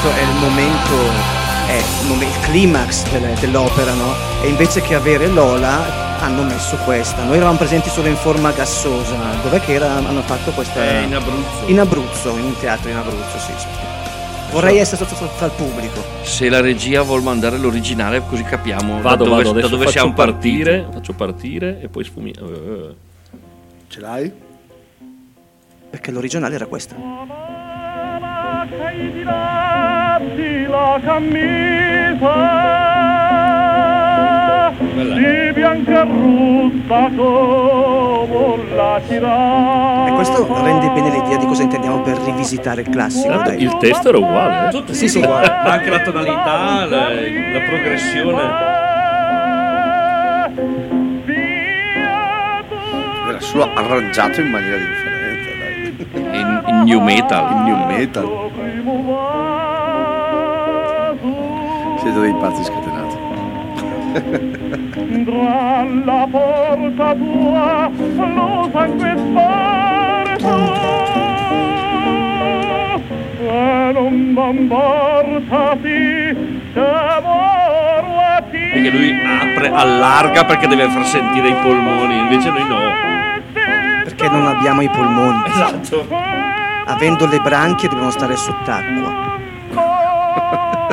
Questo 0.05 0.21
è 0.21 0.29
il 0.29 0.39
momento, 0.39 0.93
è 1.65 2.25
il, 2.27 2.39
climax 2.41 3.09
delle- 3.09 3.33
dell'opera, 3.39 3.91
no? 3.93 4.13
E 4.43 4.49
invece 4.49 4.79
che 4.81 4.93
avere 4.93 5.25
Lola 5.25 6.19
hanno 6.19 6.43
messo 6.43 6.75
questa. 6.85 7.23
Noi 7.23 7.37
eravamo 7.37 7.57
presenti 7.57 7.89
solo 7.89 8.07
in 8.07 8.15
forma 8.15 8.51
gassosa. 8.51 9.15
Dov'è 9.41 9.59
che 9.61 9.73
era, 9.73 9.93
hanno 9.93 10.21
fatto 10.21 10.51
questa? 10.51 10.79
È 10.83 10.97
in 10.99 11.15
Abruzzo. 11.15 11.65
In 11.65 11.79
Abruzzo, 11.79 12.37
in 12.37 12.43
un 12.43 12.55
teatro 12.59 12.91
in 12.91 12.97
Abruzzo, 12.97 13.39
sì. 13.39 13.51
sì. 13.57 13.65
Vorrei 14.51 14.77
essere 14.77 15.03
sotto 15.03 15.27
tra 15.37 15.47
il 15.47 15.53
pubblico. 15.53 16.03
Se 16.21 16.49
la 16.49 16.61
regia 16.61 17.01
vuol 17.01 17.23
mandare 17.23 17.57
l'originale 17.57 18.21
così 18.29 18.43
capiamo 18.43 19.01
Vado, 19.01 19.23
da 19.23 19.29
dove, 19.31 19.43
vado, 19.43 19.59
da 19.59 19.67
dove 19.67 19.87
siamo 19.87 20.13
partire, 20.13 20.81
partiti. 20.81 20.97
faccio 20.97 21.13
partire 21.13 21.81
e 21.81 21.87
poi 21.87 22.03
sfumi. 22.03 22.29
eh. 22.29 22.95
Ce 23.87 23.99
l'hai? 23.99 24.31
Perché 25.89 26.11
l'originale 26.11 26.53
era 26.53 26.67
questa. 26.67 26.95
La 30.17 30.99
camisa 31.03 32.33
di 34.93 35.51
bianca 35.53 36.01
e 36.01 36.07
rossa 36.87 37.09
come 37.15 38.75
la 38.75 39.01
E 40.07 40.11
questo 40.13 40.63
rende 40.63 40.89
bene 40.91 41.09
l'idea 41.09 41.37
di 41.37 41.45
cosa 41.45 41.63
intendiamo 41.63 42.01
per 42.01 42.17
rivisitare 42.19 42.81
il 42.81 42.89
classico. 42.89 43.35
Dai. 43.35 43.61
il 43.61 43.75
testo 43.77 44.09
era 44.09 44.17
uguale. 44.17 44.69
Tutto 44.69 44.93
Sì, 44.93 45.09
sì, 45.09 45.17
uguale, 45.17 45.47
anche 45.47 45.89
la 45.89 45.99
tonalità, 45.99 46.85
la, 46.85 47.09
la 47.09 47.59
progressione. 47.67 48.41
Era 53.27 53.39
solo 53.39 53.69
arrangiato 53.73 54.39
in 54.39 54.47
maniera 54.47 54.77
differente, 54.77 55.57
dai. 55.59 56.39
In, 56.39 56.63
in 56.67 56.83
new 56.83 57.01
metal. 57.01 57.51
Il 57.51 57.57
new 57.63 57.85
metal. 57.85 58.43
Siete 62.05 62.19
dei 62.19 62.35
pazzi 62.35 62.63
scatenati. 62.63 63.17
Tra 65.25 65.83
la 66.05 66.27
porta 66.29 67.15
tua 67.15 67.89
lo 68.15 68.69
sangue 68.71 69.15
sparso 69.17 70.53
e 73.41 73.91
non 73.91 74.13
m'importati 74.13 75.89
se 76.73 76.87
moro 77.23 78.19
a 78.19 78.43
ti 78.51 78.69
Perché 78.71 78.89
lui 78.91 79.11
apre, 79.25 79.71
allarga 79.73 80.45
perché 80.45 80.67
deve 80.67 80.87
far 80.89 81.05
sentire 81.05 81.47
i 81.47 81.55
polmoni, 81.55 82.19
invece 82.19 82.51
noi 82.51 82.67
no. 82.67 82.77
Perché 84.03 84.29
non 84.29 84.45
abbiamo 84.45 84.83
i 84.83 84.89
polmoni. 84.89 85.41
Esatto. 85.47 86.07
Avendo 86.85 87.25
le 87.25 87.39
branchie 87.39 87.89
dobbiamo 87.89 88.11
stare 88.11 88.35
sott'acqua. 88.35 89.23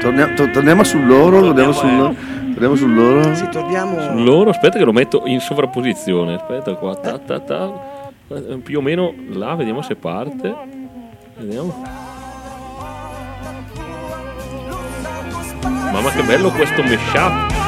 Torniamo, 0.00 0.34
to- 0.34 0.50
torniamo 0.50 0.84
sul 0.84 1.06
loro, 1.06 1.40
torniamo 1.40 1.72
sul, 1.72 2.16
torniamo 2.52 2.74
sul 2.74 2.94
loro. 2.94 3.34
Sì, 3.34 3.48
torniamo. 3.48 4.22
Loro, 4.22 4.50
aspetta 4.50 4.78
che 4.78 4.84
lo 4.84 4.92
metto 4.92 5.22
in 5.26 5.40
sovrapposizione. 5.40 6.34
Aspetta 6.34 6.74
qua, 6.74 6.94
ta, 6.96 7.18
ta, 7.18 7.40
ta. 7.40 7.72
Eh, 8.28 8.58
più 8.58 8.78
o 8.78 8.82
meno 8.82 9.12
là, 9.30 9.54
vediamo 9.54 9.82
se 9.82 9.94
parte. 9.94 10.54
Vediamo. 11.36 11.82
Mamma 15.92 16.10
che 16.10 16.22
bello 16.22 16.50
questo 16.50 16.82
mashup. 16.82 17.61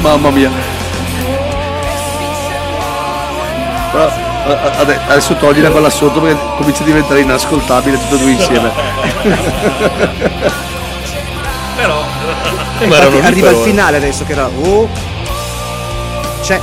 Mamma 0.00 0.30
mia. 0.30 0.50
Però, 3.90 4.10
adesso 5.08 5.34
toglila 5.34 5.70
quella 5.70 5.90
sotto 5.90 6.20
perché 6.20 6.38
comincia 6.56 6.82
a 6.82 6.86
diventare 6.86 7.20
inascoltabile 7.20 7.98
tutto 7.98 8.14
e 8.14 8.18
due 8.18 8.30
insieme. 8.30 8.70
Lì 12.78 12.94
arriva 12.94 13.48
però, 13.48 13.50
il 13.50 13.64
finale 13.64 13.96
adesso 13.96 14.24
che 14.24 14.32
era 14.32 14.46
oh 14.48 14.88
c'è 16.42 16.60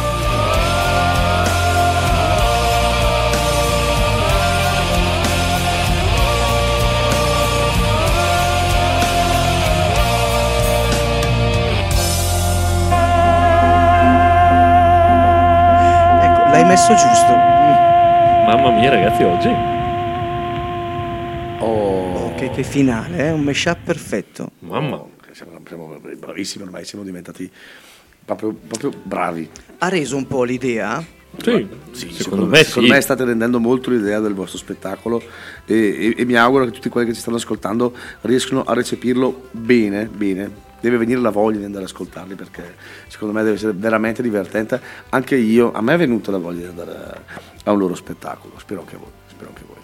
l'hai 16.54 16.66
messo 16.66 16.94
giusto 16.94 17.32
Mamma 18.46 18.72
mia, 18.78 18.90
ragazzi, 18.90 19.24
oggi. 19.24 19.48
Oh, 21.60 22.34
che, 22.36 22.50
che 22.52 22.62
finale 22.64 23.28
eh? 23.28 23.32
un 23.32 23.42
mashup 23.42 23.78
perfetto 23.84 24.52
Mamma. 24.60 25.02
siamo, 25.32 25.60
siamo 25.66 26.00
bravissimi 26.20 26.64
ormai, 26.66 26.86
siamo 26.86 27.04
diventati 27.04 27.50
proprio, 28.24 28.54
proprio 28.68 28.92
bravi. 29.02 29.50
ha 29.80 29.88
reso 29.90 30.16
un 30.18 30.28
po' 30.28 30.44
l'idea 30.44 31.04
Sì, 31.42 31.68
Sì, 31.92 32.12
secondo, 32.12 32.46
me 32.46 32.58
sì. 32.58 32.66
secondo 32.66 32.94
me 32.94 33.02
state 33.02 33.24
rendendo 33.24 33.60
molto 33.60 33.90
l'idea 33.90 34.20
del 34.20 34.34
vostro 34.34 34.58
spettacolo 34.60 35.22
e, 35.66 35.74
e- 35.76 36.16
e 36.18 36.26
mi 36.26 36.36
auguro 36.36 36.66
che 36.66 36.72
tutti 36.72 36.90
quelli 36.90 37.08
che 37.08 37.14
ci 37.14 37.22
stanno 37.22 37.38
ascoltando 37.38 37.96
riescano 38.22 38.64
a 38.64 38.74
recepirlo 38.74 39.48
bene, 39.52 40.06
bene. 40.06 40.72
Deve 40.84 40.98
venire 40.98 41.22
la 41.22 41.30
voglia 41.30 41.60
di 41.60 41.64
andare 41.64 41.86
ad 41.86 41.90
ascoltarli 41.90 42.36
perché 42.36 42.76
secondo 43.08 43.34
me 43.34 43.42
deve 43.42 43.56
essere 43.56 43.72
veramente 43.72 44.22
divertente. 44.22 44.82
Anche 45.12 45.38
io, 45.38 45.72
a 45.72 45.80
me 45.82 45.94
è 45.94 45.98
venuta 45.98 46.30
la 46.30 46.40
voglia 46.40 46.60
di 46.60 46.66
andare 46.66 47.22
a 47.64 47.72
un 47.72 47.80
loro 47.80 47.96
spettacolo, 47.96 48.56
spero 48.58 48.82
anche 48.82 48.98
voi. 48.98 49.08
Spero 49.28 49.48
anche 49.48 49.64
voi. 49.66 49.78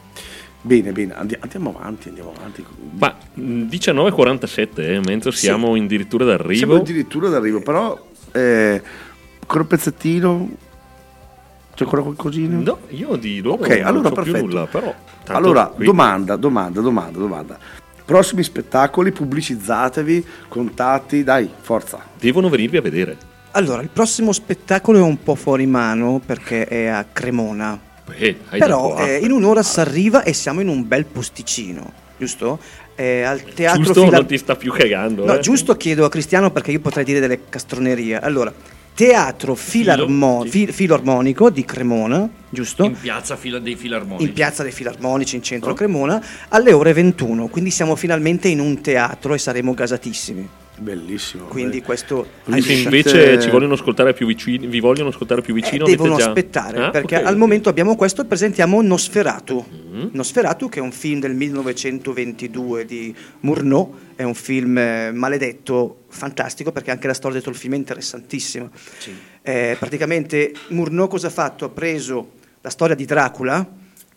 Bene, 0.62 0.92
bene, 0.92 1.16
andi- 1.16 1.38
andiamo 1.40 1.74
avanti, 1.74 2.10
andiamo 2.10 2.34
avanti. 2.36 2.66
Ma 2.98 3.16
mh, 3.34 3.42
19.47, 3.70 4.70
eh, 4.82 5.00
mentre 5.06 5.32
siamo 5.32 5.74
addirittura 5.74 6.26
d'arrivo. 6.26 6.54
Siamo 6.58 6.76
addirittura 6.76 7.30
d'arrivo, 7.30 7.62
però 7.62 7.98
eh, 8.34 8.82
ancora 9.40 9.62
un 9.62 9.68
pezzettino. 9.68 10.50
C'è 11.76 11.84
ancora 11.86 12.02
qualcosina? 12.02 12.58
No, 12.60 12.80
io 12.90 13.16
di 13.16 13.40
loro 13.40 13.64
Ok, 13.64 13.70
non 13.70 13.86
allora 13.86 14.10
so 14.10 14.16
più 14.16 14.24
perfetto. 14.24 14.46
nulla, 14.46 14.66
però. 14.66 14.94
allora, 15.28 15.68
qui- 15.68 15.86
domanda, 15.86 16.36
domanda, 16.36 16.82
domanda, 16.82 17.18
domanda. 17.20 17.58
Prossimi 18.10 18.42
spettacoli, 18.42 19.12
pubblicizzatevi, 19.12 20.26
contatti, 20.48 21.24
dai, 21.24 21.48
forza. 21.62 22.04
Devono 22.20 22.50
venirvi 22.50 22.78
a 22.78 22.82
vedere. 22.82 23.16
allora 23.52 23.84
il 23.84 23.90
prossimo 23.90 24.32
spettacolo 24.32 24.98
è 24.98 25.02
un 25.04 25.22
po' 25.22 25.36
fuori 25.36 25.68
mano 25.68 26.20
perché 26.26 26.66
è 26.66 26.88
a 26.88 27.06
Cremona 27.06 27.80
Eh, 28.16 28.36
hai 28.50 28.60
da 28.60 28.66
Però 28.66 28.98
eh, 28.98 29.18
in 29.18 29.32
un'ora 29.32 29.62
si 29.62 29.80
arriva 29.80 30.24
e 30.24 30.34
siamo 30.34 30.60
in 30.60 30.70
un 30.70 30.88
bel 30.88 31.06
posticino, 31.06 31.92
giusto? 32.18 32.58
Eh, 32.96 33.22
al 33.22 33.44
teatro 33.44 33.84
Giusto, 33.84 34.04
Fila- 34.06 34.18
non 34.18 34.26
ti 34.26 34.40
sta 34.40 34.56
più 34.56 34.72
cagando. 34.72 35.26
No, 35.26 35.36
eh. 35.36 35.40
giusto 35.40 35.78
chiedo 35.78 36.04
a 36.04 36.10
Cristiano 36.10 36.50
perché 36.50 36.72
io 36.72 36.80
potrei 36.80 37.04
dire 37.06 37.20
delle 37.20 37.42
castronerie. 37.48 38.20
Allora, 38.20 38.52
teatro 39.10 39.56
filarmo- 39.56 40.42
sì. 40.44 40.50
fi- 40.50 40.72
filarmonico 40.74 41.50
di 41.50 41.64
Cremona, 41.64 42.28
giusto? 42.50 42.84
In 42.84 42.98
piazza 43.00 43.38
fila 43.38 43.58
dei 43.58 43.76
filarmonici. 43.78 44.28
in 44.28 44.34
piazza 44.34 44.62
dei 44.62 44.74
Filarmonici 44.74 45.36
in 45.36 45.42
Oh. 45.42 45.46
centro 45.46 45.72
a 45.72 45.74
Cremona 45.74 46.22
alle 46.50 46.74
ore 46.74 46.92
21 46.92 47.48
quindi 47.48 47.72
siamo 47.72 47.96
finalmente 47.96 48.50
in 48.50 48.60
un 48.60 48.82
teatro 48.82 49.34
e 49.34 49.38
saremo 49.38 49.74
gasatissimi 49.74 50.50
Bellissimo. 50.80 51.46
quindi 51.46 51.82
questo 51.82 52.26
Quindi 52.44 52.62
se 52.62 52.74
invece 52.74 53.40
ci 53.42 53.50
vogliono 53.50 53.74
ascoltare 53.74 54.14
più 54.14 54.26
vicino, 54.26 54.68
vi 54.68 54.80
vogliono 54.80 55.10
ascoltare 55.10 55.42
più 55.42 55.54
Eh, 55.56 55.62
vicino, 55.62 55.86
devono 55.86 56.14
avete 56.14 56.24
già- 56.24 56.30
aspettare 56.32 56.84
Ah, 56.86 56.90
perché 56.90 57.18
ok. 57.18 57.26
al 57.26 57.38
momento 57.38 57.70
abbiamo 57.70 57.96
questo 57.96 58.22
e 58.22 58.26
presentiamo 58.26 58.82
Nosferatu. 58.82 59.66
Mm. 59.94 60.08
Nosferatu 60.12 60.70
che 60.70 60.80
è 60.80 60.82
un 60.82 60.92
film 60.92 61.20
del 61.20 61.34
1922 61.36 62.86
di 62.86 63.14
Murnau, 63.42 63.94
è 64.16 64.24
un 64.24 64.34
film 64.34 64.78
eh, 64.78 65.12
maledetto, 65.12 66.04
fantastico 66.10 66.72
perché 66.72 66.92
anche 66.92 67.08
la 67.08 67.14
storia 67.14 67.34
dietro 67.38 67.52
il 67.52 67.58
film 67.58 67.74
è 67.74 67.78
interessantissima. 67.78 68.70
Eh, 69.42 69.76
praticamente 69.80 70.54
Murnau 70.70 71.08
cosa 71.08 71.28
ha 71.28 71.32
fatto? 71.32 71.66
Ha 71.66 71.70
preso 71.70 72.32
la 72.62 72.70
storia 72.70 72.96
di 72.96 73.06
Dracula 73.06 73.68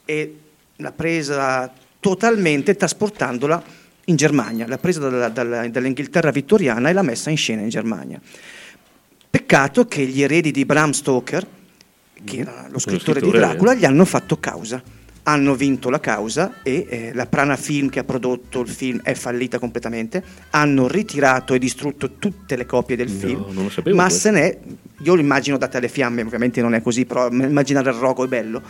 e 0.05 0.37
l'ha 0.77 0.93
presa 0.93 1.73
totalmente 2.01 2.75
trasportandola 2.75 3.63
in 4.07 4.17
Germania, 4.17 4.67
l'ha 4.67 4.79
presa 4.79 5.01
dalla- 5.01 5.29
dalla- 5.29 5.69
dall'Inghilterra 5.69 6.31
vittoriana 6.31 6.89
e 6.89 6.93
l'ha 6.93 7.03
messa 7.03 7.31
in 7.31 7.37
scena 7.37 7.63
in 7.63 7.69
Germania. 7.69 8.21
Peccato 9.31 9.87
che 9.87 10.05
gli 10.05 10.23
eredi 10.23 10.51
di 10.51 10.65
Bram 10.65 10.91
Stoker, 10.91 11.47
che 12.25 12.39
era 12.39 12.67
lo 12.71 12.79
scrittore 12.79 13.21
di 13.21 13.27
scrittore, 13.27 13.39
Dracula, 13.39 13.73
eh. 13.73 13.77
gli 13.79 13.85
hanno 13.85 14.05
fatto 14.05 14.39
causa. 14.39 14.83
Hanno 15.25 15.55
vinto 15.55 15.89
la 15.89 16.01
causa 16.01 16.63
e 16.65 16.85
eh, 16.89 17.11
la 17.15 17.27
Prana 17.27 17.55
Film 17.57 17.89
che 17.89 18.01
ha 18.01 18.05
prodotto 18.05 18.61
il 18.61 18.69
film 18.69 19.01
è 19.03 19.15
fallita 19.15 19.61
completamente. 19.61 20.23
Hanno 20.51 20.89
ritirato 20.89 21.55
e 21.55 21.59
distrutto 21.61 22.15
tutte 22.19 22.57
le 22.57 22.67
copie 22.67 22.97
del 22.97 23.09
No, 23.09 23.19
film. 23.19 23.95
ma 23.95 24.03
questo. 24.07 24.19
se 24.19 24.31
n'è, 24.33 24.59
io 24.99 25.15
lo 25.15 25.21
immagino 25.21 25.57
date 25.59 25.77
alle 25.77 25.89
fiamme, 25.89 26.23
ovviamente 26.23 26.61
non 26.61 26.75
è 26.75 26.83
così, 26.83 27.07
però 27.07 27.31
immaginare 27.31 27.91
il 27.91 27.97
rogo 27.97 28.25
è 28.25 28.29
bello. 28.29 28.61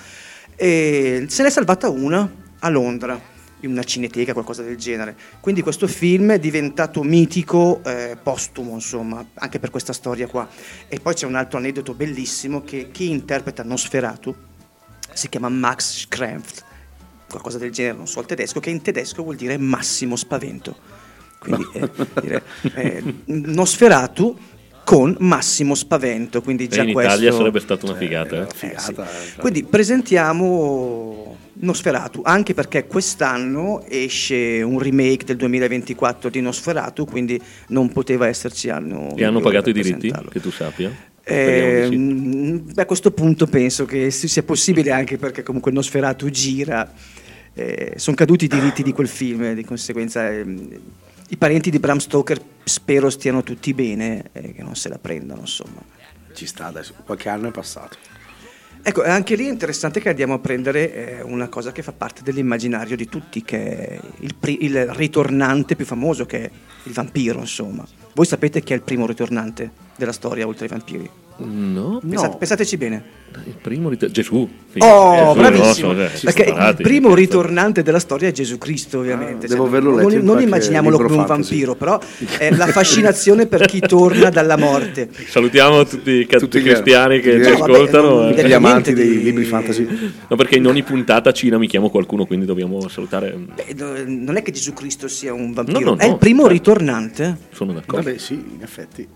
E 0.54 1.24
se 1.28 1.42
n'è 1.42 1.48
salvata 1.50 1.88
una 1.88 2.30
a 2.58 2.68
Londra, 2.68 3.18
in 3.62 3.70
una 3.70 3.82
cineteca, 3.84 4.32
qualcosa 4.32 4.62
del 4.62 4.76
genere. 4.76 5.16
Quindi 5.40 5.62
questo 5.62 5.86
film 5.86 6.32
è 6.32 6.38
diventato 6.38 7.02
mitico, 7.02 7.80
eh, 7.84 8.16
postumo, 8.22 8.74
insomma, 8.74 9.24
anche 9.34 9.58
per 9.58 9.70
questa 9.70 9.92
storia 9.92 10.26
qua. 10.26 10.48
E 10.88 11.00
poi 11.00 11.14
c'è 11.14 11.26
un 11.26 11.34
altro 11.34 11.58
aneddoto 11.58 11.94
bellissimo 11.94 12.62
che 12.62 12.90
chi 12.90 13.10
interpreta 13.10 13.62
Nosferatu 13.62 14.34
si 15.12 15.28
chiama 15.28 15.48
Max 15.48 16.06
Schrenft, 16.06 16.64
qualcosa 17.28 17.58
del 17.58 17.70
genere, 17.70 17.96
non 17.96 18.06
so 18.06 18.20
il 18.20 18.26
tedesco, 18.26 18.60
che 18.60 18.70
in 18.70 18.82
tedesco 18.82 19.22
vuol 19.22 19.36
dire 19.36 19.56
massimo 19.56 20.16
spavento. 20.16 20.76
Quindi 21.38 21.66
eh, 21.74 21.90
dire, 22.20 22.42
eh, 22.74 23.02
Nosferatu 23.26 24.38
con 24.84 25.16
massimo 25.20 25.74
spavento, 25.74 26.42
quindi 26.42 26.64
Eh, 26.64 26.68
già 26.68 26.82
in 26.82 26.92
questo... 26.92 27.12
Italia 27.12 27.32
sarebbe 27.32 27.60
stata 27.60 27.86
una 27.86 27.94
figata. 27.96 28.36
eh. 28.36 28.40
Una 28.40 28.48
figata. 28.52 29.06
sì. 29.06 29.38
Quindi 29.38 29.62
presentiamo 29.64 31.36
Nosferatu, 31.62 32.22
anche 32.24 32.54
perché 32.54 32.86
quest'anno 32.86 33.84
esce 33.86 34.62
un 34.62 34.78
remake 34.78 35.24
del 35.24 35.36
2024 35.36 36.28
di 36.28 36.40
Nosferatu, 36.40 37.04
quindi 37.04 37.40
non 37.68 37.90
poteva 37.90 38.26
esserci 38.26 38.68
anno. 38.68 39.14
E 39.16 39.24
hanno 39.24 39.40
pagato 39.40 39.70
i 39.70 39.72
diritti, 39.72 40.12
che 40.30 40.40
tu 40.40 40.50
sappia? 40.50 41.10
Eh, 41.24 41.86
sì. 41.88 42.64
a 42.74 42.84
questo 42.84 43.12
punto 43.12 43.46
penso 43.46 43.84
che 43.84 44.10
si- 44.10 44.26
sia 44.26 44.42
possibile 44.42 44.90
anche 44.90 45.18
perché 45.18 45.44
comunque 45.44 45.70
Nosferatu 45.70 46.28
gira. 46.30 46.92
sono 47.96 48.16
caduti 48.16 48.46
i 48.46 48.48
diritti 48.48 48.82
di 48.82 48.92
quel 48.92 49.08
film, 49.08 49.44
e 49.44 49.54
di 49.54 49.64
conseguenza 49.64 50.28
ehm, 50.30 50.80
i 51.28 51.36
parenti 51.36 51.70
di 51.70 51.78
Bram 51.78 51.98
Stoker 51.98 52.40
spero 52.64 53.08
stiano 53.08 53.42
tutti 53.42 53.72
bene 53.72 54.30
e 54.32 54.52
che 54.52 54.62
non 54.62 54.74
se 54.74 54.88
la 54.88 54.98
prendano, 54.98 55.40
insomma. 55.40 55.80
Ci 56.34 56.46
sta 56.46 56.66
adesso, 56.66 56.94
qualche 57.04 57.28
anno 57.28 57.48
è 57.48 57.50
passato. 57.50 57.96
Ecco, 58.84 59.04
anche 59.04 59.36
lì 59.36 59.46
è 59.46 59.50
interessante 59.50 60.00
che 60.00 60.08
andiamo 60.08 60.34
a 60.34 60.38
prendere 60.40 61.18
eh, 61.18 61.22
una 61.22 61.48
cosa 61.48 61.70
che 61.70 61.82
fa 61.82 61.92
parte 61.92 62.22
dell'immaginario 62.24 62.96
di 62.96 63.08
tutti, 63.08 63.44
che 63.44 63.76
è 63.76 64.00
il, 64.18 64.34
pri- 64.34 64.64
il 64.64 64.86
ritornante 64.94 65.76
più 65.76 65.84
famoso, 65.84 66.26
che 66.26 66.44
è 66.44 66.50
il 66.82 66.92
vampiro, 66.92 67.38
insomma. 67.38 67.86
Voi 68.12 68.26
sapete 68.26 68.60
chi 68.60 68.72
è 68.72 68.76
il 68.76 68.82
primo 68.82 69.06
ritornante 69.06 69.70
della 69.96 70.10
storia 70.10 70.48
oltre 70.48 70.64
ai 70.64 70.70
vampiri? 70.70 71.08
No, 71.44 72.00
Pensate- 72.08 72.36
pensateci 72.38 72.76
bene. 72.76 73.02
il 73.46 73.54
primo 73.60 73.88
rit- 73.88 74.10
Gesù. 74.10 74.48
Sì, 74.72 74.78
Oh, 74.82 75.34
Gesù, 75.34 75.38
bravissimo! 75.38 75.92
no, 75.92 76.06
so, 76.08 76.16
cioè, 76.18 76.32
Perché 76.32 76.42
il 76.50 76.76
primo 76.82 77.08
cazzo. 77.08 77.20
ritornante 77.20 77.82
della 77.82 77.98
storia 77.98 78.28
è 78.28 78.32
Gesù 78.32 78.58
Cristo, 78.58 78.98
ovviamente. 78.98 79.46
Ah, 79.46 79.48
devo 79.48 79.62
Cioè, 79.68 79.68
averlo 79.78 80.00
non, 80.00 80.12
non 80.24 80.40
immaginiamolo 80.40 80.96
come 80.98 81.16
un 81.16 81.26
vampiro, 81.26 81.74
però 81.74 81.98
è 82.38 82.50
la 82.54 82.66
fascinazione 82.68 83.46
per 83.46 83.66
chi 83.66 83.80
torna 83.80 84.30
dalla 84.30 84.56
morte. 84.56 85.08
Salutiamo 85.28 85.84
tutti 85.84 86.10
i 86.10 86.26
cat- 86.26 86.40
Tutti 86.40 86.60
gli- 86.60 86.64
cristiani 86.64 87.20
che 87.20 87.36
No, 87.36 87.44
ci 87.44 87.50
vabbè, 87.52 87.72
ascoltano. 87.72 88.08
non- 88.22 88.32
eh. 88.38 88.46
Gli 88.48 88.52
amanti 88.52 88.92
dei 88.92 89.08
di- 89.08 89.22
libri 89.22 89.44
fantasy. 89.44 89.86
No, 90.28 90.36
perché 90.36 90.56
in 90.56 90.66
ogni 90.66 90.82
puntata 90.82 91.32
Cina 91.32 91.58
mi 91.58 91.66
chiamo 91.68 91.90
qualcuno, 91.90 92.24
quindi 92.26 92.46
dobbiamo 92.46 92.88
salutare. 92.88 93.34
Beh, 93.54 93.74
no, 93.76 93.92
non 94.06 94.36
è 94.36 94.42
che 94.42 94.52
Gesù 94.52 94.72
Cristo 94.72 95.08
sia 95.08 95.32
un 95.32 95.52
vampiro, 95.52 95.80
No, 95.80 95.90
no, 95.92 95.96
è 95.96 96.06
il 96.06 96.16
primo 96.16 96.40
certo. 96.42 96.52
ritornante, 96.54 97.36
Sono 97.52 97.72
d'accordo. 97.72 98.02
Vabbè, 98.04 98.18
sì, 98.18 98.34
in 98.34 98.62
effetti. 98.62 99.06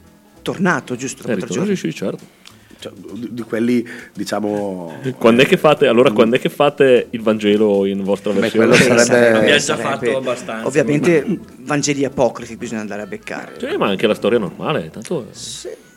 Tornato, 0.53 0.95
giusto? 0.97 1.23
Eh, 1.23 1.25
tre 1.25 1.35
ritorno, 1.35 1.55
giorni. 1.55 1.77
sì, 1.77 1.91
sì, 1.91 1.95
certo. 1.97 2.45
Cioè, 2.79 2.93
di, 3.15 3.29
di 3.33 3.43
quelli, 3.43 3.87
diciamo... 4.15 4.99
Quando 5.19 5.43
è 5.43 5.47
che 5.47 5.57
fate, 5.57 5.87
allora, 5.87 6.11
quando 6.13 6.37
è 6.37 6.39
che 6.39 6.51
fate 6.51 7.07
il 7.11 7.23
Vangelo 7.23 7.87
in 7.87 8.03
vostra 8.05 8.33
Beh, 8.33 8.41
versione? 8.41 8.67
quello 8.67 8.85
sarebbe- 9.05 9.29
Abbiamo 9.39 9.47
già 9.49 9.59
sarebbe- 9.61 9.83
fatto 10.07 10.17
abbastanza. 10.19 10.67
Ovviamente 10.67 11.39
Vangeli 11.61 12.05
apocrifi 12.05 12.57
bisogna 12.57 12.83
andare 12.83 13.03
a 13.03 13.07
beccare. 13.07 13.55
Sì, 13.59 13.77
ma 13.77 13.87
anche 13.89 14.07
la 14.07 14.15
storia 14.15 14.39
normale, 14.39 14.91
tanto 14.91 15.15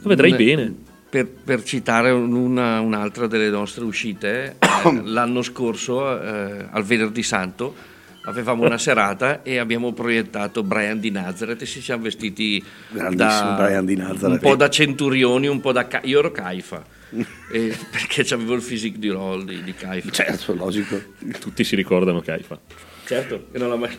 lo 0.02 0.08
vedrai 0.10 0.32
Ne- 0.32 0.38
bene. 0.38 0.74
Per, 1.10 1.28
per 1.28 1.64
citare 1.64 2.12
una- 2.12 2.80
un'altra 2.80 3.28
delle 3.28 3.50
nostre 3.50 3.84
uscite, 3.84 4.56
eh, 4.62 5.02
l'anno 5.04 5.42
scorso, 5.42 6.22
eh, 6.22 6.66
al 6.72 6.84
venerdì 6.84 7.24
santo, 7.24 7.74
avevamo 8.30 8.66
una 8.66 8.78
serata 8.78 9.42
e 9.44 9.58
abbiamo 9.58 9.92
proiettato 9.92 10.64
Brian 10.64 11.00
di 11.00 11.12
Nazareth 11.12 11.62
e 11.62 11.66
ci 11.66 11.82
siamo 11.82 12.04
vestiti 12.04 12.64
Grandissimo 12.90 13.56
da, 13.56 13.56
Brian 13.58 13.86
di 13.86 13.96
Nazareth. 13.96 14.42
un 14.44 14.50
po' 14.50 14.56
da 14.56 14.70
centurioni, 14.70 15.48
un 15.48 15.60
po' 15.60 15.72
da... 15.72 15.88
Ca- 15.88 16.02
io 16.04 16.20
ero 16.20 16.32
Caifa, 16.32 16.84
e- 17.52 17.78
perché 17.92 18.22
avevo 18.34 18.54
il 18.54 18.62
physique 18.62 19.00
di 19.00 19.10
roll 19.10 19.44
di, 19.44 19.64
di 19.64 19.74
Caifa. 19.74 20.10
Certo, 20.12 20.54
logico. 20.56 21.00
Tutti 21.40 21.64
si 21.64 21.76
ricordano 21.76 22.22
Caifa. 22.22 22.60
certo, 23.06 23.48
che 23.52 23.58
non 23.58 23.70
l'ho 23.70 23.78
mai... 23.78 23.98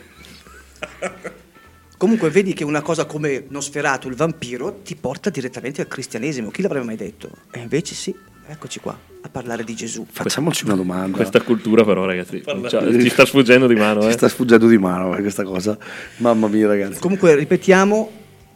Comunque 1.97 2.31
vedi 2.31 2.55
che 2.55 2.64
una 2.64 2.81
cosa 2.81 3.05
come 3.05 3.45
Nosferatu, 3.49 4.09
il 4.09 4.14
vampiro, 4.14 4.81
ti 4.83 4.97
porta 4.97 5.28
direttamente 5.28 5.83
al 5.83 5.89
cristianesimo. 5.89 6.51
Chi 6.51 6.62
l'avrebbe 6.62 6.87
mai 6.87 6.97
detto? 6.97 7.31
E 7.51 7.59
invece 7.59 7.95
sì, 7.95 8.14
eccoci 8.51 8.81
qua 8.81 8.99
a 9.23 9.29
parlare 9.29 9.65
di 9.65 9.75
Gesù. 9.75 10.07
Facciamoci 10.11 10.65
una 10.65 10.75
domanda. 10.75 11.17
Questa 11.17 11.41
cultura 11.43 11.85
però 11.85 12.05
ragazzi, 12.05 12.43
cioè, 12.69 13.01
ci 13.01 13.09
sta 13.09 13.25
sfuggendo 13.25 13.67
di 13.67 13.75
mano. 13.75 14.03
Ci 14.03 14.09
Eh. 14.09 14.13
sta 14.13 14.29
sfuggendo 14.29 14.67
di 14.67 14.79
mano 14.79 15.17
eh, 15.17 15.21
questa 15.21 15.45
cosa. 15.45 15.77
Mamma 16.19 16.49
mia, 16.49 16.67
ragazzi. 16.67 16.99
Comunque 17.01 17.35
ripetiamo, 17.35 18.11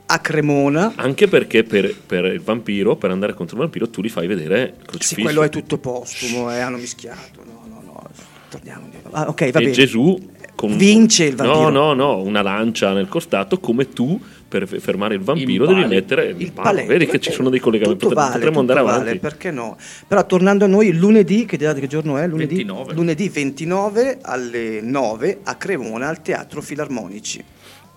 a 0.07 0.19
Cremona, 0.19 0.93
Anche 0.97 1.29
perché 1.29 1.63
per, 1.65 1.95
per 1.95 2.25
il 2.27 2.41
vampiro, 2.41 2.97
per 2.97 3.11
andare 3.11 3.33
contro 3.35 3.57
il 3.57 3.63
vampiro, 3.63 3.89
tu 3.89 4.03
li 4.03 4.09
fai 4.11 4.27
vedere 4.27 4.75
sì, 4.81 4.87
crocifisso. 4.87 5.23
quello 5.23 5.43
è 5.43 5.49
tutto 5.49 5.79
postumo, 5.79 6.53
eh, 6.53 6.59
hanno 6.61 6.77
mischiato. 6.77 7.43
No, 7.45 7.65
no, 7.67 7.81
no, 7.85 8.03
torniamo. 8.51 8.89
Ah, 9.13 9.29
ok, 9.29 9.41
va 9.51 9.59
e 9.61 9.63
bene. 9.63 9.71
Gesù 9.71 10.19
con- 10.55 10.77
Vince 10.77 11.25
il 11.25 11.37
vampiro. 11.37 11.71
No, 11.71 11.93
no, 11.93 11.95
no, 11.95 12.23
una 12.23 12.43
lancia 12.43 12.93
nel 12.93 13.09
costato 13.09 13.59
come 13.59 13.89
tu 13.89 14.21
per 14.59 14.81
fermare 14.81 15.15
il 15.15 15.21
vampiro 15.21 15.67
devi 15.67 15.83
pale. 15.83 15.95
mettere 15.95 16.27
il, 16.27 16.41
il 16.41 16.53
palo. 16.53 16.69
paletto. 16.69 16.89
Vedi 16.89 17.07
che 17.07 17.19
ci 17.19 17.33
sono 17.33 17.51
dei 17.51 17.59
collegamenti, 17.61 17.99
Tutto 18.01 18.15
potre- 18.15 18.29
vale, 18.29 18.39
potremmo 18.39 18.61
andare 18.61 18.79
tutto 18.81 18.91
avanti. 18.91 19.09
vale, 19.09 19.19
perché 19.21 19.51
no? 19.51 19.77
Però 20.07 20.27
tornando 20.27 20.65
a 20.65 20.69
noi, 20.69 20.93
lunedì, 20.93 21.45
che, 21.45 21.57
che 21.57 21.87
giorno 21.87 22.17
è? 22.19 22.27
Lunedì 22.27 22.57
29. 22.57 22.95
lunedì 22.95 23.29
29 23.29 24.19
alle 24.23 24.81
9 24.81 25.39
a 25.43 25.55
Cremona 25.57 26.09
al 26.09 26.23
Teatro 26.23 26.61
Filarmonici. 26.61 27.43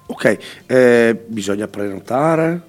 Ok, 0.07 0.37
eh, 0.65 1.19
bisogna 1.27 1.67
prenotare. 1.67 2.61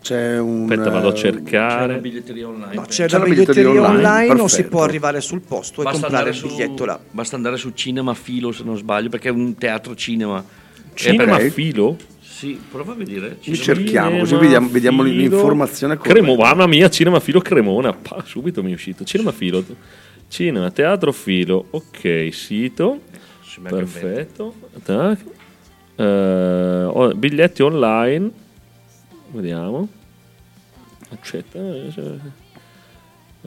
C'è 0.00 0.38
un. 0.38 0.62
Aspetta, 0.70 0.90
vado 0.90 1.08
a 1.08 1.10
eh, 1.10 1.14
C'è 1.14 1.20
cercare. 1.20 1.92
una 1.92 2.00
biglietteria 2.02 2.46
online. 2.48 2.74
No, 2.74 2.82
c'è, 2.82 3.06
C'è 3.06 3.18
la 3.18 3.24
biglietteria 3.24 3.62
biglietteria 3.70 3.88
online, 3.88 4.06
online, 4.30 4.40
o 4.40 4.48
si 4.48 4.64
può 4.64 4.82
arrivare 4.82 5.20
sul 5.20 5.40
posto 5.40 5.80
e 5.80 5.84
Basta 5.84 6.00
comprare 6.02 6.30
andare, 6.30 6.46
il 6.46 6.52
biglietto 6.52 6.84
là. 6.84 7.00
su, 7.02 7.08
basta 7.16 7.36
andare 7.36 7.56
su 7.56 7.70
Cinema 7.74 8.14
Filo 8.14 8.52
se 8.52 8.62
non 8.62 8.76
sbaglio 8.76 9.08
perché 9.08 9.28
è 9.28 9.32
un 9.32 9.54
teatro 9.56 9.94
cinema. 9.96 10.44
Cinema 10.94 11.34
Ok. 11.34 11.48
filo? 11.50 11.96
Sì, 12.38 12.56
prova 12.70 12.92
a 12.92 12.94
vedere. 12.94 13.38
Cinema- 13.40 13.62
cerchiamo, 13.64 14.18
così 14.20 14.36
vediamo, 14.36 14.68
vediamo 14.68 15.02
l'informazione 15.02 15.96
corretta. 15.96 16.14
Cremo, 16.20 16.36
mamma 16.36 16.68
mia, 16.68 16.88
cinema 16.88 17.18
filo 17.18 17.40
Cremona. 17.40 17.92
Pa, 17.92 18.22
subito 18.24 18.62
mi 18.62 18.70
è 18.70 18.74
uscito. 18.74 19.02
Cinema 19.02 19.32
filo. 19.32 19.64
Cinema, 20.28 20.70
teatro 20.70 21.10
filo. 21.10 21.66
Ok, 21.70 22.28
sito. 22.30 23.00
Bello. 23.58 23.76
Perfetto. 23.76 24.54
Tac. 24.84 25.18
Ho- 25.96 27.12
biglietti 27.16 27.62
online. 27.62 28.30
Vediamo. 29.32 29.88
Accetta. 31.10 31.58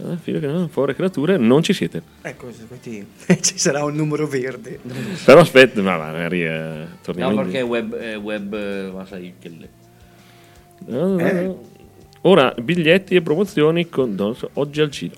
Eh, 0.04 0.18
filo 0.18 0.40
che 0.40 0.48
no, 0.48 0.68
fuori 0.68 0.96
creature. 0.96 1.38
Non 1.38 1.62
ci 1.64 1.74
siete. 1.74 2.02
Ecco, 2.22 2.48
quindi 2.68 3.06
ci 3.42 3.58
sarà 3.58 3.84
un 3.84 3.96
numero 3.96 4.26
verde. 4.28 4.80
Però 5.26 5.40
aspetta, 5.42 5.82
ma 5.82 5.98
magari 5.98 6.44
eh, 6.44 6.86
torniamo 7.02 7.36
No, 7.36 7.42
perché 7.44 7.60
è 7.60 7.64
web, 7.64 7.96
è 7.96 8.18
web 8.18 8.54
eh, 8.54 8.92
ma 8.94 9.06
sai 9.06 9.34
che 9.40 9.50
le- 9.50 9.70
No, 10.88 11.08
no, 11.08 11.20
Eh. 11.20 11.32
no. 11.44 11.62
Ora, 12.24 12.54
biglietti 12.62 13.16
e 13.16 13.22
promozioni 13.22 13.90
con 13.90 14.14
non 14.16 14.36
so, 14.36 14.50
oggi 14.54 14.82
al 14.82 14.92
cinema. 14.92 15.16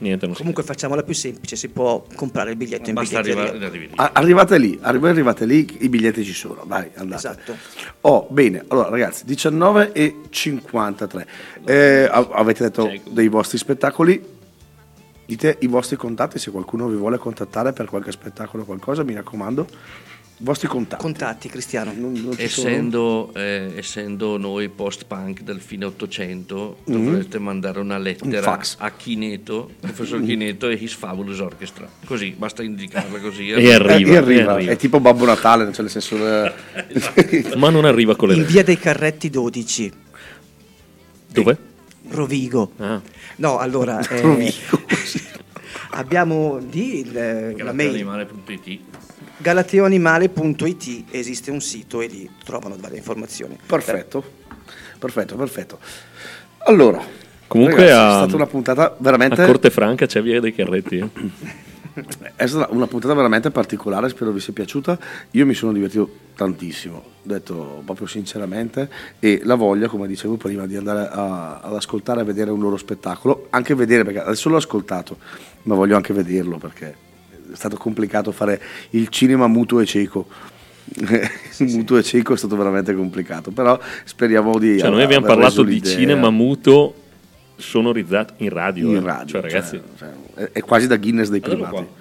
Niente, 0.00 0.24
non 0.26 0.34
so. 0.34 0.40
Comunque 0.40 0.62
facciamola 0.62 1.02
più 1.02 1.14
semplice, 1.14 1.56
si 1.56 1.68
può 1.68 2.04
comprare 2.14 2.50
il 2.50 2.56
biglietto 2.56 2.88
in 2.88 2.94
basta 2.94 3.20
biglietteria. 3.20 3.50
arrivare, 3.50 3.66
arrivi 3.70 3.86
lì. 3.86 3.92
Ah, 3.96 4.10
Arrivate 4.14 4.58
lì, 4.58 4.78
arrivate 4.82 5.44
i 5.80 5.88
biglietti 5.88 6.24
ci 6.24 6.32
sono, 6.32 6.62
vai, 6.66 6.90
andate. 6.94 7.16
Esatto. 7.28 7.56
Oh, 8.02 8.26
bene, 8.30 8.64
allora 8.68 8.88
ragazzi, 8.88 9.24
19 9.24 9.92
e 9.92 10.16
53. 10.30 11.26
Eh, 11.66 12.08
av- 12.10 12.30
avete 12.32 12.64
detto 12.64 12.88
Cieco. 12.88 13.10
dei 13.10 13.28
vostri 13.28 13.58
spettacoli, 13.58 14.22
dite 15.26 15.56
i 15.60 15.66
vostri 15.66 15.96
contatti, 15.96 16.38
se 16.38 16.50
qualcuno 16.50 16.88
vi 16.88 16.96
vuole 16.96 17.18
contattare 17.18 17.72
per 17.72 17.86
qualche 17.86 18.10
spettacolo 18.12 18.62
o 18.62 18.66
qualcosa, 18.66 19.04
mi 19.04 19.14
raccomando, 19.14 19.66
vostri 20.42 20.68
contatti. 20.68 21.02
Contatti, 21.02 21.48
Cristiano. 21.48 21.92
Non- 21.94 22.12
non? 22.12 22.34
Essendo, 22.36 23.30
eh, 23.34 23.72
essendo 23.76 24.36
noi 24.38 24.68
post-punk 24.68 25.42
del 25.42 25.60
fine 25.60 25.84
Ottocento, 25.84 26.78
dovreste 26.84 27.38
mandare 27.38 27.78
una 27.80 27.96
Un 27.96 28.02
lettera 28.02 28.42
fax. 28.42 28.76
a 28.78 28.90
Chineto, 28.92 29.70
professor 29.80 30.22
Chineto 30.22 30.68
e 30.68 30.74
His 30.74 30.94
Fabulous 30.94 31.38
Orchestra. 31.40 31.88
Così, 32.04 32.34
basta 32.36 32.62
indicarla 32.62 33.18
così. 33.20 33.50
E 33.50 33.72
arriva. 33.72 33.94
Eh, 33.94 34.12
e 34.12 34.16
arriva, 34.16 34.50
e 34.50 34.54
arriva. 34.54 34.72
è 34.72 34.76
tipo 34.76 34.98
Babbo 35.00 35.24
Natale, 35.24 35.64
cioè 35.72 35.82
nel 35.82 35.90
senso... 35.90 36.16
eh, 36.16 37.56
Ma 37.56 37.70
non 37.70 37.84
arriva 37.84 38.16
con 38.16 38.28
le 38.28 38.34
In 38.36 38.46
via 38.46 38.62
dei 38.64 38.78
Carretti 38.78 39.28
12, 39.30 39.92
Dove? 41.32 41.56
Rovigo. 42.08 42.72
Ah. 42.78 43.00
No, 43.36 43.58
allora... 43.58 44.00
eh, 44.08 44.20
Rovigo. 44.20 44.82
abbiamo 45.92 46.58
lì 46.70 47.00
il- 47.00 47.54
la 47.56 47.72
mail 47.72 48.04
galateoanimale.it 49.40 51.04
esiste 51.10 51.50
un 51.50 51.60
sito 51.60 52.00
e 52.00 52.06
lì 52.06 52.30
trovano 52.44 52.76
varie 52.78 52.98
informazioni. 52.98 53.58
perfetto, 53.66 54.22
perfetto, 54.98 55.36
perfetto. 55.36 55.78
Allora, 56.66 57.02
Comunque 57.46 57.76
ragazzi, 57.86 57.98
a- 57.98 58.10
è 58.10 58.18
stata 58.22 58.36
una 58.36 58.46
puntata 58.46 58.96
veramente... 58.98 59.42
A 59.42 59.46
Corte 59.46 59.70
Franca 59.70 60.06
c'è 60.06 60.22
via 60.22 60.40
dei 60.40 60.54
Carretti. 60.54 60.98
eh. 60.98 61.08
È 62.36 62.46
stata 62.46 62.72
una 62.72 62.86
puntata 62.86 63.12
veramente 63.14 63.50
particolare, 63.50 64.08
spero 64.08 64.30
vi 64.30 64.38
sia 64.38 64.52
piaciuta. 64.52 64.96
Io 65.32 65.44
mi 65.44 65.54
sono 65.54 65.72
divertito 65.72 66.08
tantissimo, 66.36 67.02
detto 67.22 67.82
proprio 67.84 68.06
sinceramente, 68.06 68.88
e 69.18 69.40
la 69.42 69.56
voglia, 69.56 69.88
come 69.88 70.06
dicevo 70.06 70.36
prima, 70.36 70.66
di 70.66 70.76
andare 70.76 71.08
a- 71.10 71.58
ad 71.60 71.74
ascoltare 71.74 72.20
e 72.20 72.24
vedere 72.24 72.52
un 72.52 72.60
loro 72.60 72.76
spettacolo, 72.76 73.48
anche 73.50 73.74
vedere, 73.74 74.04
perché 74.04 74.20
adesso 74.20 74.48
l'ho 74.48 74.56
ascoltato, 74.56 75.16
ma 75.62 75.74
voglio 75.74 75.96
anche 75.96 76.12
vederlo 76.12 76.58
perché 76.58 76.94
è 77.52 77.56
stato 77.56 77.76
complicato 77.76 78.32
fare 78.32 78.60
il 78.90 79.08
cinema 79.08 79.46
muto 79.46 79.80
e 79.80 79.86
cieco. 79.86 80.26
muto 81.60 81.96
e 81.98 82.02
cieco 82.02 82.34
è 82.34 82.36
stato 82.36 82.56
veramente 82.56 82.94
complicato, 82.94 83.50
però 83.50 83.78
speriamo 84.04 84.58
di... 84.58 84.78
Cioè, 84.78 84.90
noi 84.90 85.02
abbiamo 85.02 85.26
parlato 85.26 85.62
di 85.62 85.74
l'idea 85.74 85.92
cinema 85.92 86.30
muto 86.30 86.94
sonorizzato 87.56 88.34
in 88.38 88.48
radio. 88.48 88.88
in 88.88 88.96
eh. 88.96 89.00
radio. 89.00 89.26
Cioè, 89.26 89.40
ragazzi. 89.40 89.80
cioè, 89.98 90.10
cioè, 90.34 90.50
è, 90.52 90.60
quasi 90.60 90.86
da 90.86 90.96
Guinness 90.96 91.28
dei 91.28 91.40
Allora 91.44 91.68
primati. 91.68 91.86
qua. 91.86 91.98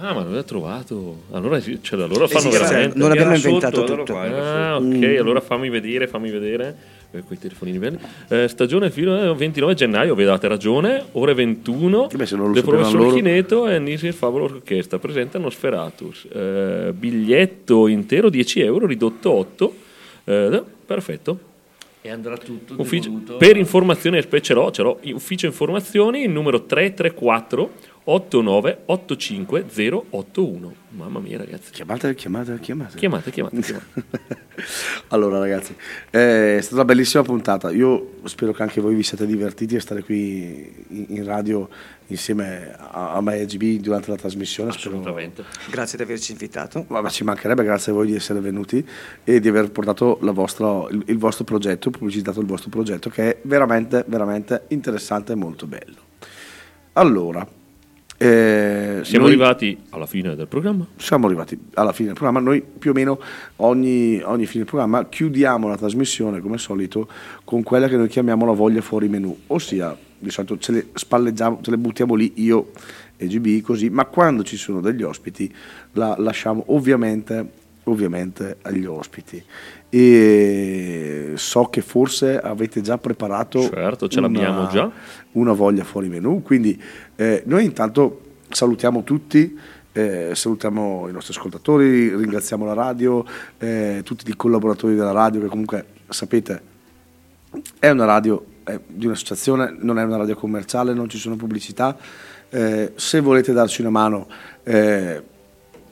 Ah, 0.00 0.12
ma 0.12 0.22
l'aveva 0.22 0.42
trovato. 0.44 1.22
Allora, 1.32 1.58
sì, 1.60 1.78
cioè, 1.82 2.00
allora 2.00 2.28
fanno 2.28 2.48
Esiste, 2.48 2.66
veramente. 2.66 2.98
non 2.98 3.10
abbiamo 3.10 3.30
Era 3.30 3.38
sotto, 3.38 3.48
inventato 3.54 3.82
allora 3.82 4.02
tutto. 4.02 4.12
qua 4.12 4.22
Ah, 4.22 4.76
ok, 4.76 5.16
allora 5.18 5.40
fammi 5.40 5.68
vedere, 5.70 6.06
fammi 6.06 6.30
vedere. 6.30 6.76
Eh, 7.18 7.22
quei 7.22 7.38
telefonini 7.38 7.78
belli. 7.78 7.98
Eh, 8.28 8.48
stagione 8.48 8.90
filo 8.90 9.30
eh, 9.30 9.34
29 9.34 9.74
gennaio, 9.74 10.12
avevate 10.12 10.48
ragione, 10.48 11.04
ore 11.12 11.34
21. 11.34 12.10
Eh 12.10 12.16
beh, 12.16 12.26
se 12.26 12.36
non 12.36 12.48
lo 12.48 12.52
del 12.52 12.62
professor 12.64 13.00
loro. 13.00 13.14
Chineto 13.14 13.66
e 13.68 13.78
Nisi 13.78 14.10
Favolo 14.12 14.44
Orchestra 14.44 14.98
presenta 14.98 15.38
Nosferatus. 15.38 16.26
Eh, 16.32 16.92
biglietto 16.96 17.86
intero 17.88 18.30
10 18.30 18.60
euro, 18.60 18.86
ridotto 18.86 19.30
8. 19.30 19.74
Eh, 20.24 20.62
perfetto. 20.86 21.38
E 22.00 22.10
andrà 22.10 22.36
tutto 22.36 22.74
Ufficio- 22.78 23.10
per 23.38 23.56
informazioni, 23.56 24.22
ce 24.40 24.54
l'ho, 24.54 24.70
ce 24.70 24.82
l'ho. 24.82 25.00
Ufficio 25.12 25.46
informazioni, 25.46 26.22
il 26.22 26.30
numero 26.30 26.64
334 26.64 27.70
89 28.10 28.84
85 28.86 29.66
081. 30.10 30.74
Mamma 30.90 31.18
mia, 31.18 31.36
ragazzi. 31.36 31.70
Chiamate, 31.70 32.14
chiamate, 32.14 32.58
chiamate. 32.58 32.96
Chiamate, 32.96 33.30
chiamate, 33.30 33.60
chiamate. 33.60 34.04
allora 35.08 35.38
ragazzi, 35.38 35.74
eh, 36.08 36.56
è 36.56 36.60
stata 36.62 36.76
una 36.76 36.84
bellissima 36.86 37.22
puntata. 37.22 37.70
Io 37.70 38.14
spero 38.24 38.52
che 38.52 38.62
anche 38.62 38.80
voi 38.80 38.94
vi 38.94 39.02
siate 39.02 39.26
divertiti 39.26 39.76
a 39.76 39.80
stare 39.80 40.02
qui 40.02 40.86
in, 40.88 41.22
radio 41.22 41.68
insieme 42.06 42.74
a, 42.78 43.20
me 43.20 43.40
e 43.40 43.44
GB 43.44 43.82
durante 43.82 44.08
la 44.10 44.16
trasmissione. 44.16 44.72
Spero- 44.72 44.96
assolutamente. 44.96 45.44
Grazie 45.68 45.98
di 45.98 46.04
averci 46.04 46.32
invitato. 46.32 46.86
Ma, 46.88 47.02
ma 47.02 47.10
ci 47.10 47.24
mancherebbe, 47.24 47.62
grazie 47.62 47.92
a 47.92 47.94
voi 47.94 48.06
di 48.06 48.14
essere 48.14 48.40
venuti 48.40 48.82
e 49.22 49.38
di 49.38 49.48
aver 49.48 49.70
portato 49.70 50.16
la 50.22 50.32
vostra- 50.32 50.86
il, 50.90 51.02
il 51.08 51.18
vostro 51.18 51.44
progetto, 51.44 51.90
pubblicizzato 51.90 52.40
il 52.40 52.46
vostro 52.46 52.70
progetto, 52.70 53.10
che 53.10 53.28
è 53.28 53.38
veramente, 53.42 54.02
veramente 54.08 54.64
interessante 54.68 55.32
e 55.32 55.34
molto 55.34 55.66
bello. 55.66 56.06
Allora, 56.94 57.46
eh, 58.20 59.00
Siamo 59.04 59.24
noi- 59.26 59.34
arrivati 59.34 59.78
alla 59.90 60.06
fine 60.06 60.34
del 60.34 60.48
programma. 60.48 60.84
siamo 60.96 61.26
arrivati 61.26 61.58
alla 61.74 61.92
fine 61.92 62.08
del 62.08 62.16
programma. 62.16 62.40
Noi 62.40 62.60
più 62.62 62.90
o 62.90 62.94
meno 62.94 63.20
ogni, 63.56 64.20
ogni 64.24 64.44
fine 64.46 64.64
del 64.64 64.72
programma 64.72 65.06
chiudiamo 65.08 65.68
la 65.68 65.76
trasmissione 65.76 66.40
come 66.40 66.58
solito 66.58 67.08
con 67.44 67.62
quella 67.62 67.86
che 67.88 67.96
noi 67.96 68.08
chiamiamo 68.08 68.44
la 68.44 68.52
voglia 68.52 68.80
fuori 68.80 69.08
menù, 69.08 69.36
ossia 69.48 69.96
di 70.18 70.30
solito 70.30 70.58
ce 70.58 70.72
le 70.72 70.86
spalleggiamo, 70.94 71.60
ce 71.62 71.70
le 71.70 71.78
buttiamo 71.78 72.14
lì 72.16 72.32
io 72.36 72.72
e 73.16 73.26
GB 73.28 73.60
così, 73.62 73.88
ma 73.88 74.04
quando 74.06 74.42
ci 74.42 74.56
sono 74.56 74.80
degli 74.80 75.02
ospiti 75.02 75.52
la 75.92 76.16
lasciamo 76.18 76.64
ovviamente, 76.68 77.46
ovviamente 77.90 78.58
agli 78.62 78.84
ospiti. 78.84 79.42
E 79.90 81.32
so 81.36 81.64
che 81.64 81.80
forse 81.80 82.38
avete 82.38 82.80
già 82.82 82.98
preparato 82.98 83.60
Certo, 83.62 84.08
ce 84.08 84.20
l'abbiamo 84.20 84.68
già. 84.68 84.90
una 85.32 85.52
voglia 85.52 85.84
fuori 85.84 86.08
menù. 86.08 86.42
Quindi 86.42 86.80
eh, 87.16 87.42
noi 87.46 87.64
intanto 87.64 88.20
salutiamo 88.50 89.02
tutti, 89.02 89.58
eh, 89.92 90.30
salutiamo 90.34 91.08
i 91.08 91.12
nostri 91.12 91.34
ascoltatori, 91.34 92.14
ringraziamo 92.14 92.64
la 92.64 92.74
radio, 92.74 93.24
eh, 93.58 94.02
tutti 94.04 94.28
i 94.28 94.36
collaboratori 94.36 94.94
della 94.94 95.12
radio 95.12 95.40
che 95.40 95.46
comunque 95.48 95.86
sapete 96.08 96.76
è 97.78 97.88
una 97.88 98.04
radio 98.04 98.44
è 98.64 98.78
di 98.86 99.06
un'associazione, 99.06 99.74
non 99.78 99.98
è 99.98 100.02
una 100.02 100.18
radio 100.18 100.36
commerciale, 100.36 100.92
non 100.92 101.08
ci 101.08 101.16
sono 101.16 101.36
pubblicità. 101.36 101.96
Eh, 102.50 102.92
se 102.94 103.20
volete 103.20 103.52
darci 103.52 103.80
una 103.80 103.90
mano, 103.90 104.28
eh, 104.62 105.22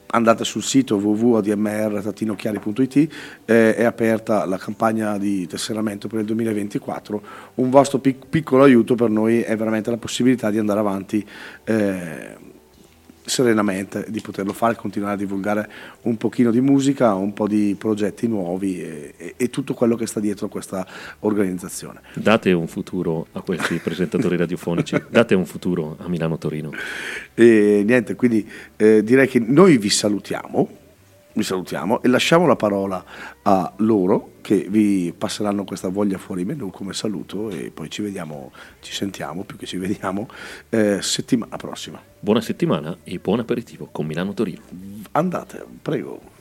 andate 0.08 0.44
sul 0.44 0.62
sito 0.62 0.96
www.admr-chiari.it 0.96 2.96
eh, 3.44 3.74
è 3.74 3.84
aperta 3.84 4.44
la 4.44 4.56
campagna 4.56 5.18
di 5.18 5.46
tesseramento 5.46 6.08
per 6.08 6.20
il 6.20 6.26
2024 6.26 7.22
un 7.54 7.70
vostro 7.70 7.98
pic- 7.98 8.26
piccolo 8.28 8.64
aiuto 8.64 8.94
per 8.94 9.10
noi 9.10 9.42
è 9.42 9.56
veramente 9.56 9.90
la 9.90 9.96
possibilità 9.96 10.50
di 10.50 10.58
andare 10.58 10.80
avanti 10.80 11.26
eh, 11.64 12.45
serenamente 13.26 14.06
di 14.08 14.20
poterlo 14.20 14.52
fare, 14.52 14.76
continuare 14.76 15.14
a 15.14 15.16
divulgare 15.16 15.68
un 16.02 16.16
pochino 16.16 16.50
di 16.50 16.60
musica, 16.60 17.14
un 17.14 17.32
po' 17.32 17.46
di 17.46 17.74
progetti 17.76 18.26
nuovi 18.28 18.80
e, 18.80 19.14
e- 19.16 19.34
e 19.36 19.50
tutto 19.50 19.74
quello 19.74 19.96
che 19.96 20.06
sta 20.06 20.20
dietro 20.20 20.48
questa 20.48 20.86
organizzazione. 21.20 22.00
Date 22.14 22.52
un 22.52 22.68
futuro 22.68 23.26
a 23.32 23.40
questi 23.40 23.76
presentatori 23.76 24.36
radiofonici, 24.36 24.96
date 25.10 25.34
un 25.34 25.44
futuro 25.44 25.96
a 25.98 26.08
Milano 26.08 26.38
Torino. 26.38 26.70
E 27.34 27.82
niente, 27.84 28.14
quindi 28.14 28.48
eh, 28.76 29.02
direi 29.02 29.28
che 29.28 29.40
noi 29.40 29.76
vi 29.76 29.90
salutiamo, 29.90 30.84
vi 31.36 31.42
salutiamo 31.42 32.02
e 32.02 32.08
lasciamo 32.08 32.46
la 32.46 32.56
parola 32.56 33.04
a 33.42 33.72
loro 33.78 34.32
che 34.40 34.66
vi 34.70 35.12
passeranno 35.16 35.64
questa 35.64 35.88
voglia 35.88 36.16
fuori 36.16 36.46
menù 36.46 36.70
come 36.70 36.94
saluto 36.94 37.50
e 37.50 37.70
poi 37.72 37.90
ci 37.90 38.00
vediamo, 38.00 38.52
ci 38.80 38.92
sentiamo 38.92 39.44
più 39.44 39.58
che 39.58 39.66
ci 39.66 39.76
vediamo 39.76 40.28
eh, 40.70 41.02
settimana 41.02 41.56
prossima. 41.56 42.00
Buona 42.18 42.40
settimana 42.40 42.96
e 43.04 43.18
buon 43.18 43.40
aperitivo 43.40 43.88
con 43.92 44.06
Milano 44.06 44.32
Torino. 44.32 44.62
Andate, 45.12 45.62
prego. 45.82 46.34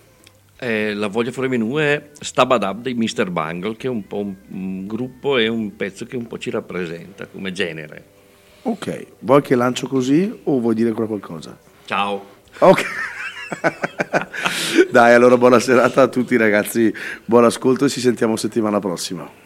Eh, 0.57 0.93
la 0.93 1.07
voglia 1.07 1.31
fuori 1.31 1.49
menù 1.49 1.75
è 1.75 2.11
Stabadab 2.17 2.81
dei 2.81 2.93
Mr. 2.93 3.29
Bungle, 3.29 3.75
che 3.75 3.87
è 3.87 3.89
un 3.89 4.07
po' 4.07 4.19
un, 4.19 4.33
un 4.47 4.87
gruppo 4.87 5.37
e 5.37 5.49
un 5.49 5.75
pezzo 5.75 6.05
che 6.05 6.15
un 6.15 6.27
po' 6.27 6.37
ci 6.37 6.49
rappresenta 6.49 7.25
come 7.25 7.51
genere. 7.51 8.13
Ok, 8.61 9.07
vuoi 9.19 9.41
che 9.41 9.55
lancio 9.55 9.87
così 9.87 10.39
o 10.43 10.59
vuoi 10.61 10.73
dire 10.73 10.87
ancora 10.87 11.07
qualcosa? 11.07 11.57
Ciao. 11.83 12.25
Ok. 12.59 13.13
Dai, 14.91 15.13
allora 15.13 15.37
buona 15.37 15.59
serata 15.59 16.03
a 16.03 16.07
tutti 16.07 16.37
ragazzi, 16.37 16.93
buon 17.25 17.45
ascolto 17.45 17.85
e 17.85 17.89
ci 17.89 17.99
sentiamo 17.99 18.35
settimana 18.35 18.79
prossima. 18.79 19.44